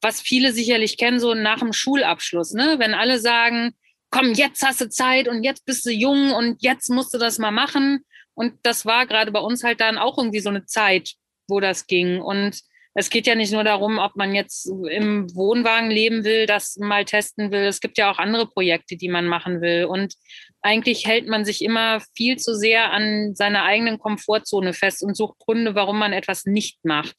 was 0.00 0.20
viele 0.20 0.52
sicherlich 0.52 0.98
kennen, 0.98 1.18
so 1.18 1.34
nach 1.34 1.58
dem 1.58 1.72
Schulabschluss, 1.72 2.52
ne? 2.52 2.76
Wenn 2.78 2.94
alle 2.94 3.18
sagen, 3.18 3.74
komm, 4.10 4.34
jetzt 4.34 4.62
hast 4.64 4.80
du 4.80 4.88
Zeit 4.88 5.26
und 5.26 5.42
jetzt 5.42 5.66
bist 5.66 5.84
du 5.84 5.90
jung 5.90 6.32
und 6.32 6.62
jetzt 6.62 6.90
musst 6.90 7.12
du 7.12 7.18
das 7.18 7.38
mal 7.38 7.50
machen. 7.50 8.04
Und 8.38 8.54
das 8.62 8.86
war 8.86 9.04
gerade 9.06 9.32
bei 9.32 9.40
uns 9.40 9.64
halt 9.64 9.80
dann 9.80 9.98
auch 9.98 10.16
irgendwie 10.16 10.38
so 10.38 10.48
eine 10.48 10.64
Zeit, 10.64 11.14
wo 11.48 11.58
das 11.58 11.88
ging. 11.88 12.20
Und 12.20 12.60
es 12.94 13.10
geht 13.10 13.26
ja 13.26 13.34
nicht 13.34 13.52
nur 13.52 13.64
darum, 13.64 13.98
ob 13.98 14.14
man 14.14 14.32
jetzt 14.32 14.70
im 14.90 15.26
Wohnwagen 15.34 15.90
leben 15.90 16.22
will, 16.22 16.46
das 16.46 16.76
mal 16.76 17.04
testen 17.04 17.50
will. 17.50 17.62
Es 17.62 17.80
gibt 17.80 17.98
ja 17.98 18.12
auch 18.12 18.18
andere 18.18 18.46
Projekte, 18.46 18.96
die 18.96 19.08
man 19.08 19.26
machen 19.26 19.60
will. 19.60 19.86
Und 19.86 20.14
eigentlich 20.62 21.04
hält 21.04 21.26
man 21.26 21.44
sich 21.44 21.64
immer 21.64 22.00
viel 22.14 22.36
zu 22.36 22.54
sehr 22.54 22.92
an 22.92 23.34
seiner 23.34 23.64
eigenen 23.64 23.98
Komfortzone 23.98 24.72
fest 24.72 25.02
und 25.02 25.16
sucht 25.16 25.40
Gründe, 25.40 25.74
warum 25.74 25.98
man 25.98 26.12
etwas 26.12 26.44
nicht 26.44 26.78
macht. 26.84 27.16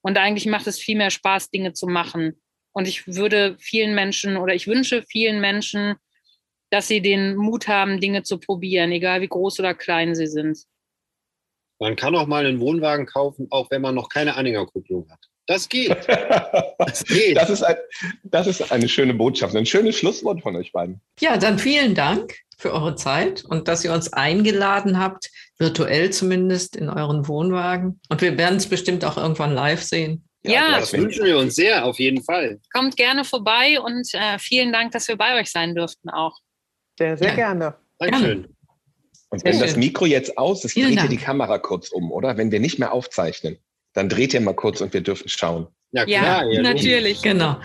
Und 0.00 0.16
eigentlich 0.16 0.46
macht 0.46 0.66
es 0.66 0.78
viel 0.78 0.96
mehr 0.96 1.10
Spaß, 1.10 1.50
Dinge 1.50 1.74
zu 1.74 1.86
machen. 1.86 2.40
Und 2.72 2.88
ich 2.88 3.06
würde 3.06 3.56
vielen 3.58 3.94
Menschen 3.94 4.38
oder 4.38 4.54
ich 4.54 4.66
wünsche 4.66 5.02
vielen 5.02 5.38
Menschen, 5.38 5.96
dass 6.72 6.88
sie 6.88 7.02
den 7.02 7.36
Mut 7.36 7.68
haben, 7.68 8.00
Dinge 8.00 8.22
zu 8.22 8.38
probieren, 8.38 8.92
egal 8.92 9.20
wie 9.20 9.28
groß 9.28 9.60
oder 9.60 9.74
klein 9.74 10.14
sie 10.14 10.26
sind. 10.26 10.58
Man 11.78 11.96
kann 11.96 12.14
auch 12.16 12.26
mal 12.26 12.46
einen 12.46 12.60
Wohnwagen 12.60 13.04
kaufen, 13.04 13.46
auch 13.50 13.70
wenn 13.70 13.82
man 13.82 13.94
noch 13.94 14.08
keine 14.08 14.36
Anhängerkupplung 14.36 15.06
hat. 15.10 15.20
Das 15.46 15.68
geht. 15.68 15.96
Das 16.78 17.04
geht. 17.04 17.36
Das 17.36 17.48
ist, 17.48 17.62
ein, 17.62 17.76
das 18.24 18.46
ist 18.48 18.72
eine 18.72 18.88
schöne 18.88 19.14
Botschaft, 19.14 19.54
ein 19.54 19.66
schönes 19.66 19.96
Schlusswort 19.96 20.42
von 20.42 20.56
euch 20.56 20.72
beiden. 20.72 21.00
ja, 21.20 21.36
dann 21.36 21.58
vielen 21.58 21.94
Dank 21.94 22.34
für 22.58 22.72
eure 22.72 22.96
Zeit 22.96 23.44
und 23.44 23.68
dass 23.68 23.84
ihr 23.84 23.92
uns 23.92 24.12
eingeladen 24.12 24.98
habt, 24.98 25.30
virtuell 25.58 26.10
zumindest 26.10 26.74
in 26.74 26.88
euren 26.88 27.28
Wohnwagen. 27.28 28.00
Und 28.08 28.20
wir 28.20 28.36
werden 28.36 28.56
es 28.56 28.66
bestimmt 28.66 29.04
auch 29.04 29.16
irgendwann 29.16 29.52
live 29.52 29.82
sehen. 29.82 30.28
Ja. 30.42 30.80
Das 30.80 30.92
wünschen 30.92 31.24
wir 31.24 31.38
uns 31.38 31.54
sehr, 31.54 31.84
auf 31.84 32.00
jeden 32.00 32.24
Fall. 32.24 32.60
Kommt 32.72 32.96
gerne 32.96 33.24
vorbei 33.24 33.80
und 33.80 34.08
äh, 34.14 34.38
vielen 34.40 34.72
Dank, 34.72 34.90
dass 34.92 35.06
wir 35.06 35.16
bei 35.16 35.38
euch 35.38 35.50
sein 35.50 35.74
durften 35.74 36.10
auch. 36.10 36.40
Sehr, 37.02 37.16
sehr 37.18 37.28
Ja. 37.30 37.34
gerne. 37.34 37.74
Dankeschön. 37.98 38.46
Und 39.30 39.40
Sehr 39.40 39.52
wenn 39.54 39.58
das. 39.60 39.76
Mikro 39.76 40.06
jetzt 40.06 40.38
aus 40.38 40.64
ist, 40.64 40.72
Vielen 40.74 40.88
dreht 40.90 40.94
ihr 40.94 41.00
Dank. 41.00 41.10
die 41.10 41.16
Kamera 41.16 41.58
kurz 41.58 41.88
um, 41.90 42.12
oder? 42.12 42.36
Wenn 42.36 42.52
wir 42.52 42.60
nicht 42.60 42.78
mehr 42.78 42.92
aufzeichnen, 42.92 43.56
dann 43.92 44.08
dreht 44.08 44.34
ihr 44.34 44.40
mal 44.40 44.54
kurz 44.54 44.80
und 44.80 44.92
wir 44.94 45.00
dürfen 45.00 45.28
schauen. 45.28 45.66
Ja, 45.90 46.04
Ja, 46.06 46.20
klar. 46.20 46.44
ja, 46.52 46.62
natürlich. 46.62 47.20
Genau, 47.22 47.56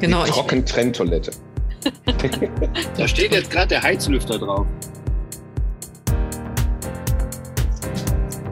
genau. 0.00 0.24
die 0.24 0.30
Trockentrenntoilette. 0.30 1.30
Da 2.96 3.06
steht 3.06 3.32
jetzt 3.32 3.50
gerade 3.50 3.68
der 3.68 3.82
Heizlüfter 3.82 4.38
drauf. 4.38 4.66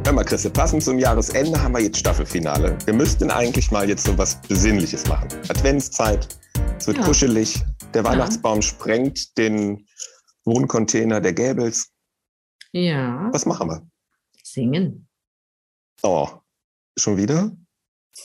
Hör 0.04 0.12
mal, 0.12 0.24
Christe, 0.24 0.50
passend 0.50 0.82
zum 0.82 0.98
Jahresende 0.98 1.60
haben 1.62 1.72
wir 1.74 1.80
jetzt 1.80 1.96
Staffelfinale. 1.98 2.76
Wir 2.84 2.92
müssten 2.94 3.30
eigentlich 3.30 3.70
mal 3.70 3.88
jetzt 3.88 4.04
so 4.04 4.16
was 4.18 4.40
Besinnliches 4.42 5.06
machen. 5.08 5.28
Adventszeit, 5.48 6.28
es 6.78 6.86
wird 6.86 6.98
Ja. 6.98 7.04
kuschelig, 7.04 7.62
der 7.94 8.02
Ja. 8.02 8.10
Weihnachtsbaum 8.10 8.60
sprengt 8.60 9.38
den 9.38 9.86
Wohncontainer 10.44 11.20
der 11.20 11.32
Gäbels. 11.32 11.92
ja, 12.72 13.28
Was 13.32 13.46
machen 13.46 13.68
wir? 13.68 13.86
singen. 14.42 15.08
Oh, 16.02 16.28
schon 16.98 17.16
wieder? 17.16 17.56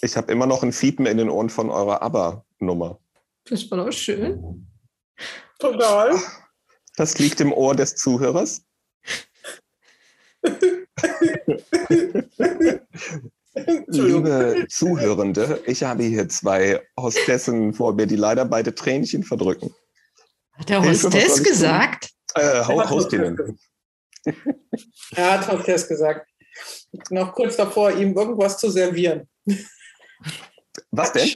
Ich 0.02 0.16
habe 0.18 0.32
immer 0.32 0.46
noch 0.46 0.64
ein 0.64 0.74
Fiepen 0.74 1.06
in 1.06 1.18
den 1.18 1.30
Ohren 1.30 1.50
von 1.50 1.70
eurer 1.70 2.02
ABBA-Nummer. 2.02 3.00
Das 3.46 3.70
war 3.72 3.86
doch 3.86 3.92
schön. 3.92 4.68
Total. 5.58 6.16
Das 6.96 7.18
liegt 7.18 7.42
im 7.42 7.52
Ohr 7.54 7.76
des 7.76 7.96
Zuhörers. 7.96 8.64
Liebe 13.88 14.66
Zuhörende, 14.70 15.62
ich 15.66 15.84
habe 15.84 16.04
hier 16.04 16.30
zwei 16.30 16.82
Hostessen 17.00 17.74
vor 17.74 17.94
mir, 17.94 18.06
die 18.06 18.16
leider 18.16 18.46
beide 18.46 18.76
Tränchen 18.76 19.24
verdrücken. 19.24 19.74
Hat 20.60 20.70
der 20.70 20.84
Hostess 20.84 21.44
gesagt? 21.44 22.10
Äh, 22.36 22.62
den. 23.12 23.58
Er 25.16 25.32
hat 25.32 25.52
Hostess 25.52 25.88
gesagt. 25.88 26.28
Noch 27.10 27.34
kurz 27.34 27.56
davor, 27.56 27.92
ihm 27.92 28.16
irgendwas 28.16 28.58
zu 28.58 28.70
servieren. 28.70 29.28
Was 30.92 31.14
denn? 31.14 31.30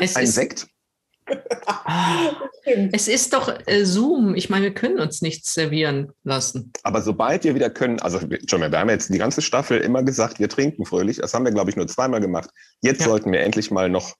Es 0.00 0.16
Ein 0.16 0.24
ist, 0.24 0.34
Sekt? 0.34 0.66
Ah, 1.66 2.32
es 2.92 3.08
ist 3.08 3.32
doch 3.32 3.48
äh, 3.66 3.84
Zoom. 3.84 4.34
Ich 4.34 4.50
meine, 4.50 4.64
wir 4.64 4.74
können 4.74 4.98
uns 4.98 5.22
nichts 5.22 5.54
servieren 5.54 6.12
lassen. 6.24 6.72
Aber 6.82 7.02
sobald 7.02 7.44
wir 7.44 7.54
wieder 7.54 7.70
können, 7.70 8.00
also 8.00 8.20
schon 8.48 8.60
mal, 8.60 8.70
wir 8.70 8.78
haben 8.78 8.90
jetzt 8.90 9.12
die 9.12 9.18
ganze 9.18 9.42
Staffel 9.42 9.80
immer 9.80 10.02
gesagt, 10.02 10.38
wir 10.40 10.48
trinken 10.48 10.84
fröhlich. 10.84 11.18
Das 11.18 11.34
haben 11.34 11.44
wir, 11.44 11.52
glaube 11.52 11.70
ich, 11.70 11.76
nur 11.76 11.86
zweimal 11.86 12.20
gemacht. 12.20 12.50
Jetzt 12.80 13.00
Ja. 13.00 13.06
sollten 13.06 13.32
wir 13.32 13.40
endlich 13.40 13.70
mal 13.70 13.88
noch 13.88 14.16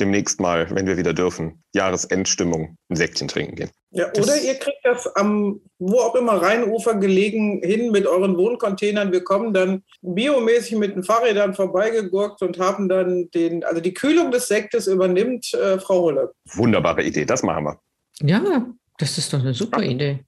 demnächst 0.00 0.40
mal, 0.40 0.68
wenn 0.70 0.86
wir 0.86 0.96
wieder 0.96 1.12
dürfen, 1.12 1.62
Jahresendstimmung 1.74 2.76
ein 2.88 2.96
Säckchen 2.96 3.28
trinken 3.28 3.56
gehen. 3.56 3.70
Ja, 3.90 4.08
Das- 4.10 4.24
oder 4.26 4.40
ihr 4.40 4.54
kriegt 4.54 4.84
das 4.84 5.06
am, 5.16 5.60
wo 5.78 5.98
auch 6.00 6.14
immer, 6.14 6.40
Rheinufer 6.42 6.94
gelegen 6.94 7.60
hin 7.62 7.90
mit 7.90 8.06
euren 8.06 8.36
Wohncontainern. 8.36 9.12
Wir 9.12 9.24
kommen 9.24 9.52
dann 9.54 9.82
biomäßig 10.02 10.76
mit 10.76 10.94
den 10.94 11.04
Fahrrädern 11.04 11.54
vorbeigegurkt 11.54 12.42
und 12.42 12.58
haben 12.58 12.88
dann 12.88 13.30
den, 13.30 13.64
also 13.64 13.80
die 13.80 13.94
Kühlung 13.94 14.30
des 14.30 14.48
Sektes 14.48 14.86
übernimmt 14.86 15.52
äh, 15.54 15.78
Frau 15.78 16.02
Hulle. 16.02 16.32
Wunderbare 16.52 17.02
Idee, 17.02 17.24
das 17.24 17.42
machen 17.42 17.64
wir. 17.64 17.80
Ja, 18.20 18.66
das 18.98 19.16
ist 19.18 19.32
doch 19.32 19.40
eine 19.40 19.54
super 19.54 19.82
Idee. 19.82 20.20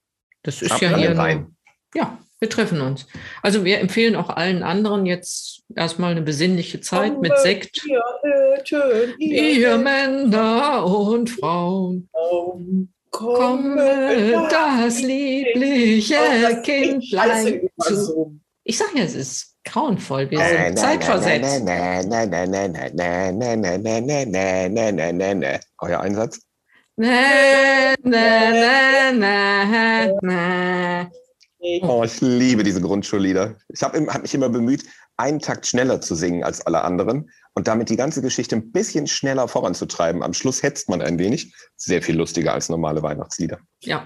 Das 0.43 0.61
ist 0.61 0.71
Ab 0.71 0.81
ja 0.81 0.95
hier. 0.97 1.17
Rhein. 1.17 1.55
ja, 1.93 2.17
wir 2.41 2.49
treffen 2.49 2.81
uns. 2.81 3.05
Also 3.43 3.63
wir 3.65 3.79
empfehlen 3.79 4.15
auch 4.15 4.29
allen 4.29 4.63
anderen 4.63 5.05
jetzt 5.05 5.61
erstmal 5.75 6.09
eine 6.09 6.23
besinnliche 6.23 6.81
Zeit 6.81 7.11
Komm, 7.11 7.21
mit 7.21 7.37
Sekt. 7.37 7.85
Ihr, 9.19 9.77
Männer 9.77 10.83
und 10.83 11.29
Frauen. 11.29 12.09
Komme 13.11 14.47
das 14.49 15.01
liebliche 15.01 16.15
das 16.41 16.63
Kindlein 16.63 17.69
zu. 17.79 18.39
Ich 18.63 18.79
sage 18.79 18.91
ja, 18.95 19.03
es 19.03 19.13
ist 19.13 19.57
grauenvoll. 19.63 20.31
Wir 20.31 20.39
sind 20.39 20.79
zeitversetzt. 20.79 21.61
Euer 25.77 25.99
Einsatz? 25.99 26.41
Na, 26.95 27.93
na, 28.01 29.11
na, 29.11 29.11
na, 29.13 30.07
na. 30.23 31.11
Oh, 31.61 32.01
ich 32.03 32.19
liebe 32.21 32.63
diese 32.63 32.81
Grundschullieder. 32.81 33.55
Ich 33.69 33.83
habe 33.83 34.05
hab 34.07 34.23
mich 34.23 34.33
immer 34.33 34.49
bemüht, 34.49 34.83
einen 35.17 35.39
Takt 35.39 35.67
schneller 35.67 36.01
zu 36.01 36.15
singen 36.15 36.43
als 36.43 36.65
alle 36.65 36.83
anderen 36.83 37.29
und 37.53 37.67
damit 37.67 37.89
die 37.89 37.97
ganze 37.97 38.21
Geschichte 38.21 38.55
ein 38.55 38.71
bisschen 38.71 39.07
schneller 39.07 39.47
voranzutreiben. 39.47 40.23
Am 40.23 40.33
Schluss 40.33 40.63
hetzt 40.63 40.89
man 40.89 41.01
ein 41.01 41.19
wenig. 41.19 41.53
Sehr 41.75 42.01
viel 42.01 42.15
lustiger 42.15 42.53
als 42.53 42.69
normale 42.69 43.03
Weihnachtslieder. 43.03 43.59
Ja. 43.81 44.05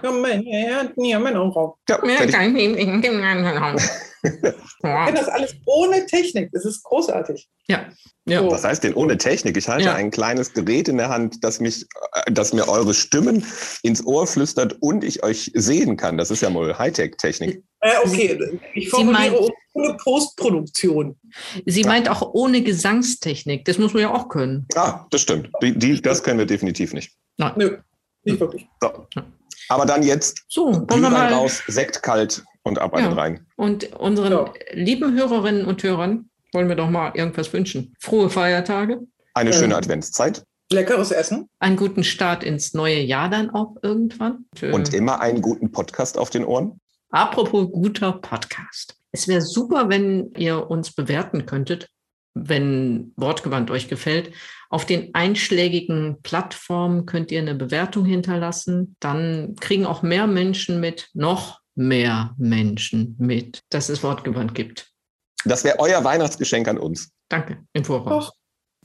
Ja, 4.84 5.12
das 5.12 5.28
alles 5.28 5.56
ohne 5.66 6.06
Technik. 6.08 6.50
Das 6.54 6.66
ist 6.66 6.84
großartig. 6.84 7.48
Ja, 7.68 7.90
ja. 8.26 8.40
So. 8.42 8.52
Was 8.52 8.64
heißt 8.64 8.84
denn 8.84 8.96
ohne 8.96 9.18
Technik? 9.18 9.58
Ich 9.58 9.68
halte 9.68 9.86
Ja. 9.86 9.94
ein 9.96 10.10
kleines 10.10 10.54
Gerät 10.54 10.88
in 10.88 10.98
der 10.98 11.10
Hand, 11.10 11.44
das, 11.44 11.60
mich, 11.60 11.86
äh, 12.14 12.32
das 12.32 12.54
mir 12.54 12.68
eure 12.68 12.94
Stimmen 12.96 13.46
ins 13.84 14.04
Ohr 14.06 14.26
flüstert 14.26 14.78
und 14.82 15.04
ich 15.04 15.24
euch 15.24 15.52
sehen 15.54 15.98
kann. 15.98 16.18
Das 16.18 16.32
ist 16.32 16.42
ja 16.42 16.50
mal 16.50 16.78
Hightech-Technik. 16.78 17.64
Äh, 17.82 17.92
okay, 18.04 18.60
ich 18.74 18.90
formuliere 18.90 19.50
ohne 19.76 19.96
Postproduktion. 19.98 21.18
Sie 21.66 21.84
meint 21.84 22.10
auch 22.10 22.34
ohne 22.34 22.62
Gesangstechnik. 22.64 23.66
Das 23.66 23.78
muss 23.78 23.94
man 23.94 24.02
ja 24.04 24.14
auch 24.14 24.30
können. 24.30 24.66
Ah, 24.76 25.06
das 25.12 25.22
stimmt. 25.22 25.50
Die, 25.62 25.78
die, 25.78 26.02
das 26.02 26.24
können 26.24 26.40
wir 26.40 26.46
definitiv 26.46 26.94
nicht. 26.94 27.12
Nö, 27.56 27.78
nicht 28.24 28.40
wirklich. 28.40 28.68
So. 28.82 29.08
Aber 29.70 29.86
dann 29.86 30.04
jetzt 30.04 30.44
So, 30.48 30.68
wollen 30.68 30.74
wir 30.74 30.86
Glühwein 30.88 31.12
mal. 31.12 31.34
raus, 31.34 31.62
Sekt 31.68 32.02
kalt 32.04 32.44
und 32.64 32.80
ab 32.80 32.94
an 32.94 33.04
Ja. 33.04 33.10
den 33.10 33.18
Rhein. 33.20 33.46
Und 33.58 33.94
unseren 33.96 34.32
Ja. 34.32 34.54
lieben 34.74 35.14
Hörerinnen 35.18 35.66
und 35.66 35.84
Hörern 35.84 36.30
wollen 36.54 36.70
wir 36.70 36.76
doch 36.76 36.90
mal 36.90 37.12
irgendwas 37.16 37.52
wünschen. 37.52 37.96
Frohe 38.00 38.30
Feiertage, 38.30 39.02
Eine 39.34 39.50
Ähm. 39.52 39.56
schöne 39.60 39.76
Adventszeit 39.76 40.44
Leckeres 40.72 41.12
Essen. 41.12 41.50
einen 41.60 41.76
guten 41.76 42.04
Start 42.06 42.44
ins 42.44 42.74
neue 42.74 43.02
Jahr 43.02 43.30
dann 43.30 43.50
auch 43.50 43.76
irgendwann. 43.82 44.46
Und, 44.54 44.64
äh, 44.64 44.72
und 44.72 44.94
immer 44.94 45.20
einen 45.20 45.42
guten 45.42 45.72
Podcast 45.72 46.18
auf 46.18 46.30
den 46.30 46.46
Ohren. 46.46 46.80
Apropos 47.10 47.70
guter 47.72 48.14
Podcast. 48.14 48.96
Es 49.16 49.30
wäre 49.30 49.40
super, 49.40 49.88
wenn 49.88 50.34
ihr 50.36 50.70
uns 50.70 50.92
bewerten 50.92 51.46
könntet, 51.46 51.88
wenn 52.34 53.14
Wortgewandt 53.16 53.72
euch 53.72 53.88
gefällt. 53.88 54.34
Auf 54.70 54.86
den 54.86 55.16
einschlägigen 55.16 56.22
Plattformen 56.22 57.06
könnt 57.06 57.32
ihr 57.32 57.40
eine 57.40 57.56
Bewertung 57.56 58.04
hinterlassen. 58.04 58.98
Dann 59.00 59.56
kriegen 59.62 59.86
auch 59.86 60.02
mehr 60.02 60.28
Menschen 60.28 60.82
mit, 60.82 61.08
noch 61.14 61.62
mehr 61.76 62.36
Menschen 62.38 63.16
mit, 63.18 63.62
dass 63.70 63.88
es 63.88 64.04
Wortgewandt 64.04 64.54
gibt. 64.54 64.92
Das 65.46 65.64
wäre 65.64 65.80
euer 65.80 66.04
Weihnachtsgeschenk 66.04 66.68
an 66.68 66.78
uns. 66.78 67.10
Danke 67.30 67.64
im 67.72 67.86
Voraus. 67.86 68.32
Ach, 68.34 68.40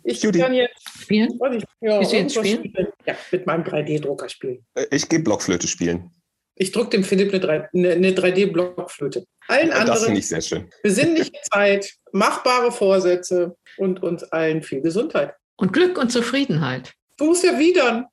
Ich 0.04 0.22
Judy. 0.22 0.38
kann 0.38 0.54
jetzt, 0.54 0.88
Spielen? 0.96 1.30
ich, 1.32 1.64
ja, 1.80 1.96
du 1.96 2.02
jetzt 2.02 2.12
irgendwas 2.12 2.46
spielen? 2.46 2.72
Ja, 3.04 3.16
mit 3.32 3.46
meinem 3.46 3.64
3D-Drucker 3.64 4.28
spielen. 4.28 4.64
Äh, 4.74 4.86
Ich 4.92 5.08
gehe 5.08 5.18
Blockflöte 5.18 5.66
spielen. 5.66 6.12
Ich 6.60 6.72
drücke 6.72 6.90
dem 6.90 7.04
Philipp 7.04 7.30
eine, 7.30 7.40
3 7.40 7.68
eine, 7.72 7.90
eine 7.92 8.10
3D-Blockflöte. 8.10 9.24
Allen 9.48 9.68
Äh, 9.68 9.70
Das 9.70 9.80
anderen 9.80 10.04
finde 10.04 10.20
ich 10.20 10.28
sehr 10.28 10.42
schön. 10.42 10.68
besinnliche 10.82 11.32
Zeit, 11.50 11.90
machbare 12.12 12.70
Vorsätze 12.70 13.56
und 13.78 14.02
uns 14.02 14.24
allen 14.24 14.62
viel 14.62 14.82
Gesundheit. 14.82 15.32
Und 15.56 15.72
Glück 15.72 15.96
und 15.96 16.12
Zufriedenheit. 16.12 16.92
Du 17.16 17.24
musst 17.24 17.44
ja 17.44 17.58
wieder. 17.58 18.10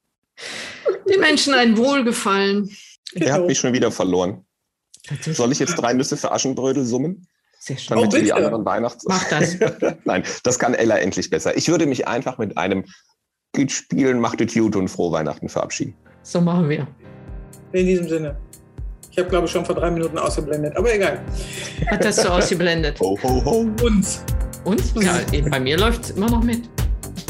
Den 1.09 1.19
Menschen 1.19 1.53
ein 1.55 1.77
Wohlgefallen. 1.77 2.69
Habt 2.69 3.25
Genau. 3.25 3.45
mich 3.47 3.59
schon 3.59 3.73
wieder 3.73 3.91
verloren. 3.91 4.45
Soll 5.21 5.51
ich 5.51 5.59
jetzt 5.59 5.75
drei 5.75 5.91
Nüsse 5.93 6.15
für 6.15 6.31
Aschenbrödel 6.31 6.85
summen? 6.85 7.27
Sehr 7.59 7.77
schön. 7.77 7.97
Damit 7.97 8.13
Oh, 8.13 8.17
die 8.17 8.31
anderen 8.31 8.63
Weihnachts... 8.63 9.03
Mach 9.09 9.27
das. 9.29 9.57
Nein, 10.05 10.23
das 10.43 10.57
kann 10.57 10.73
Ella 10.73 10.97
endlich 10.99 11.29
besser. 11.29 11.57
Ich 11.57 11.67
würde 11.67 11.85
mich 11.85 12.07
einfach 12.07 12.37
mit 12.37 12.57
einem 12.57 12.85
Geht 13.53 13.73
spielen, 13.73 14.19
macht 14.21 14.39
es 14.39 14.53
gut 14.53 14.75
und 14.77 14.87
frohe 14.87 15.11
Weihnachten 15.11 15.49
verabschieden. 15.49 15.95
So 16.23 16.39
machen 16.39 16.69
wir. 16.69 16.87
In 17.71 17.85
diesem 17.85 18.07
Sinne. 18.07 18.35
Ich 19.11 19.17
habe, 19.17 19.29
glaube 19.29 19.45
ich, 19.45 19.51
schon 19.51 19.65
vor 19.65 19.75
drei 19.75 19.89
Minuten 19.89 20.17
ausgeblendet, 20.17 20.75
aber 20.77 20.93
egal. 20.93 21.19
Hat 21.87 22.05
das 22.05 22.17
so 22.17 22.29
ausgeblendet? 22.29 22.99
Ho, 22.99 23.17
ho, 23.23 23.43
ho. 23.43 23.67
Uns. 23.83 24.23
Und? 24.63 24.81
Ja, 25.01 25.19
eben 25.31 25.49
bei 25.51 25.59
mir 25.59 25.77
läuft 25.77 26.03
es 26.03 26.11
immer 26.11 26.29
noch 26.29 26.43
mit. 26.43 26.69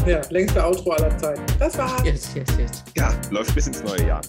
Ja, 0.05 0.21
längste 0.29 0.65
Outro 0.65 0.91
aller 0.91 1.17
Zeiten. 1.17 1.41
Das 1.59 1.77
war's. 1.77 2.03
Yes, 2.03 2.29
yes, 2.35 2.47
yes. 2.59 2.83
Ja, 2.95 3.13
läuft 3.31 3.53
bis 3.55 3.67
ins 3.67 3.83
neue 3.83 4.05
Jahr. 4.07 4.21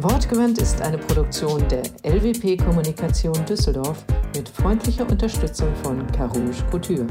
Wortgewandt 0.00 0.58
ist 0.58 0.80
eine 0.80 0.98
Produktion 0.98 1.66
der 1.68 1.82
LWP 2.04 2.62
Kommunikation 2.62 3.34
Düsseldorf 3.46 4.04
mit 4.36 4.48
freundlicher 4.48 5.08
Unterstützung 5.10 5.74
von 5.82 6.06
Carouge 6.12 6.62
Couture. 6.70 7.06